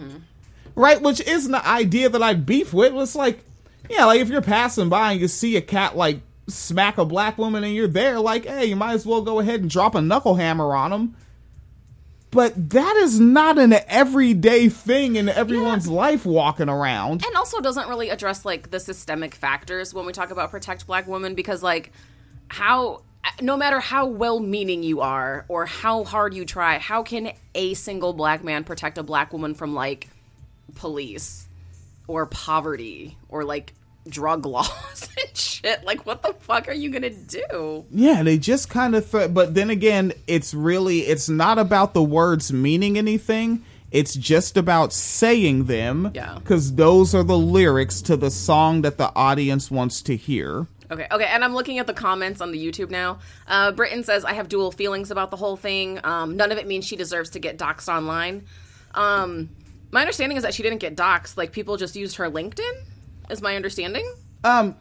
[0.75, 2.95] Right, which isn't the idea that I'd beef with.
[2.95, 3.41] It's like,
[3.91, 7.37] yeah, like if you're passing by and you see a cat like smack a black
[7.39, 10.01] woman and you're there, like, hey, you might as well go ahead and drop a
[10.01, 11.17] knuckle hammer on them.
[12.31, 17.25] But that is not an everyday thing in everyone's life walking around.
[17.25, 21.07] and also doesn't really address like the systemic factors when we talk about protect black
[21.07, 21.93] women because like
[22.49, 23.03] how
[23.41, 27.75] no matter how well meaning you are or how hard you try how can a
[27.75, 30.09] single black man protect a black woman from like
[30.75, 31.49] police
[32.07, 33.75] or poverty or like
[34.11, 38.69] drug laws and shit like what the fuck are you gonna do Yeah, they just
[38.69, 39.11] kind of.
[39.11, 43.63] Th- but then again, it's really it's not about the words meaning anything.
[43.91, 46.11] It's just about saying them.
[46.15, 46.39] Yeah.
[46.39, 50.67] Because those are the lyrics to the song that the audience wants to hear.
[50.91, 53.19] Okay, okay, and I'm looking at the comments on the YouTube now.
[53.47, 56.01] Uh, Britton says, I have dual feelings about the whole thing.
[56.03, 58.47] Um, none of it means she deserves to get doxxed online.
[58.95, 59.51] Um,
[59.91, 61.37] my understanding is that she didn't get doxxed.
[61.37, 62.85] Like, people just used her LinkedIn,
[63.31, 64.11] is my understanding.
[64.45, 64.77] Um,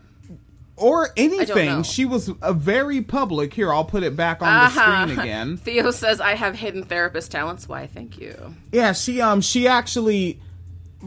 [0.75, 1.81] or anything.
[1.83, 3.53] She was a very public.
[3.55, 4.69] Here, I'll put it back on Uh-huh.
[4.69, 5.57] the screen again.
[5.57, 7.67] Theo says, I have hidden therapist talents.
[7.67, 8.55] Why, thank you.
[8.71, 10.39] Yeah, she um she actually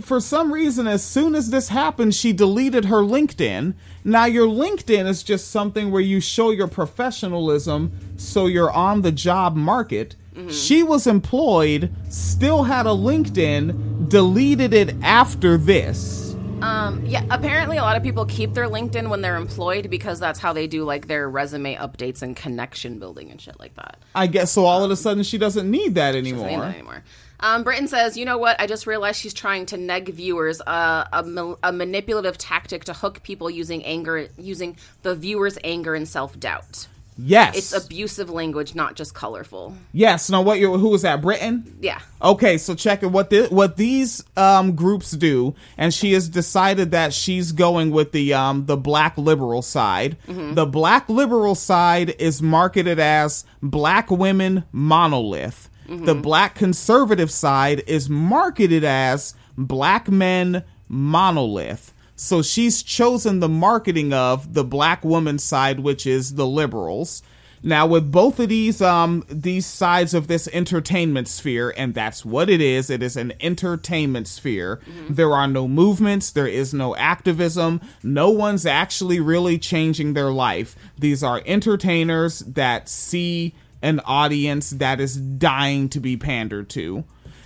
[0.01, 3.75] for some reason as soon as this happened, she deleted her LinkedIn.
[4.05, 9.13] Now your LinkedIn is just something where you show your professionalism so you're on the
[9.13, 10.17] job market.
[10.49, 16.30] She was employed, still had a LinkedIn, deleted it after this.
[16.63, 20.39] Um, yeah, apparently a lot of people keep their LinkedIn when they're employed because that's
[20.39, 23.99] how they do, like, their resume updates and connection building and shit like that.
[24.15, 26.61] I guess so all of a sudden she doesn't need that doesn't need anymore.
[26.61, 27.05] that anymore.
[27.41, 28.61] Um, Britton says, "You know what?
[28.61, 33.23] I just realized she's trying to neg viewers, uh, a, a manipulative tactic to hook
[33.23, 36.87] people using anger, using the viewers' anger and self doubt."
[37.19, 37.57] Yes.
[37.57, 39.77] It's abusive language, not just colorful.
[39.93, 40.31] Yes.
[40.31, 40.59] Now, what?
[40.59, 41.21] You who was that?
[41.21, 41.77] Britain.
[41.81, 42.01] Yeah.
[42.23, 43.09] Okay, so check it.
[43.09, 48.13] What the, what these um, groups do, and she has decided that she's going with
[48.13, 50.17] the um, the black liberal side.
[50.29, 50.55] Mhm.
[50.55, 55.69] The black liberal side is marketed as black women monolith.
[55.89, 56.23] The Mhm.
[56.23, 61.93] black conservative side is marketed as black men monolith.
[62.21, 67.23] So she's chosen the marketing of the black woman side, which is the liberals.
[67.63, 72.51] Now, with both of these um these sides of this entertainment sphere, and that's what
[72.51, 74.81] it is, it is an entertainment sphere.
[75.09, 80.77] There are no movements, there is no activism, no one's actually really changing their life.
[80.99, 87.05] These are entertainers that see an audience that is dying to be pandered to.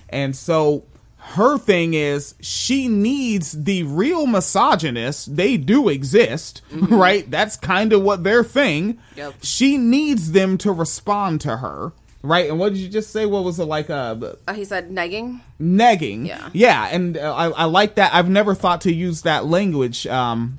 [0.08, 0.84] And so
[1.32, 5.24] her thing is she needs the real misogynists.
[5.26, 7.28] They do exist, right?
[7.30, 8.98] That's kind of what their thing.
[9.16, 9.34] Yep.
[9.42, 11.92] She needs them to respond to her,
[12.22, 12.48] right?
[12.48, 13.26] And what did you just say?
[13.26, 13.90] What was it like?
[13.90, 15.40] Uh, Uh, he said negging.
[15.60, 16.26] negging.
[16.26, 16.50] Yeah.
[16.52, 18.14] Yeah, and uh, I, I like that.
[18.14, 20.58] I've never thought to use that language um,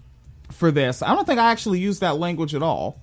[0.52, 1.02] for this.
[1.02, 3.00] I don't think I actually use that language at all.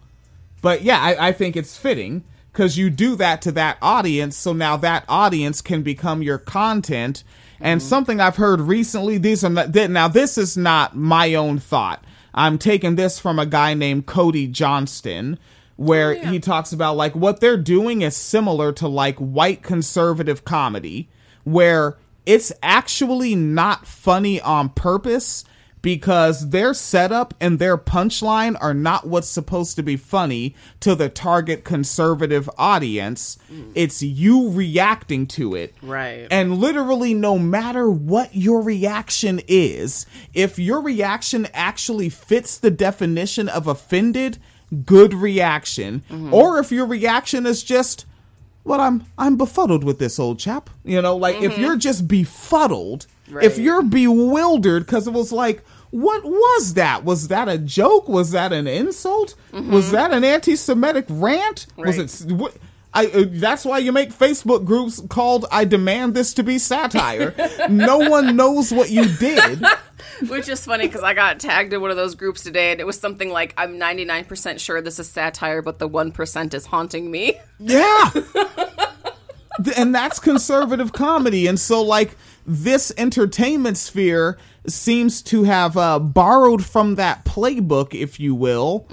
[0.61, 4.53] But yeah, I, I think it's fitting because you do that to that audience, so
[4.53, 7.25] now that audience can become your content.
[7.63, 7.89] And mm-hmm.
[7.89, 12.05] something I've heard recently, these are not, now this is not my own thought.
[12.35, 15.39] I'm taking this from a guy named Cody Johnston,
[15.77, 20.45] where oh, he talks about like what they're doing is similar to like white conservative
[20.45, 21.09] comedy,
[21.45, 25.45] where it's actually not funny on purpose
[25.83, 31.09] because their setup and their punchline are not what's supposed to be funny to the
[31.09, 33.37] target conservative audience.
[33.75, 35.75] It's you reacting to it.
[35.83, 36.29] Right.
[36.31, 43.49] And literally, no matter what your reaction is, if your reaction actually fits the definition
[43.49, 44.39] of offended,
[44.87, 46.03] good reaction.
[46.31, 48.07] Or if your reaction is just,
[48.65, 50.71] well, I'm I'm befuddled with this old chap.
[50.85, 51.59] You know, like if Mhm.
[51.59, 53.07] you're just befuddled,
[53.43, 57.05] if you're bewildered because it was like, what was that?
[57.05, 58.09] Was that a joke?
[58.09, 59.35] Was that an insult?
[59.53, 61.67] Was that an anti-Semitic rant?
[61.77, 62.33] Was it?
[62.33, 62.57] What,
[62.95, 67.35] I, uh, that's why you make Facebook groups called "I demand this to be satire."
[67.69, 69.63] no one knows what you did.
[70.29, 72.87] Which is funny because I got tagged in one of those groups today, and it
[72.87, 77.11] was something like, "I'm 99% sure this is satire, but the one percent is haunting
[77.11, 78.11] me." Yeah.
[79.77, 81.47] And that's conservative comedy.
[81.47, 82.17] And so, like,
[82.47, 88.87] this entertainment sphere seems to have uh, borrowed from that playbook, if you will.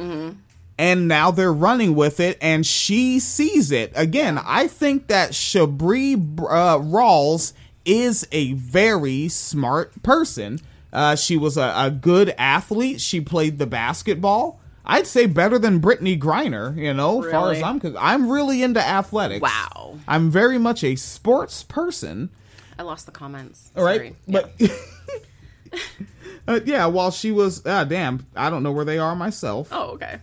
[0.77, 3.91] And now they're running with it, and she sees it.
[3.95, 7.51] Again, I think that Shabree uh, Rawls
[7.83, 10.59] is a very smart person.
[10.93, 13.01] Uh, she was a, a good athlete.
[13.01, 14.61] She played the basketball.
[14.85, 18.03] I'd say better than Brittney Griner, you know, as far as I'm concerned.
[18.03, 19.41] I'm really into athletics.
[19.41, 19.99] Wow.
[20.07, 22.29] I'm very much a sports person.
[22.77, 23.71] I lost the comments.
[23.75, 23.97] All right.
[23.97, 24.15] Sorry.
[24.27, 24.53] But
[26.47, 29.69] uh, yeah, while she was, ah, damn, I don't know where they are myself.
[29.71, 30.19] Oh, okay.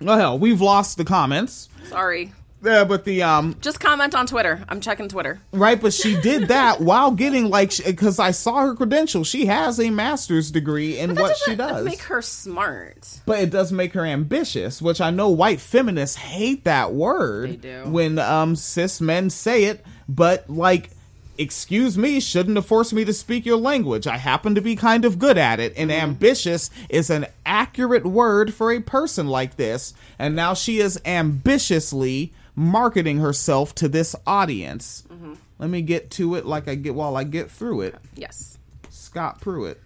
[0.00, 1.68] Oh hell, we've lost the comments.
[1.88, 2.32] Sorry.
[2.60, 4.64] Yeah, but the um, Just comment on Twitter.
[4.68, 5.40] I'm checking Twitter.
[5.52, 9.28] right, but she did that while getting like, because I saw her credentials.
[9.28, 11.84] She has a master's degree in what she doesn't does.
[11.84, 13.20] Make her smart.
[13.26, 17.56] but it does make her ambitious, which I know white feminists hate that word They
[17.56, 17.84] do.
[17.90, 19.84] when um cis men say it.
[20.08, 20.90] But like,
[21.38, 24.06] excuse me, shouldn't have forced me to speak your language.
[24.06, 26.02] I happen to be kind of good at it, and mm-hmm.
[26.02, 29.94] ambitious is an accurate word for a person like this.
[30.18, 35.04] And now she is ambitiously marketing herself to this audience.
[35.08, 35.34] Mm-hmm.
[35.58, 37.94] Let me get to it like I get while I get through it.
[38.14, 38.58] Yes.
[38.90, 39.80] Scott Pruitt.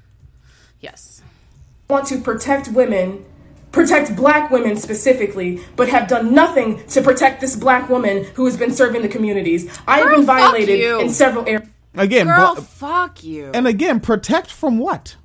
[0.80, 1.22] Yes.
[1.88, 3.24] want to protect women,
[3.72, 8.56] protect black women specifically, but have done nothing to protect this black woman who has
[8.56, 9.66] been serving the communities.
[9.88, 11.00] I have been violated you.
[11.00, 11.68] in several areas.
[11.94, 13.50] Again, Girl, bla- fuck you.
[13.52, 15.16] and again, protect from what?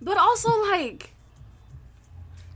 [0.00, 1.10] But also, like,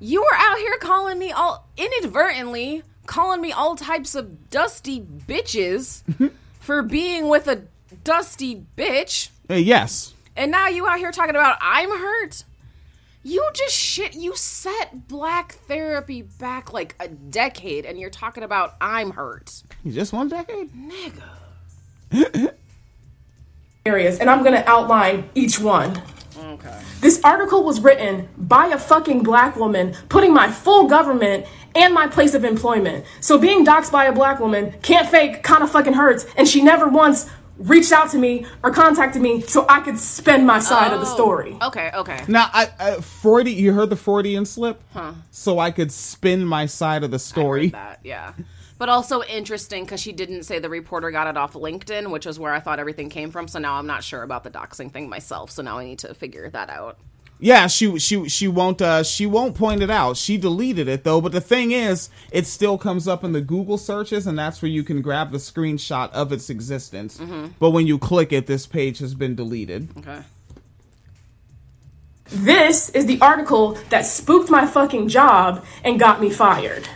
[0.00, 6.02] you were out here calling me all inadvertently calling me all types of dusty bitches
[6.60, 7.62] for being with a
[8.04, 10.12] dusty bitch, Uh, yes.
[10.36, 12.42] and now you out here talking about I'm hurt.
[13.26, 14.14] You just shit.
[14.14, 19.64] You set black therapy back like a decade, and you're talking about I'm hurt.
[19.82, 20.70] You Just one decade?
[20.72, 21.24] nigga.
[23.84, 26.00] areas, and I'm going to outline each one.
[26.38, 26.80] Okay.
[27.00, 32.06] This article was written by a fucking black woman, putting my full government and my
[32.06, 33.04] place of employment.
[33.20, 36.62] So being doxxed by a black woman can't fake, kind of fucking hurts, and she
[36.62, 40.92] never once reached out to me or contacted me so I could spin my side
[40.92, 41.56] of the Oh, story.
[41.62, 42.24] Okay, okay.
[42.28, 45.14] Now, I, I Freudian, you heard the Freudian slip, Huh.
[45.30, 47.68] so I could spin my side of the story.
[47.68, 48.32] That, yeah.
[48.78, 52.38] But also interesting because she didn't say the reporter got it off LinkedIn, which is
[52.38, 53.48] where I thought everything came from.
[53.48, 55.50] So now I'm not sure about the doxing thing myself.
[55.50, 56.98] So now I need to figure that out.
[57.38, 60.16] Yeah, she she she won't uh she won't point it out.
[60.16, 63.76] She deleted it though, but the thing is, it still comes up in the Google
[63.76, 67.18] searches and that's where you can grab the screenshot of its existence.
[67.18, 67.50] Mhm.
[67.58, 69.88] But when you click it, this page has been deleted.
[69.98, 70.20] Okay.
[72.28, 76.88] This is the article that spooked my fucking job and got me fired.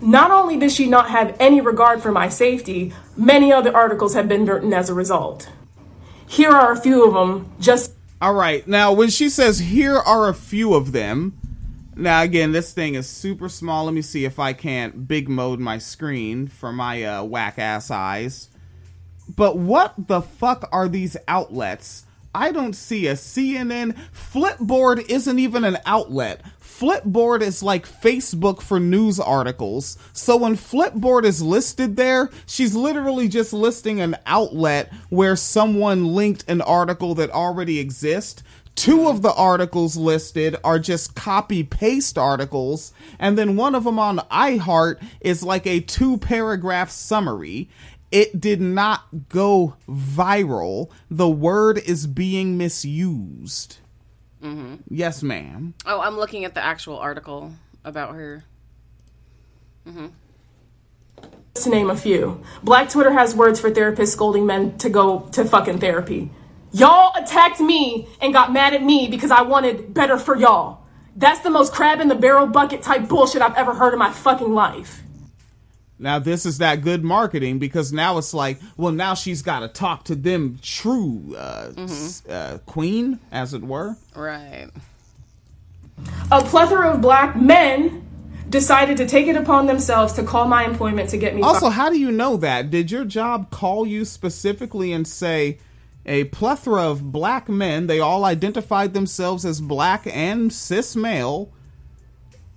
[0.00, 4.28] Not only does she not have any regard for my safety, many other articles have
[4.28, 5.48] been written as a result.
[6.26, 8.66] Here are a few of them, just All right.
[8.66, 11.38] Now, when she says here are a few of them,
[11.94, 13.84] now again, this thing is super small.
[13.84, 17.92] Let me see if I can't big mode my screen for my uh, whack ass
[17.92, 18.48] eyes.
[19.28, 22.06] But what the fuck are these outlets?
[22.34, 23.96] I don't see a CNN.
[24.12, 26.40] Flipboard isn't even an outlet.
[26.78, 29.98] Flipboard is like Facebook for news articles.
[30.12, 36.48] So when Flipboard is listed there, she's literally just listing an outlet where someone linked
[36.48, 38.44] an article that already exists.
[38.76, 43.98] Two of the articles listed are just copy paste articles, and then one of them
[43.98, 47.68] on iHeart is like a two paragraph summary.
[48.12, 50.92] It did not go viral.
[51.10, 53.78] The word is being misused.
[54.40, 55.74] Hmm Yes, ma'am.
[55.86, 57.52] Oh, I'm looking at the actual article
[57.84, 58.44] about her.
[59.86, 60.08] Mm-hmm.
[61.54, 62.42] to name a few.
[62.62, 66.30] Black Twitter has words for therapists scolding men to go to fucking therapy.
[66.72, 70.82] Y'all attacked me and got mad at me because I wanted better for y'all.
[71.16, 74.12] That's the most crab in the barrel bucket type bullshit I've ever heard in my
[74.12, 75.02] fucking life.
[75.98, 79.68] Now this is that good marketing because now it's like, well, now she's got to
[79.68, 83.96] talk to them true uh, s- uh, queen, as it were.
[84.14, 84.68] Right.
[86.30, 88.04] A plethora of black men
[88.48, 91.72] decided to take it upon themselves to call my employment to get me Also, fired.
[91.72, 92.70] how do you know that?
[92.70, 95.58] Did your job call you specifically and say
[96.06, 101.52] a plethora of black men, they all identified themselves as black and cis male,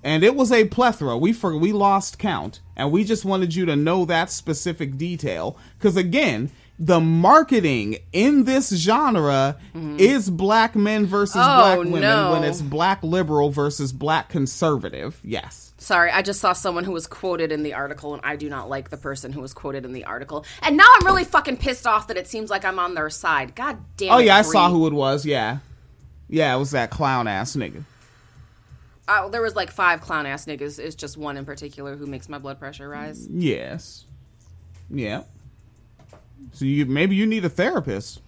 [0.04, 1.18] and it was a plethora.
[1.18, 5.58] We for we lost count, and we just wanted you to know that specific detail
[5.80, 9.98] cuz again, the marketing in this genre mm-hmm.
[10.00, 12.32] is black men versus Oh, black women no.
[12.32, 15.20] when it's black liberal versus black conservative.
[15.24, 15.74] Yes.
[15.78, 18.70] Sorry, I just saw someone who was quoted in the article, and I do not
[18.70, 20.46] like the person who was quoted in the article.
[20.62, 23.56] And now I'm really fucking pissed off that it seems like I'm on their side.
[23.56, 25.26] God damn Oh it, yeah, I saw who it was.
[25.26, 25.60] Yeah,
[26.30, 27.84] yeah, it was that clown ass nigga.
[29.12, 30.80] Uh, there was like five clown ass niggas.
[30.80, 33.28] It's just one in particular who makes my blood pressure rise.
[33.30, 34.06] Yes.
[34.90, 35.24] Yeah.
[36.54, 38.22] So you maybe you need a therapist.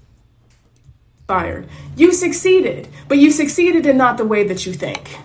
[1.26, 1.70] fired.
[1.96, 5.20] You succeeded, but you succeeded in not the way that you think.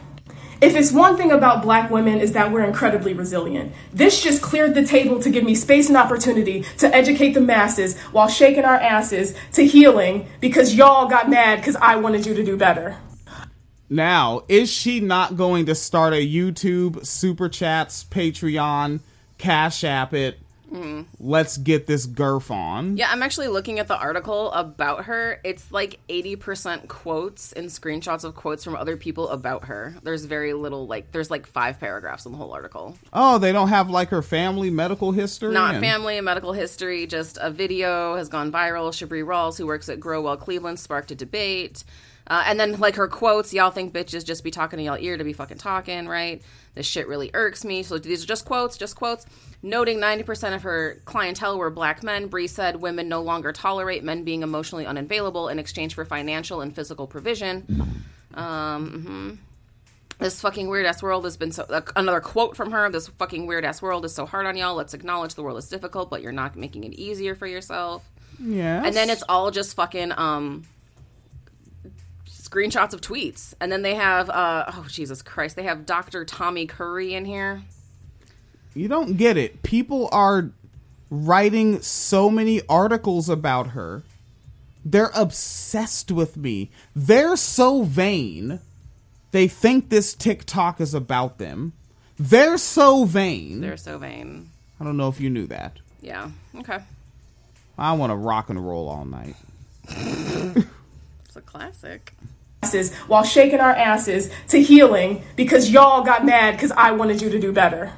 [0.60, 3.72] If it's one thing about black women is that we're incredibly resilient.
[3.92, 7.98] This just cleared the table to give me space and opportunity to educate the masses
[8.12, 12.44] while shaking our asses to healing because y'all got mad because I wanted you to
[12.44, 12.98] do better.
[13.90, 19.00] Now, is she not going to start a YouTube, Super Chats, Patreon,
[19.38, 20.38] Cash App it?
[20.72, 21.06] Mm.
[21.18, 22.98] Let's get this girth on.
[22.98, 25.40] Yeah, I'm actually looking at the article about her.
[25.42, 29.94] It's like 80% quotes and screenshots of quotes from other people about her.
[30.02, 32.98] There's very little, like, there's like five paragraphs in the whole article.
[33.12, 35.54] Oh, they don't have like her family medical history.
[35.54, 38.90] Not and- family and medical history, just a video has gone viral.
[38.90, 41.82] Shabree Rawls, who works at Grow Well Cleveland, sparked a debate.
[42.28, 45.16] Uh, and then, like, her quotes, y'all think bitches just be talking to y'all ear
[45.16, 46.42] to be fucking talking, right?
[46.74, 47.82] This shit really irks me.
[47.82, 49.26] So these are just quotes, just quotes.
[49.62, 54.22] Noting 90% of her clientele were black men, Bree said women no longer tolerate men
[54.22, 58.04] being emotionally unavailable in exchange for financial and physical provision.
[58.34, 59.38] Um, mhm.
[60.20, 61.62] This fucking weird ass world has been so.
[61.64, 64.74] Uh, another quote from her: "This fucking weird ass world is so hard on y'all.
[64.74, 68.08] Let's acknowledge the world is difficult, but you're not making it easier for yourself."
[68.40, 68.82] Yeah.
[68.84, 70.64] And then it's all just fucking um
[72.48, 73.54] screenshots of tweets.
[73.60, 76.24] And then they have uh oh Jesus Christ, they have Dr.
[76.24, 77.62] Tommy Curry in here.
[78.74, 79.62] You don't get it.
[79.62, 80.50] People are
[81.10, 84.02] writing so many articles about her.
[84.84, 86.70] They're obsessed with me.
[86.94, 88.60] They're so vain.
[89.32, 91.72] They think this TikTok is about them.
[92.18, 93.60] They're so vain.
[93.60, 94.50] They're so vain.
[94.80, 95.78] I don't know if you knew that.
[96.00, 96.30] Yeah.
[96.56, 96.78] Okay.
[97.76, 99.36] I want to rock and roll all night.
[101.28, 102.14] It's a classic.
[102.62, 107.30] Asses while shaking our asses to healing because y'all got mad because I wanted you
[107.30, 107.92] to do better.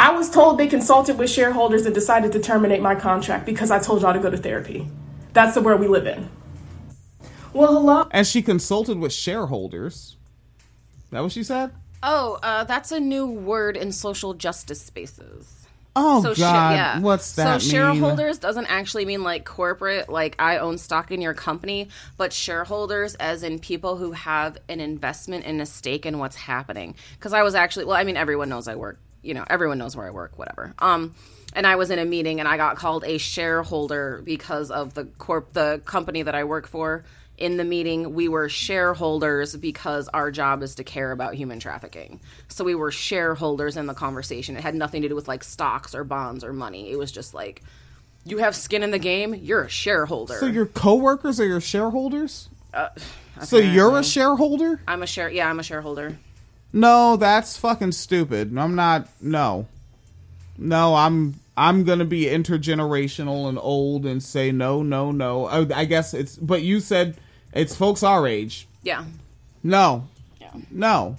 [0.00, 3.80] I was told they consulted with shareholders and decided to terminate my contract because I
[3.80, 4.88] told y'all to go to therapy.
[5.32, 6.30] That's the world we live in.
[7.52, 8.08] Well, hello.
[8.10, 10.16] And she consulted with shareholders.
[11.10, 11.72] That what she said?
[12.02, 15.57] Oh, uh, that's a new word in social justice spaces.
[15.96, 17.72] Oh so God, what's that So mean?
[17.72, 23.14] shareholders doesn't actually mean like corporate, like I own stock in your company, but shareholders
[23.16, 26.94] as in people who have an investment in a stake in what's happening.
[27.14, 29.00] Because I was actually, well, I mean, everyone knows I work.
[29.22, 30.74] You know, everyone knows where I work, whatever.
[30.78, 31.14] Um,
[31.52, 35.04] and I was in a meeting and I got called a shareholder because of the
[35.04, 37.04] corp, the company that I work for.
[37.38, 42.18] In the meeting, we were shareholders because our job is to care about human trafficking.
[42.48, 44.56] So we were shareholders in the conversation.
[44.56, 46.90] It had nothing to do with like stocks or bonds or money.
[46.90, 47.62] It was just like,
[48.24, 50.34] you have skin in the game, you're a shareholder.
[50.34, 52.48] So your coworkers are your shareholders?
[52.74, 52.88] Uh,
[53.40, 54.80] So you're a shareholder?
[54.88, 55.30] I'm a share.
[55.30, 56.18] Yeah, I'm a shareholder.
[56.72, 58.56] No, that's fucking stupid.
[58.58, 59.08] I'm not.
[59.22, 59.66] No,
[60.58, 60.94] no.
[60.96, 61.34] I'm.
[61.56, 65.46] I'm gonna be intergenerational and old and say no, no, no.
[65.46, 66.36] I, I guess it's.
[66.36, 67.16] But you said
[67.52, 68.66] it's folks our age.
[68.82, 69.04] Yeah.
[69.62, 70.08] No,
[70.40, 70.50] Yeah.
[70.70, 71.16] no.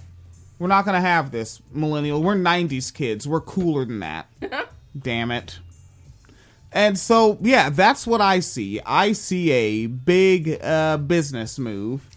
[0.58, 2.22] We're not gonna have this millennial.
[2.22, 3.26] We're '90s kids.
[3.26, 4.26] We're cooler than that.
[4.98, 5.58] Damn it.
[6.72, 8.80] And so, yeah, that's what I see.
[8.84, 12.08] I see a big uh, business move.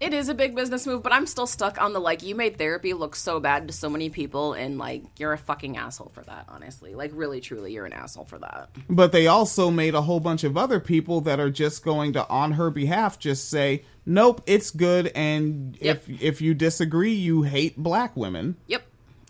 [0.00, 2.56] It is a big business move, but I'm still stuck on the like you made
[2.56, 6.22] therapy look so bad to so many people and like you're a fucking asshole for
[6.22, 6.94] that, honestly.
[6.94, 8.70] Like really truly you're an asshole for that.
[8.88, 12.26] But they also made a whole bunch of other people that are just going to,
[12.30, 17.76] on her behalf, just say, "Nope, it's good." And if if you disagree, you hate
[17.76, 18.56] black women.
[18.68, 18.82] Yep.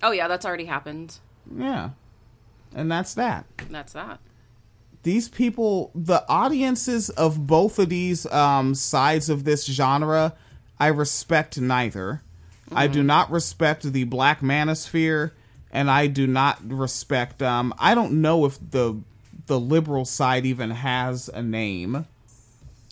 [0.04, 1.18] Oh yeah, that's already happened.
[1.52, 1.90] Yeah,
[2.72, 3.44] and that's that.
[3.70, 4.20] That's that.
[5.02, 10.34] These people, the audiences of both of these um, sides of this genre,
[10.80, 12.22] I respect neither.
[12.72, 15.32] I do not respect the black manosphere,
[15.70, 17.42] and I do not respect.
[17.42, 19.00] Um, I don't know if the
[19.46, 22.06] the liberal side even has a name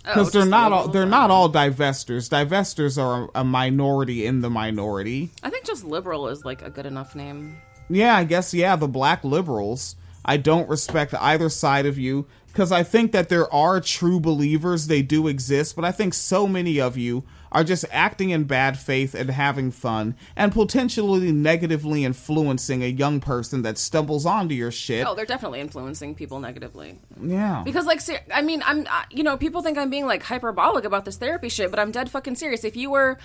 [0.03, 2.29] because Oh, they're not all they're not all divestors.
[2.29, 5.31] Divestors are a, a minority in the minority.
[5.43, 7.59] I think just liberal is like a good enough name.
[7.89, 9.97] Yeah, I guess yeah, the black liberals.
[10.25, 14.89] I don't respect either side of you because I think that there are true believers,
[14.89, 18.79] they do exist, but I think so many of you are just acting in bad
[18.79, 24.71] faith and having fun and potentially negatively influencing a young person that stumbles onto your
[24.71, 25.07] shit.
[25.07, 26.99] Oh, they're definitely influencing people negatively.
[27.21, 27.63] yeah.
[27.65, 31.05] Because, like, ser- I mean, I'm, you know, people think I'm being like hyperbolic about
[31.05, 32.65] this therapy shit, but I'm dead fucking serious.
[32.65, 33.19] If you were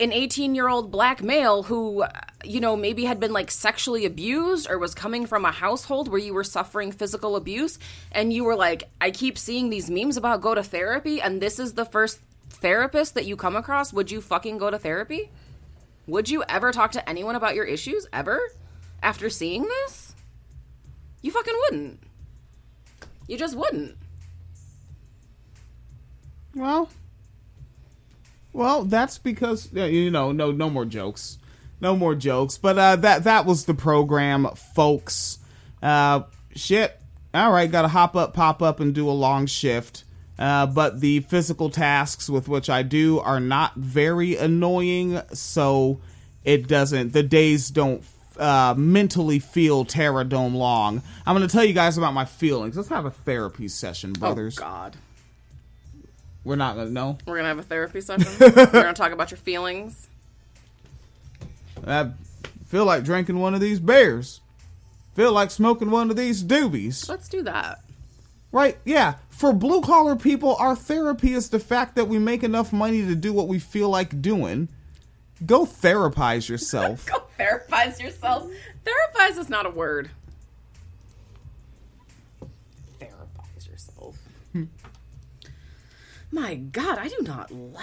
[0.00, 2.04] an 18 year old black male who,
[2.42, 6.18] you know, maybe had been like sexually abused or was coming from a household where
[6.18, 7.78] you were suffering physical abuse,
[8.10, 11.58] and you were like, I keep seeing these memes about go to therapy, and this
[11.60, 12.20] is the first
[12.54, 15.30] therapist that you come across, would you fucking go to therapy?
[16.06, 18.40] Would you ever talk to anyone about your issues ever
[19.02, 20.14] after seeing this?
[21.22, 22.00] You fucking wouldn't.
[23.26, 23.96] You just wouldn't.
[26.54, 26.90] Well,
[28.52, 31.38] well, that's because you know, no, no more jokes,
[31.80, 32.58] no more jokes.
[32.58, 35.38] But uh, that that was the program, folks.
[35.82, 36.22] Uh,
[36.54, 37.00] shit.
[37.32, 40.03] All right, got to hop up, pop up, and do a long shift.
[40.38, 46.00] Uh, but the physical tasks with which I do are not very annoying, so
[46.44, 47.12] it doesn't.
[47.12, 48.02] The days don't
[48.36, 51.02] uh, mentally feel Terra Dome long.
[51.24, 52.76] I'm going to tell you guys about my feelings.
[52.76, 54.58] Let's have a therapy session, brothers.
[54.58, 54.96] Oh God.
[56.44, 57.16] We're not gonna know.
[57.26, 58.30] We're gonna have a therapy session.
[58.38, 60.08] We're gonna talk about your feelings.
[61.86, 62.10] I
[62.66, 64.40] feel like drinking one of these beers.
[65.14, 67.08] Feel like smoking one of these doobies.
[67.08, 67.83] Let's do that.
[68.54, 68.78] Right?
[68.84, 69.14] Yeah.
[69.30, 73.16] For blue collar people, our therapy is the fact that we make enough money to
[73.16, 74.68] do what we feel like doing.
[75.44, 77.04] Go therapize yourself.
[77.10, 78.48] Go therapize yourself.
[78.84, 80.08] Therapize is not a word.
[83.00, 84.16] Therapize yourself.
[84.52, 84.66] Hmm.
[86.30, 87.82] My God, I do not like.